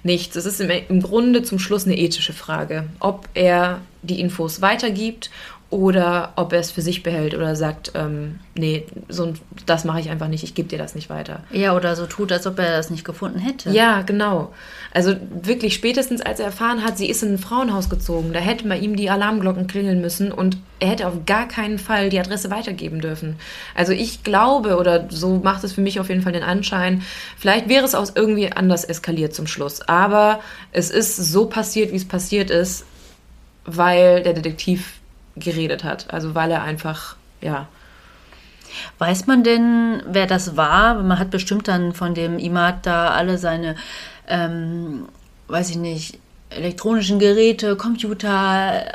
nichts. 0.03 0.35
Es 0.35 0.45
ist 0.45 0.61
im, 0.61 0.69
im 0.69 1.01
Grunde 1.01 1.43
zum 1.43 1.59
Schluss 1.59 1.85
eine 1.85 1.97
ethische 1.97 2.33
Frage, 2.33 2.85
ob 2.99 3.27
er 3.33 3.81
die 4.01 4.19
Infos 4.19 4.61
weitergibt 4.61 5.29
oder 5.73 6.33
ob 6.35 6.53
er 6.53 6.59
es 6.59 6.69
für 6.69 6.83
sich 6.83 7.01
behält 7.01 7.33
oder 7.33 7.55
sagt, 7.55 7.93
ähm, 7.95 8.39
nee, 8.53 8.85
so 9.09 9.33
das 9.65 9.85
mache 9.85 9.99
ich 9.99 10.11
einfach 10.11 10.27
nicht, 10.27 10.43
ich 10.43 10.53
gebe 10.53 10.69
dir 10.69 10.77
das 10.77 10.93
nicht 10.93 11.09
weiter. 11.09 11.39
Ja, 11.51 11.75
oder 11.75 11.95
so 11.95 12.05
tut, 12.05 12.31
als 12.31 12.45
ob 12.45 12.59
er 12.59 12.77
das 12.77 12.91
nicht 12.91 13.03
gefunden 13.03 13.39
hätte. 13.39 13.71
Ja, 13.71 14.03
genau. 14.03 14.53
Also 14.93 15.15
wirklich 15.41 15.73
spätestens, 15.73 16.21
als 16.21 16.39
er 16.39 16.45
erfahren 16.45 16.83
hat, 16.83 16.99
sie 16.99 17.09
ist 17.09 17.23
in 17.23 17.33
ein 17.33 17.37
Frauenhaus 17.39 17.89
gezogen, 17.89 18.33
da 18.33 18.39
hätte 18.39 18.67
man 18.67 18.83
ihm 18.83 18.95
die 18.95 19.09
Alarmglocken 19.09 19.65
klingeln 19.65 19.99
müssen 19.99 20.31
und 20.31 20.57
er 20.79 20.89
hätte 20.89 21.07
auf 21.07 21.25
gar 21.25 21.47
keinen 21.47 21.79
Fall 21.79 22.09
die 22.09 22.19
Adresse 22.19 22.51
weitergeben 22.51 23.01
dürfen. 23.01 23.37
Also 23.73 23.93
ich 23.93 24.23
glaube, 24.23 24.77
oder 24.77 25.07
so 25.09 25.41
macht 25.43 25.63
es 25.63 25.73
für 25.73 25.81
mich 25.81 25.99
auf 25.99 26.09
jeden 26.09 26.21
Fall 26.21 26.33
den 26.33 26.43
Anschein, 26.43 27.01
vielleicht 27.35 27.67
wäre 27.67 27.83
es 27.83 27.95
auch 27.95 28.07
irgendwie 28.13 28.51
anders 28.51 28.83
eskaliert 28.83 29.33
zum 29.33 29.47
Schluss. 29.47 29.81
Aber 29.81 30.39
es 30.71 30.91
ist 30.91 31.15
so 31.15 31.47
passiert, 31.47 31.91
wie 31.91 31.97
es 31.97 32.07
passiert 32.07 32.51
ist, 32.51 32.85
weil 33.65 34.21
der 34.21 34.33
Detektiv 34.33 34.99
geredet 35.35 35.83
hat. 35.83 36.13
Also 36.13 36.35
weil 36.35 36.51
er 36.51 36.63
einfach, 36.63 37.15
ja. 37.41 37.67
Weiß 38.97 39.27
man 39.27 39.43
denn, 39.43 40.01
wer 40.07 40.25
das 40.25 40.57
war? 40.57 40.95
Man 40.95 41.19
hat 41.19 41.29
bestimmt 41.29 41.67
dann 41.67 41.93
von 41.93 42.15
dem 42.15 42.39
Imad 42.39 42.85
da 42.85 43.09
alle 43.09 43.37
seine, 43.37 43.75
ähm, 44.27 45.05
weiß 45.47 45.69
ich 45.69 45.77
nicht, 45.77 46.19
elektronischen 46.49 47.19
Geräte, 47.19 47.75
Computer, 47.75 48.85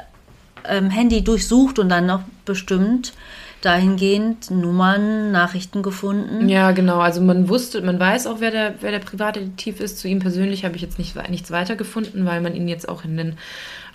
ähm, 0.65 0.91
Handy 0.91 1.23
durchsucht 1.23 1.79
und 1.79 1.89
dann 1.89 2.07
noch 2.07 2.23
bestimmt 2.45 3.13
dahingehend 3.61 4.51
Nummern, 4.51 5.33
Nachrichten 5.33 5.83
gefunden. 5.83 6.49
Ja, 6.49 6.71
genau. 6.73 7.01
Also 7.01 7.21
man 7.21 7.49
wusste, 7.49 7.83
man 7.83 7.99
weiß 7.99 8.27
auch, 8.27 8.41
wer 8.41 8.51
der, 8.51 8.75
wer 8.81 8.93
der 8.93 9.01
Privatdetektiv 9.01 9.81
ist. 9.81 9.99
Zu 9.99 10.09
ihm 10.09 10.21
persönlich 10.21 10.65
habe 10.65 10.77
ich 10.77 10.83
jetzt 10.83 10.99
nicht, 10.99 11.17
nichts 11.29 11.51
weiter 11.51 11.75
gefunden, 11.75 12.25
weil 12.25 12.41
man 12.41 12.55
ihn 12.55 12.69
jetzt 12.69 12.89
auch 12.89 13.05
in 13.05 13.17
den 13.17 13.37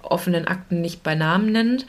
offenen 0.02 0.48
Akten 0.48 0.82
nicht 0.82 1.04
bei 1.04 1.16
Namen 1.16 1.52
nennt. 1.52 1.86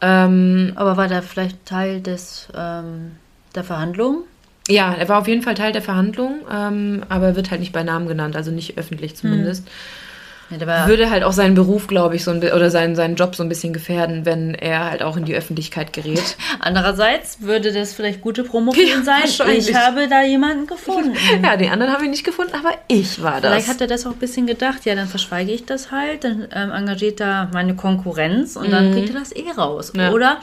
Ähm, 0.00 0.72
Aber 0.76 0.96
war 0.96 1.08
der 1.08 1.22
vielleicht 1.22 1.64
Teil 1.66 2.00
des, 2.00 2.48
ähm, 2.56 3.12
der 3.54 3.64
Verhandlung? 3.64 4.24
Ja, 4.68 4.92
er 4.92 5.08
war 5.08 5.18
auf 5.18 5.28
jeden 5.28 5.42
Fall 5.42 5.54
Teil 5.54 5.72
der 5.72 5.82
Verhandlung, 5.82 6.40
ähm, 6.52 7.02
aber 7.08 7.28
er 7.28 7.36
wird 7.36 7.50
halt 7.50 7.60
nicht 7.60 7.72
bei 7.72 7.82
Namen 7.82 8.06
genannt, 8.06 8.36
also 8.36 8.50
nicht 8.50 8.76
öffentlich 8.76 9.16
zumindest. 9.16 9.66
Würde 10.50 11.10
halt 11.10 11.24
auch 11.24 11.32
seinen 11.32 11.54
Beruf, 11.54 11.86
glaube 11.86 12.16
ich, 12.16 12.24
so 12.24 12.30
ein, 12.30 12.38
oder 12.38 12.70
seinen, 12.70 12.96
seinen 12.96 13.16
Job 13.16 13.34
so 13.34 13.42
ein 13.42 13.48
bisschen 13.48 13.72
gefährden, 13.72 14.24
wenn 14.24 14.54
er 14.54 14.90
halt 14.90 15.02
auch 15.02 15.16
in 15.16 15.24
die 15.24 15.34
Öffentlichkeit 15.34 15.92
gerät. 15.92 16.36
Andererseits 16.60 17.42
würde 17.42 17.72
das 17.72 17.92
vielleicht 17.92 18.20
gute 18.20 18.44
Promo 18.44 18.72
für 18.72 18.80
ihn 18.80 19.04
sein. 19.04 19.22
Ich 19.24 19.74
habe 19.74 20.08
da 20.08 20.22
jemanden 20.22 20.66
gefunden. 20.66 21.14
Ja, 21.42 21.56
die 21.56 21.68
anderen 21.68 21.92
haben 21.92 22.04
ihn 22.04 22.10
nicht 22.10 22.24
gefunden, 22.24 22.52
aber 22.54 22.74
ich 22.88 23.22
war 23.22 23.40
das. 23.40 23.50
Vielleicht 23.50 23.68
hat 23.68 23.80
er 23.80 23.86
das 23.86 24.06
auch 24.06 24.10
ein 24.10 24.18
bisschen 24.18 24.46
gedacht, 24.46 24.84
ja, 24.84 24.94
dann 24.94 25.08
verschweige 25.08 25.52
ich 25.52 25.64
das 25.64 25.90
halt, 25.90 26.24
dann 26.24 26.48
ähm, 26.52 26.70
engagiert 26.72 27.20
er 27.20 27.48
meine 27.52 27.74
Konkurrenz 27.74 28.56
und 28.56 28.68
mhm. 28.68 28.72
dann 28.72 28.92
kriegt 28.92 29.10
er 29.10 29.20
das 29.20 29.32
eh 29.32 29.50
raus. 29.56 29.92
Ja. 29.96 30.12
Oder 30.12 30.38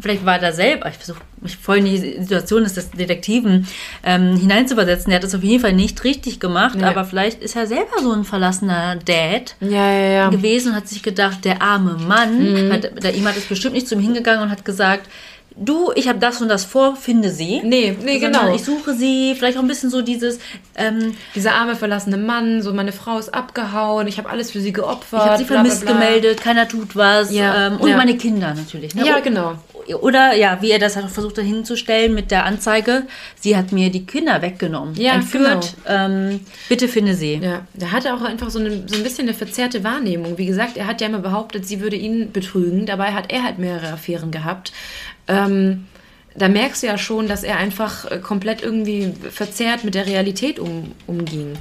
vielleicht 0.00 0.24
war 0.24 0.38
da 0.38 0.52
selber, 0.52 0.88
ich 0.88 0.96
versuche 0.96 1.20
mich 1.40 1.56
voll 1.56 1.78
in 1.78 1.84
die 1.84 1.98
Situation 1.98 2.64
des 2.64 2.90
Detektiven 2.90 3.66
ähm, 4.04 4.36
hineinzuversetzen. 4.36 5.10
Der 5.10 5.16
hat 5.16 5.24
das 5.24 5.34
auf 5.34 5.42
jeden 5.42 5.60
Fall 5.60 5.72
nicht 5.72 6.02
richtig 6.04 6.40
gemacht, 6.40 6.80
ja. 6.80 6.88
aber 6.88 7.04
vielleicht 7.04 7.42
ist 7.42 7.56
er 7.56 7.66
selber 7.66 8.00
so 8.00 8.12
ein 8.12 8.24
verlassener 8.24 8.96
Dad 8.96 9.56
ja, 9.60 9.90
ja, 9.92 10.28
gewesen 10.30 10.70
und 10.70 10.76
hat 10.76 10.88
sich 10.88 11.02
gedacht, 11.02 11.44
der 11.44 11.62
arme 11.62 11.94
Mann, 11.94 12.66
mhm. 12.68 12.72
hat, 12.72 13.02
der, 13.02 13.14
ihm 13.14 13.26
hat 13.26 13.36
es 13.36 13.44
bestimmt 13.44 13.74
nicht 13.74 13.88
zu 13.88 13.94
ihm 13.94 14.00
hingegangen 14.00 14.42
und 14.42 14.50
hat 14.50 14.64
gesagt, 14.64 15.08
du, 15.56 15.92
ich 15.94 16.08
habe 16.08 16.18
das 16.18 16.40
und 16.40 16.48
das 16.48 16.64
vor, 16.64 16.96
finde 16.96 17.30
sie. 17.30 17.60
Nee, 17.62 17.96
nee, 18.02 18.18
genau. 18.18 18.54
Ich 18.54 18.64
suche 18.64 18.94
sie, 18.94 19.34
vielleicht 19.36 19.56
auch 19.58 19.62
ein 19.62 19.68
bisschen 19.68 19.90
so 19.90 20.02
dieses... 20.02 20.38
Ähm, 20.74 21.14
Dieser 21.34 21.54
arme, 21.54 21.76
verlassene 21.76 22.16
Mann, 22.16 22.62
so 22.62 22.72
meine 22.72 22.92
Frau 22.92 23.18
ist 23.18 23.34
abgehauen, 23.34 24.06
ich 24.06 24.18
habe 24.18 24.30
alles 24.30 24.50
für 24.50 24.60
sie 24.60 24.72
geopfert. 24.72 25.20
Ich 25.22 25.30
habe 25.30 25.38
sie 25.38 25.44
vermisst 25.44 25.82
bla, 25.82 25.92
bla, 25.92 26.00
bla. 26.00 26.08
gemeldet, 26.08 26.40
keiner 26.40 26.68
tut 26.68 26.96
was. 26.96 27.32
Ja, 27.32 27.68
ähm, 27.68 27.76
und 27.78 27.90
ja. 27.90 27.96
meine 27.96 28.16
Kinder 28.16 28.54
natürlich. 28.54 28.94
Ne? 28.94 29.06
Ja, 29.06 29.20
genau. 29.20 29.54
Oder 30.00 30.34
ja, 30.34 30.58
wie 30.60 30.70
er 30.70 30.78
das 30.78 30.96
hat 30.96 31.10
versucht 31.10 31.38
hinzustellen 31.38 32.14
mit 32.14 32.30
der 32.30 32.44
Anzeige, 32.44 33.02
sie 33.40 33.56
hat 33.56 33.72
mir 33.72 33.90
die 33.90 34.06
Kinder 34.06 34.40
weggenommen, 34.40 34.94
ja, 34.94 35.14
entführt, 35.14 35.74
genau. 35.84 36.06
ähm, 36.06 36.40
bitte 36.68 36.86
finde 36.86 37.14
sie. 37.14 37.40
Ja, 37.42 37.66
da 37.74 37.90
hat 37.90 38.04
er 38.04 38.14
auch 38.14 38.22
einfach 38.22 38.50
so, 38.50 38.60
eine, 38.60 38.84
so 38.86 38.96
ein 38.96 39.02
bisschen 39.02 39.26
eine 39.26 39.34
verzerrte 39.34 39.82
Wahrnehmung. 39.82 40.38
Wie 40.38 40.46
gesagt, 40.46 40.76
er 40.76 40.86
hat 40.86 41.00
ja 41.00 41.08
immer 41.08 41.18
behauptet, 41.18 41.66
sie 41.66 41.80
würde 41.80 41.96
ihn 41.96 42.30
betrügen, 42.32 42.86
dabei 42.86 43.12
hat 43.12 43.32
er 43.32 43.42
halt 43.42 43.58
mehrere 43.58 43.92
Affären 43.92 44.30
gehabt. 44.30 44.72
Ähm, 45.28 45.86
da 46.34 46.48
merkst 46.48 46.82
du 46.82 46.86
ja 46.86 46.98
schon, 46.98 47.28
dass 47.28 47.42
er 47.42 47.58
einfach 47.58 48.10
äh, 48.10 48.18
komplett 48.18 48.62
irgendwie 48.62 49.14
verzerrt 49.30 49.84
mit 49.84 49.94
der 49.94 50.06
Realität 50.06 50.58
um, 50.58 50.92
umging. 51.06 51.54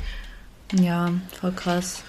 Ja, 0.80 1.12
voll 1.40 1.52
krass. 1.52 2.04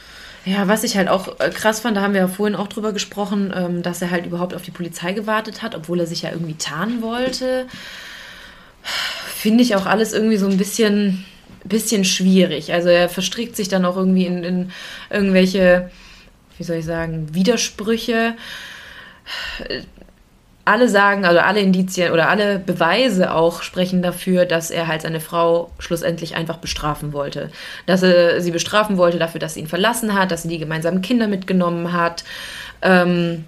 Ja, 0.44 0.66
was 0.66 0.82
ich 0.82 0.96
halt 0.96 1.08
auch 1.08 1.40
äh, 1.40 1.50
krass 1.50 1.80
fand, 1.80 1.96
da 1.96 2.02
haben 2.02 2.14
wir 2.14 2.20
ja 2.20 2.28
vorhin 2.28 2.56
auch 2.56 2.68
drüber 2.68 2.92
gesprochen, 2.92 3.52
ähm, 3.54 3.82
dass 3.82 4.02
er 4.02 4.10
halt 4.10 4.26
überhaupt 4.26 4.54
auf 4.54 4.62
die 4.62 4.70
Polizei 4.70 5.12
gewartet 5.12 5.62
hat, 5.62 5.74
obwohl 5.74 6.00
er 6.00 6.06
sich 6.06 6.22
ja 6.22 6.30
irgendwie 6.30 6.54
tarnen 6.54 7.02
wollte. 7.02 7.66
Finde 8.82 9.62
ich 9.62 9.76
auch 9.76 9.86
alles 9.86 10.12
irgendwie 10.12 10.36
so 10.36 10.48
ein 10.48 10.56
bisschen, 10.56 11.24
bisschen 11.64 12.04
schwierig. 12.04 12.72
Also 12.72 12.88
er 12.88 13.08
verstrickt 13.08 13.56
sich 13.56 13.68
dann 13.68 13.84
auch 13.84 13.96
irgendwie 13.96 14.26
in, 14.26 14.42
in 14.42 14.72
irgendwelche, 15.10 15.90
wie 16.58 16.64
soll 16.64 16.76
ich 16.76 16.84
sagen, 16.84 17.34
Widersprüche 17.34 18.34
alle 20.64 20.88
sagen, 20.88 21.24
also 21.24 21.40
alle 21.40 21.60
Indizien 21.60 22.12
oder 22.12 22.28
alle 22.28 22.58
Beweise 22.58 23.34
auch 23.34 23.62
sprechen 23.62 24.00
dafür, 24.00 24.44
dass 24.44 24.70
er 24.70 24.86
halt 24.86 25.02
seine 25.02 25.20
Frau 25.20 25.70
schlussendlich 25.78 26.36
einfach 26.36 26.58
bestrafen 26.58 27.12
wollte. 27.12 27.50
Dass 27.86 28.02
er 28.02 28.40
sie 28.40 28.52
bestrafen 28.52 28.96
wollte 28.96 29.18
dafür, 29.18 29.40
dass 29.40 29.54
sie 29.54 29.60
ihn 29.60 29.66
verlassen 29.66 30.14
hat, 30.14 30.30
dass 30.30 30.42
sie 30.42 30.48
die 30.48 30.58
gemeinsamen 30.58 31.02
Kinder 31.02 31.26
mitgenommen 31.26 31.92
hat. 31.92 32.22
Ähm, 32.80 33.44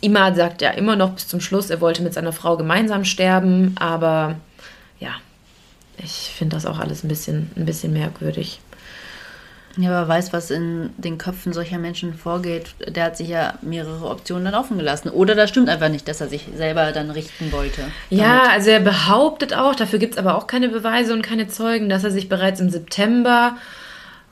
Imad 0.00 0.36
sagt 0.36 0.62
ja 0.62 0.70
immer 0.70 0.96
noch 0.96 1.10
bis 1.10 1.26
zum 1.26 1.40
Schluss, 1.40 1.70
er 1.70 1.80
wollte 1.80 2.02
mit 2.02 2.14
seiner 2.14 2.32
Frau 2.32 2.56
gemeinsam 2.56 3.04
sterben, 3.04 3.74
aber 3.80 4.36
ja, 5.00 5.12
ich 5.96 6.32
finde 6.36 6.56
das 6.56 6.66
auch 6.66 6.78
alles 6.78 7.02
ein 7.02 7.08
bisschen, 7.08 7.50
ein 7.56 7.64
bisschen 7.64 7.92
merkwürdig. 7.92 8.60
Ja, 9.76 9.90
aber 9.90 10.08
weiß, 10.08 10.32
was 10.32 10.50
in 10.50 10.90
den 10.98 11.18
Köpfen 11.18 11.52
solcher 11.52 11.78
Menschen 11.78 12.14
vorgeht. 12.14 12.74
Der 12.86 13.04
hat 13.04 13.16
sich 13.16 13.28
ja 13.28 13.54
mehrere 13.62 14.08
Optionen 14.08 14.44
dann 14.44 14.54
offen 14.54 14.78
gelassen. 14.78 15.08
Oder 15.08 15.34
das 15.34 15.50
stimmt 15.50 15.68
einfach 15.68 15.88
nicht, 15.88 16.06
dass 16.06 16.20
er 16.20 16.28
sich 16.28 16.46
selber 16.56 16.92
dann 16.92 17.10
richten 17.10 17.50
wollte. 17.50 17.80
Damit. 17.80 18.24
Ja, 18.24 18.44
also 18.50 18.70
er 18.70 18.80
behauptet 18.80 19.54
auch, 19.54 19.74
dafür 19.74 19.98
gibt 19.98 20.14
es 20.14 20.18
aber 20.18 20.36
auch 20.36 20.46
keine 20.46 20.68
Beweise 20.68 21.12
und 21.12 21.22
keine 21.22 21.48
Zeugen, 21.48 21.88
dass 21.88 22.04
er 22.04 22.10
sich 22.10 22.28
bereits 22.28 22.60
im 22.60 22.70
September 22.70 23.56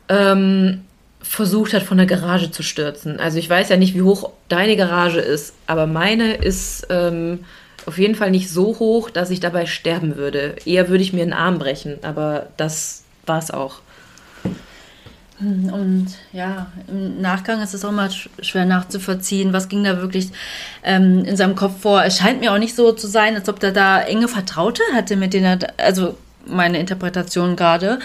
ähm, 0.08 0.82
versucht 1.22 1.72
hat, 1.72 1.82
von 1.82 1.96
der 1.96 2.06
Garage 2.06 2.50
zu 2.50 2.62
stürzen. 2.62 3.18
Also 3.18 3.38
ich 3.38 3.48
weiß 3.48 3.68
ja 3.68 3.76
nicht, 3.76 3.94
wie 3.94 4.02
hoch 4.02 4.30
deine 4.48 4.76
Garage 4.76 5.20
ist, 5.20 5.54
aber 5.66 5.86
meine 5.86 6.34
ist 6.34 6.86
ähm, 6.90 7.40
auf 7.86 7.98
jeden 7.98 8.14
Fall 8.14 8.30
nicht 8.30 8.50
so 8.50 8.78
hoch, 8.78 9.10
dass 9.10 9.30
ich 9.30 9.40
dabei 9.40 9.66
sterben 9.66 10.16
würde. 10.16 10.56
Eher 10.64 10.88
würde 10.88 11.02
ich 11.02 11.12
mir 11.12 11.22
einen 11.22 11.32
Arm 11.32 11.58
brechen, 11.58 11.98
aber 12.02 12.48
das 12.56 13.02
war 13.26 13.38
es 13.38 13.50
auch. 13.50 13.81
Und 15.42 16.06
ja, 16.32 16.68
im 16.88 17.20
Nachgang 17.20 17.60
ist 17.62 17.74
es 17.74 17.84
auch 17.84 17.92
mal 17.92 18.10
schwer 18.10 18.64
nachzuvollziehen, 18.64 19.52
was 19.52 19.68
ging 19.68 19.84
da 19.84 19.98
wirklich 19.98 20.30
ähm, 20.84 21.24
in 21.24 21.36
seinem 21.36 21.56
Kopf 21.56 21.80
vor. 21.80 22.04
Es 22.04 22.18
scheint 22.18 22.40
mir 22.40 22.52
auch 22.52 22.58
nicht 22.58 22.74
so 22.74 22.92
zu 22.92 23.06
sein, 23.06 23.34
als 23.34 23.48
ob 23.48 23.60
der 23.60 23.72
da 23.72 24.00
enge 24.00 24.28
Vertraute 24.28 24.82
hatte, 24.94 25.16
mit 25.16 25.34
denen 25.34 25.60
er, 25.60 25.84
also 25.84 26.16
meine 26.46 26.78
Interpretation 26.78 27.56
gerade, 27.56 27.98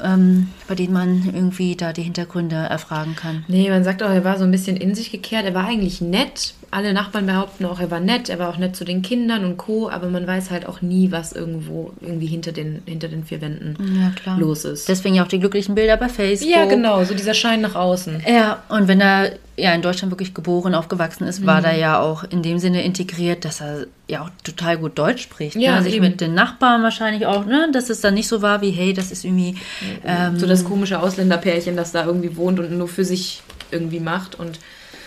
ähm, 0.00 0.48
bei 0.68 0.74
denen 0.74 0.92
man 0.92 1.24
irgendwie 1.34 1.76
da 1.76 1.92
die 1.92 2.02
Hintergründe 2.02 2.56
erfragen 2.56 3.16
kann. 3.16 3.44
Nee, 3.48 3.68
man 3.70 3.84
sagt 3.84 4.02
auch, 4.02 4.10
er 4.10 4.24
war 4.24 4.38
so 4.38 4.44
ein 4.44 4.50
bisschen 4.50 4.76
in 4.76 4.94
sich 4.94 5.10
gekehrt. 5.10 5.44
Er 5.44 5.54
war 5.54 5.66
eigentlich 5.66 6.00
nett. 6.00 6.54
Alle 6.72 6.92
Nachbarn 6.92 7.26
behaupten 7.26 7.64
auch, 7.64 7.80
er 7.80 7.90
war 7.90 8.00
nett. 8.00 8.28
Er 8.28 8.38
war 8.38 8.48
auch 8.48 8.56
nett 8.56 8.76
zu 8.76 8.84
den 8.84 9.02
Kindern 9.02 9.44
und 9.44 9.56
Co. 9.56 9.90
Aber 9.90 10.08
man 10.08 10.26
weiß 10.26 10.50
halt 10.50 10.66
auch 10.66 10.82
nie, 10.82 11.10
was 11.10 11.32
irgendwo 11.32 11.92
irgendwie 12.00 12.26
hinter 12.26 12.52
den, 12.52 12.82
hinter 12.86 13.08
den 13.08 13.24
vier 13.24 13.40
Wänden 13.40 13.76
ja, 14.24 14.36
los 14.36 14.64
ist. 14.64 14.88
Deswegen 14.88 15.14
ja 15.14 15.24
auch 15.24 15.28
die 15.28 15.40
glücklichen 15.40 15.74
Bilder 15.74 15.96
bei 15.96 16.08
Facebook. 16.08 16.50
Ja, 16.50 16.66
genau. 16.66 17.02
So 17.04 17.14
dieser 17.14 17.34
Schein 17.34 17.60
nach 17.60 17.74
außen. 17.74 18.22
Ja, 18.26 18.62
und 18.68 18.86
wenn 18.86 19.00
er 19.00 19.32
ja 19.56 19.74
in 19.74 19.82
Deutschland 19.82 20.10
wirklich 20.12 20.34
geboren, 20.34 20.74
aufgewachsen 20.74 21.26
ist, 21.26 21.44
war 21.46 21.60
mhm. 21.60 21.66
er 21.66 21.76
ja 21.76 22.00
auch 22.00 22.24
in 22.24 22.42
dem 22.42 22.58
Sinne 22.58 22.82
integriert, 22.82 23.44
dass 23.44 23.60
er 23.60 23.86
ja 24.08 24.22
auch 24.22 24.30
total 24.42 24.78
gut 24.78 24.98
Deutsch 24.98 25.22
spricht. 25.22 25.56
Ja, 25.56 25.76
ne? 25.76 25.82
sich 25.82 25.94
eben. 25.94 26.04
mit 26.04 26.20
den 26.20 26.34
Nachbarn 26.34 26.82
wahrscheinlich 26.82 27.26
auch, 27.26 27.46
ne? 27.46 27.68
dass 27.72 27.90
es 27.90 28.00
dann 28.00 28.14
nicht 28.14 28.28
so 28.28 28.42
war 28.42 28.60
wie, 28.62 28.70
hey, 28.70 28.92
das 28.92 29.10
ist 29.10 29.24
irgendwie 29.24 29.56
ähm, 30.04 30.38
so 30.38 30.46
das 30.46 30.64
komische 30.64 31.00
Ausländerpärchen, 31.00 31.76
das 31.76 31.92
da 31.92 32.04
irgendwie 32.04 32.36
wohnt 32.36 32.58
und 32.58 32.76
nur 32.76 32.88
für 32.88 33.04
sich 33.04 33.42
irgendwie 33.70 34.00
macht. 34.00 34.38
Und 34.38 34.58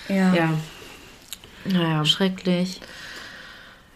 ja. 0.09 0.34
ja. 0.34 0.49
Naja. 1.66 2.05
Schrecklich. 2.05 2.80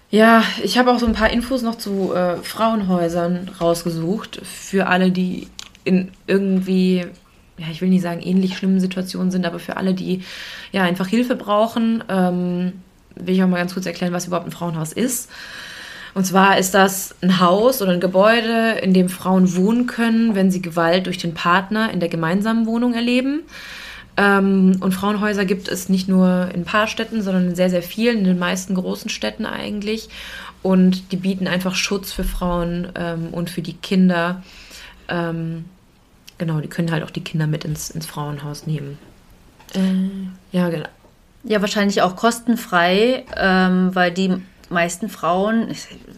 Ja, 0.10 0.44
ich 0.64 0.78
habe 0.78 0.92
auch 0.92 1.00
so 1.00 1.06
ein 1.06 1.14
paar 1.14 1.32
Infos 1.32 1.62
noch 1.62 1.76
zu 1.76 2.14
äh, 2.14 2.38
Frauenhäusern 2.38 3.50
rausgesucht. 3.60 4.40
Für 4.44 4.88
alle, 4.88 5.12
die 5.12 5.48
in 5.84 6.12
irgendwie, 6.28 7.06
ja, 7.58 7.66
ich 7.72 7.82
will 7.82 7.90
nicht 7.90 8.04
sagen 8.04 8.22
ähnlich 8.22 8.58
schlimmen 8.58 8.80
Situationen 8.80 9.32
sind, 9.32 9.46
aber 9.46 9.60
für 9.60 9.76
alle, 9.76 9.94
die 9.94 10.24
ja 10.72 10.84
einfach 10.84 11.08
Hilfe 11.08 11.36
brauchen, 11.36 12.04
ähm, 12.08 12.74
will 13.16 13.36
ich 13.36 13.44
auch 13.44 13.48
mal 13.48 13.58
ganz 13.58 13.74
kurz 13.74 13.86
erklären, 13.86 14.14
was 14.14 14.28
überhaupt 14.28 14.48
ein 14.48 14.52
Frauenhaus 14.52 14.94
ist. 14.94 15.30
Und 16.14 16.26
zwar 16.26 16.58
ist 16.58 16.74
das 16.74 17.14
ein 17.22 17.40
Haus 17.40 17.82
oder 17.82 17.92
ein 17.92 18.00
Gebäude, 18.00 18.80
in 18.82 18.94
dem 18.94 19.10
Frauen 19.10 19.56
wohnen 19.56 19.88
können, 19.88 20.36
wenn 20.36 20.52
sie 20.52 20.62
Gewalt 20.62 21.06
durch 21.06 21.18
den 21.18 21.34
Partner 21.34 21.92
in 21.92 22.00
der 22.00 22.10
gemeinsamen 22.10 22.66
Wohnung 22.66 22.94
erleben. 22.94 23.42
Ähm, 24.18 24.78
und 24.80 24.94
Frauenhäuser 24.94 25.46
gibt 25.46 25.68
es 25.68 25.90
nicht 25.90 26.08
nur 26.08 26.50
in 26.54 26.62
ein 26.62 26.66
paar 26.66 26.88
Städten, 26.88 27.22
sondern 27.22 27.50
in 27.50 27.56
sehr, 27.56 27.70
sehr 27.70 27.84
vielen, 27.84 28.20
in 28.20 28.24
den 28.24 28.40
meisten 28.40 28.74
großen 28.74 29.10
Städten 29.10 29.46
eigentlich. 29.46 30.10
Und 30.64 31.12
die 31.12 31.18
bieten 31.18 31.48
einfach 31.48 31.76
Schutz 31.76 32.12
für 32.12 32.24
Frauen 32.24 32.90
ähm, 32.96 33.30
und 33.32 33.50
für 33.50 33.62
die 33.62 33.74
Kinder. 33.74 34.44
Ähm, 35.08 35.66
genau, 36.40 36.60
die 36.60 36.68
können 36.68 36.92
halt 36.92 37.04
auch 37.04 37.12
die 37.12 37.24
Kinder 37.24 37.46
mit 37.46 37.64
ins, 37.64 37.92
ins 37.92 38.08
Frauenhaus 38.08 38.66
nehmen. 38.66 38.98
Äh, 39.76 40.56
ja, 40.58 40.70
genau. 40.70 40.88
Ja, 41.44 41.62
wahrscheinlich 41.62 42.02
auch 42.02 42.16
kostenfrei, 42.16 43.24
ähm, 43.38 43.94
weil 43.94 44.12
die 44.12 44.42
meisten 44.70 45.10
Frauen, 45.10 45.68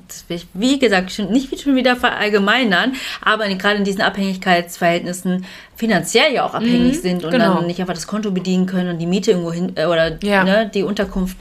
das 0.08 0.26
will 0.28 0.38
ich, 0.38 0.48
wie 0.54 0.80
gesagt, 0.80 1.18
nicht 1.30 1.62
schon 1.62 1.76
wieder 1.76 1.96
verallgemeinern, 1.96 2.94
aber 3.22 3.48
gerade 3.50 3.78
in 3.78 3.84
diesen 3.84 4.02
Abhängigkeitsverhältnissen 4.02 5.46
finanziell 5.76 6.34
ja 6.34 6.46
auch 6.46 6.54
abhängig 6.54 6.98
mhm, 6.98 7.02
sind 7.02 7.24
und 7.24 7.32
genau. 7.32 7.56
dann 7.56 7.68
nicht 7.68 7.80
einfach 7.80 7.94
das 7.94 8.08
Konto 8.08 8.32
bedienen 8.32 8.66
können 8.66 8.90
und 8.90 9.00
die 9.00 9.06
Miete 9.06 9.32
irgendwo 9.32 9.52
hin 9.52 9.74
äh, 9.76 9.86
oder 9.86 10.18
ja. 10.24 10.44
ne, 10.44 10.70
die 10.74 10.84
Unterkunft 10.84 11.38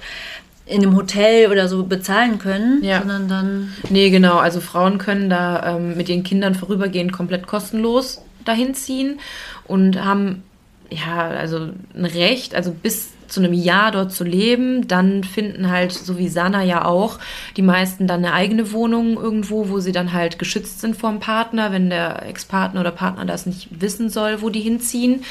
in 0.69 0.83
einem 0.83 0.97
Hotel 0.97 1.51
oder 1.51 1.67
so 1.67 1.85
bezahlen 1.85 2.39
können, 2.39 2.85
ja. 2.85 2.99
sondern 2.99 3.29
dann. 3.29 3.73
Nee, 3.89 4.11
genau. 4.11 4.37
Also 4.37 4.61
Frauen 4.61 4.99
können 4.99 5.31
da 5.31 5.77
ähm, 5.77 5.97
mit 5.97 6.09
ihren 6.09 6.23
Kindern 6.23 6.55
vorübergehend 6.55 7.13
komplett 7.13 7.47
kostenlos 7.47 8.21
dahin 8.45 8.75
ziehen 8.75 9.19
und 9.67 10.05
haben 10.05 10.43
ja 10.91 11.29
also 11.29 11.71
ein 11.95 12.05
Recht, 12.05 12.55
also 12.55 12.73
bis 12.73 13.11
zu 13.29 13.41
einem 13.41 13.53
Jahr 13.53 13.93
dort 13.93 14.13
zu 14.13 14.25
leben. 14.25 14.89
Dann 14.89 15.23
finden 15.23 15.71
halt, 15.71 15.93
so 15.93 16.19
wie 16.19 16.29
Sana 16.29 16.63
ja 16.65 16.85
auch, 16.85 17.19
die 17.57 17.63
meisten 17.63 18.07
dann 18.07 18.25
eine 18.25 18.33
eigene 18.33 18.73
Wohnung 18.73 19.17
irgendwo, 19.17 19.69
wo 19.69 19.81
sie 19.81 19.93
dann 19.93 20.13
halt 20.13 20.39
geschützt 20.39 20.81
sind 20.81 20.97
vom 20.97 21.21
Partner, 21.21 21.71
wenn 21.73 21.91
der 21.91 22.27
Ex-Partner 22.27 22.81
oder 22.81 22.91
Partner 22.91 23.25
das 23.25 23.47
nicht 23.47 23.69
wissen 23.81 24.11
soll, 24.11 24.43
wo 24.43 24.51
die 24.51 24.61
hinziehen. 24.61 25.25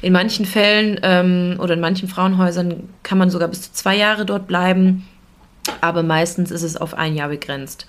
In 0.00 0.12
manchen 0.12 0.46
Fällen 0.46 0.98
ähm, 1.02 1.56
oder 1.60 1.74
in 1.74 1.80
manchen 1.80 2.08
Frauenhäusern 2.08 2.88
kann 3.02 3.18
man 3.18 3.30
sogar 3.30 3.48
bis 3.48 3.62
zu 3.62 3.72
zwei 3.72 3.96
Jahre 3.96 4.24
dort 4.24 4.46
bleiben, 4.46 5.06
aber 5.80 6.02
meistens 6.02 6.50
ist 6.50 6.62
es 6.62 6.76
auf 6.76 6.94
ein 6.94 7.14
Jahr 7.14 7.28
begrenzt. 7.28 7.86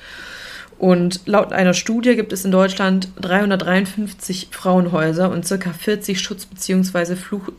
Und 0.84 1.21
laut 1.27 1.53
einer 1.53 1.73
Studie 1.73 2.17
gibt 2.17 2.34
es 2.34 2.43
in 2.43 2.51
Deutschland 2.51 3.07
353 3.21 4.49
Frauenhäuser 4.51 5.31
und 5.31 5.47
ca. 5.47 5.71
40 5.71 6.19
Schutz- 6.19 6.45
bzw. 6.45 7.15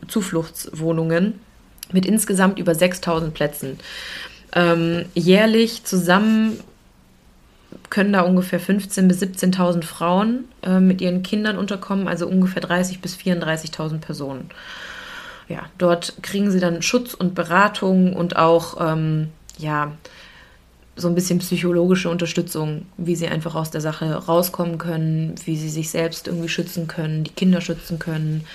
Zufluchtswohnungen 0.07 1.39
mit 1.91 2.05
insgesamt 2.05 2.59
über 2.59 2.75
6000 2.75 3.33
Plätzen. 3.33 3.79
Ähm, 4.53 5.05
jährlich 5.15 5.85
zusammen 5.85 6.59
können 7.89 8.13
da 8.13 8.21
ungefähr 8.21 8.61
15.000 8.61 9.07
bis 9.07 9.23
17.000 9.23 9.83
Frauen 9.83 10.43
äh, 10.61 10.79
mit 10.79 11.01
ihren 11.01 11.23
Kindern 11.23 11.57
unterkommen, 11.57 12.07
also 12.07 12.27
ungefähr 12.27 12.61
30.000 12.61 13.01
bis 13.01 13.15
34.000 13.15 14.01
Personen. 14.01 14.51
Ja, 15.49 15.63
dort 15.79 16.13
kriegen 16.21 16.51
sie 16.51 16.59
dann 16.59 16.83
Schutz 16.83 17.15
und 17.15 17.33
Beratung 17.33 18.15
und 18.15 18.35
auch 18.35 18.77
ähm, 18.79 19.29
ja, 19.57 19.93
so 20.95 21.09
ein 21.09 21.15
bisschen 21.15 21.39
psychologische 21.39 22.09
Unterstützung, 22.09 22.85
wie 22.97 23.15
sie 23.15 23.27
einfach 23.27 23.55
aus 23.55 23.69
der 23.69 23.81
Sache 23.81 24.13
rauskommen 24.13 24.77
können, 24.77 25.35
wie 25.45 25.57
sie 25.57 25.69
sich 25.69 25.89
selbst 25.89 26.27
irgendwie 26.27 26.47
schützen 26.47 26.87
können, 26.87 27.25
die 27.25 27.31
Kinder 27.31 27.59
schützen 27.59 27.99
können, 27.99 28.45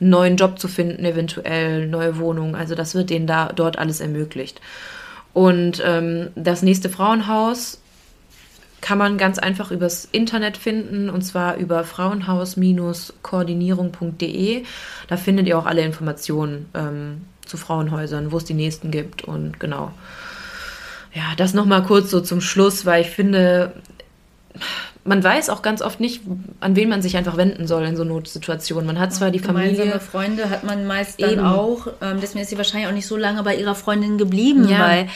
einen 0.00 0.10
neuen 0.10 0.36
Job 0.36 0.58
zu 0.58 0.66
finden, 0.66 1.04
eventuell 1.04 1.86
neue 1.86 2.18
Wohnung. 2.18 2.56
Also 2.56 2.74
das 2.74 2.94
wird 2.94 3.10
denen 3.10 3.26
da 3.26 3.52
dort 3.52 3.78
alles 3.78 4.00
ermöglicht. 4.00 4.62
Und 5.34 5.82
ähm, 5.84 6.28
das 6.36 6.62
nächste 6.62 6.88
Frauenhaus 6.88 7.78
kann 8.80 8.96
man 8.96 9.18
ganz 9.18 9.38
einfach 9.38 9.70
übers 9.70 10.08
Internet 10.10 10.56
finden 10.56 11.10
und 11.10 11.20
zwar 11.22 11.56
über 11.56 11.84
frauenhaus-koordinierung.de. 11.84 14.64
Da 15.08 15.16
findet 15.18 15.46
ihr 15.46 15.58
auch 15.58 15.66
alle 15.66 15.82
Informationen 15.82 16.70
ähm, 16.74 17.26
zu 17.44 17.58
Frauenhäusern, 17.58 18.32
wo 18.32 18.38
es 18.38 18.44
die 18.44 18.54
nächsten 18.54 18.90
gibt 18.90 19.22
und 19.22 19.60
genau. 19.60 19.92
Ja, 21.12 21.34
das 21.36 21.54
nochmal 21.54 21.82
kurz 21.82 22.10
so 22.10 22.20
zum 22.20 22.40
Schluss, 22.40 22.86
weil 22.86 23.02
ich 23.02 23.10
finde, 23.10 23.72
man 25.04 25.24
weiß 25.24 25.48
auch 25.48 25.62
ganz 25.62 25.82
oft 25.82 25.98
nicht, 25.98 26.22
an 26.60 26.76
wen 26.76 26.88
man 26.88 27.02
sich 27.02 27.16
einfach 27.16 27.36
wenden 27.36 27.66
soll 27.66 27.84
in 27.84 27.96
so 27.96 28.04
Notsituationen. 28.04 28.86
Man 28.86 28.98
hat 28.98 29.12
zwar 29.12 29.30
die 29.30 29.38
Familie. 29.38 29.72
Gemeinsame 29.72 30.00
Freunde 30.00 30.50
hat 30.50 30.62
man 30.62 30.86
meist 30.86 31.20
dann 31.20 31.40
auch. 31.40 31.88
Ähm, 32.00 32.18
deswegen 32.20 32.42
ist 32.42 32.50
sie 32.50 32.58
wahrscheinlich 32.58 32.88
auch 32.88 32.94
nicht 32.94 33.06
so 33.06 33.16
lange 33.16 33.42
bei 33.42 33.56
ihrer 33.56 33.74
Freundin 33.74 34.18
geblieben, 34.18 34.68
ja. 34.68 34.78
weil 34.78 35.08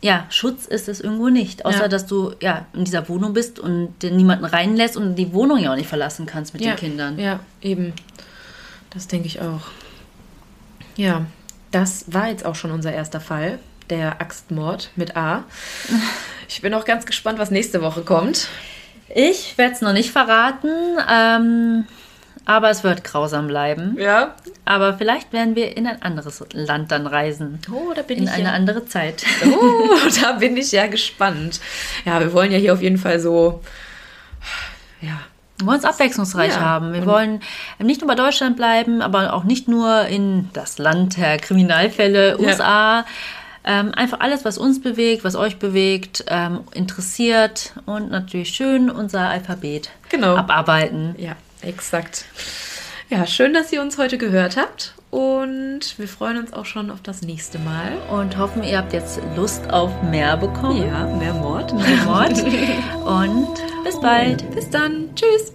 ja, 0.00 0.26
Schutz 0.28 0.66
ist 0.66 0.88
es 0.88 1.00
irgendwo 1.00 1.28
nicht. 1.28 1.64
Außer, 1.64 1.82
ja. 1.82 1.88
dass 1.88 2.06
du 2.06 2.32
ja 2.40 2.66
in 2.74 2.84
dieser 2.84 3.08
Wohnung 3.08 3.32
bist 3.32 3.58
und 3.58 4.02
niemanden 4.02 4.44
reinlässt 4.44 4.96
und 4.96 5.16
die 5.16 5.32
Wohnung 5.32 5.58
ja 5.58 5.72
auch 5.72 5.76
nicht 5.76 5.88
verlassen 5.88 6.26
kannst 6.26 6.52
mit 6.52 6.62
ja. 6.62 6.72
den 6.72 6.78
Kindern. 6.78 7.18
Ja, 7.18 7.40
eben. 7.62 7.94
Das 8.90 9.08
denke 9.08 9.26
ich 9.26 9.40
auch. 9.40 9.62
Ja, 10.96 11.24
das 11.70 12.04
war 12.12 12.28
jetzt 12.28 12.44
auch 12.44 12.54
schon 12.54 12.70
unser 12.70 12.92
erster 12.92 13.20
Fall 13.20 13.58
der 13.90 14.20
Axtmord 14.20 14.90
mit 14.96 15.16
A. 15.16 15.44
Ich 16.48 16.62
bin 16.62 16.74
auch 16.74 16.84
ganz 16.84 17.06
gespannt, 17.06 17.38
was 17.38 17.50
nächste 17.50 17.82
Woche 17.82 18.02
kommt. 18.02 18.48
Ich 19.14 19.56
werde 19.58 19.74
es 19.74 19.80
noch 19.80 19.92
nicht 19.92 20.10
verraten, 20.10 20.70
ähm, 21.10 21.86
aber 22.46 22.70
es 22.70 22.84
wird 22.84 23.04
grausam 23.04 23.46
bleiben. 23.46 23.96
Ja. 23.98 24.34
Aber 24.64 24.94
vielleicht 24.94 25.32
werden 25.32 25.56
wir 25.56 25.76
in 25.76 25.86
ein 25.86 26.02
anderes 26.02 26.44
Land 26.52 26.90
dann 26.90 27.06
reisen. 27.06 27.60
Oh, 27.72 27.92
da 27.94 28.02
bin 28.02 28.18
in 28.18 28.24
ich. 28.24 28.30
In 28.30 28.34
eine 28.34 28.48
ja. 28.48 28.54
andere 28.54 28.86
Zeit. 28.86 29.24
Oh, 29.46 29.88
da 30.20 30.32
bin 30.32 30.56
ich 30.56 30.72
ja 30.72 30.86
gespannt. 30.86 31.60
Ja, 32.04 32.20
wir 32.20 32.32
wollen 32.32 32.50
ja 32.52 32.58
hier 32.58 32.72
auf 32.72 32.82
jeden 32.82 32.98
Fall 32.98 33.20
so. 33.20 33.62
Ja, 35.00 35.20
wir 35.58 35.66
wollen 35.66 35.78
es 35.78 35.84
abwechslungsreich 35.84 36.54
ja. 36.54 36.60
haben. 36.60 36.92
Wir 36.92 37.06
wollen 37.06 37.40
nicht 37.78 38.00
nur 38.00 38.08
bei 38.08 38.14
Deutschland 38.14 38.56
bleiben, 38.56 39.00
aber 39.00 39.32
auch 39.32 39.44
nicht 39.44 39.68
nur 39.68 40.06
in 40.06 40.50
das 40.52 40.78
Land 40.78 41.16
der 41.16 41.38
Kriminalfälle, 41.38 42.38
USA. 42.40 43.00
Ja. 43.00 43.06
Ähm, 43.64 43.92
einfach 43.94 44.20
alles, 44.20 44.44
was 44.44 44.58
uns 44.58 44.82
bewegt, 44.82 45.24
was 45.24 45.36
euch 45.36 45.58
bewegt, 45.58 46.24
ähm, 46.28 46.60
interessiert 46.74 47.72
und 47.86 48.10
natürlich 48.10 48.50
schön 48.50 48.90
unser 48.90 49.28
Alphabet 49.28 49.90
genau. 50.10 50.36
abarbeiten. 50.36 51.14
Ja, 51.18 51.36
exakt. 51.62 52.26
Ja, 53.08 53.26
schön, 53.26 53.54
dass 53.54 53.72
ihr 53.72 53.80
uns 53.80 53.96
heute 53.96 54.18
gehört 54.18 54.56
habt 54.56 54.94
und 55.14 55.96
wir 55.96 56.08
freuen 56.08 56.38
uns 56.38 56.52
auch 56.52 56.64
schon 56.66 56.90
auf 56.90 57.00
das 57.00 57.22
nächste 57.22 57.60
Mal. 57.60 57.92
Und 58.10 58.36
hoffen, 58.36 58.64
ihr 58.64 58.78
habt 58.78 58.92
jetzt 58.92 59.20
Lust 59.36 59.72
auf 59.72 60.02
mehr 60.02 60.36
bekommen. 60.36 60.84
Ja, 60.84 61.06
mehr 61.06 61.34
Mord. 61.34 61.72
Mehr 61.72 62.04
Mord. 62.04 62.32
und 63.04 63.48
bis 63.84 64.00
bald. 64.00 64.50
Bis 64.54 64.68
dann. 64.70 65.14
Tschüss. 65.14 65.52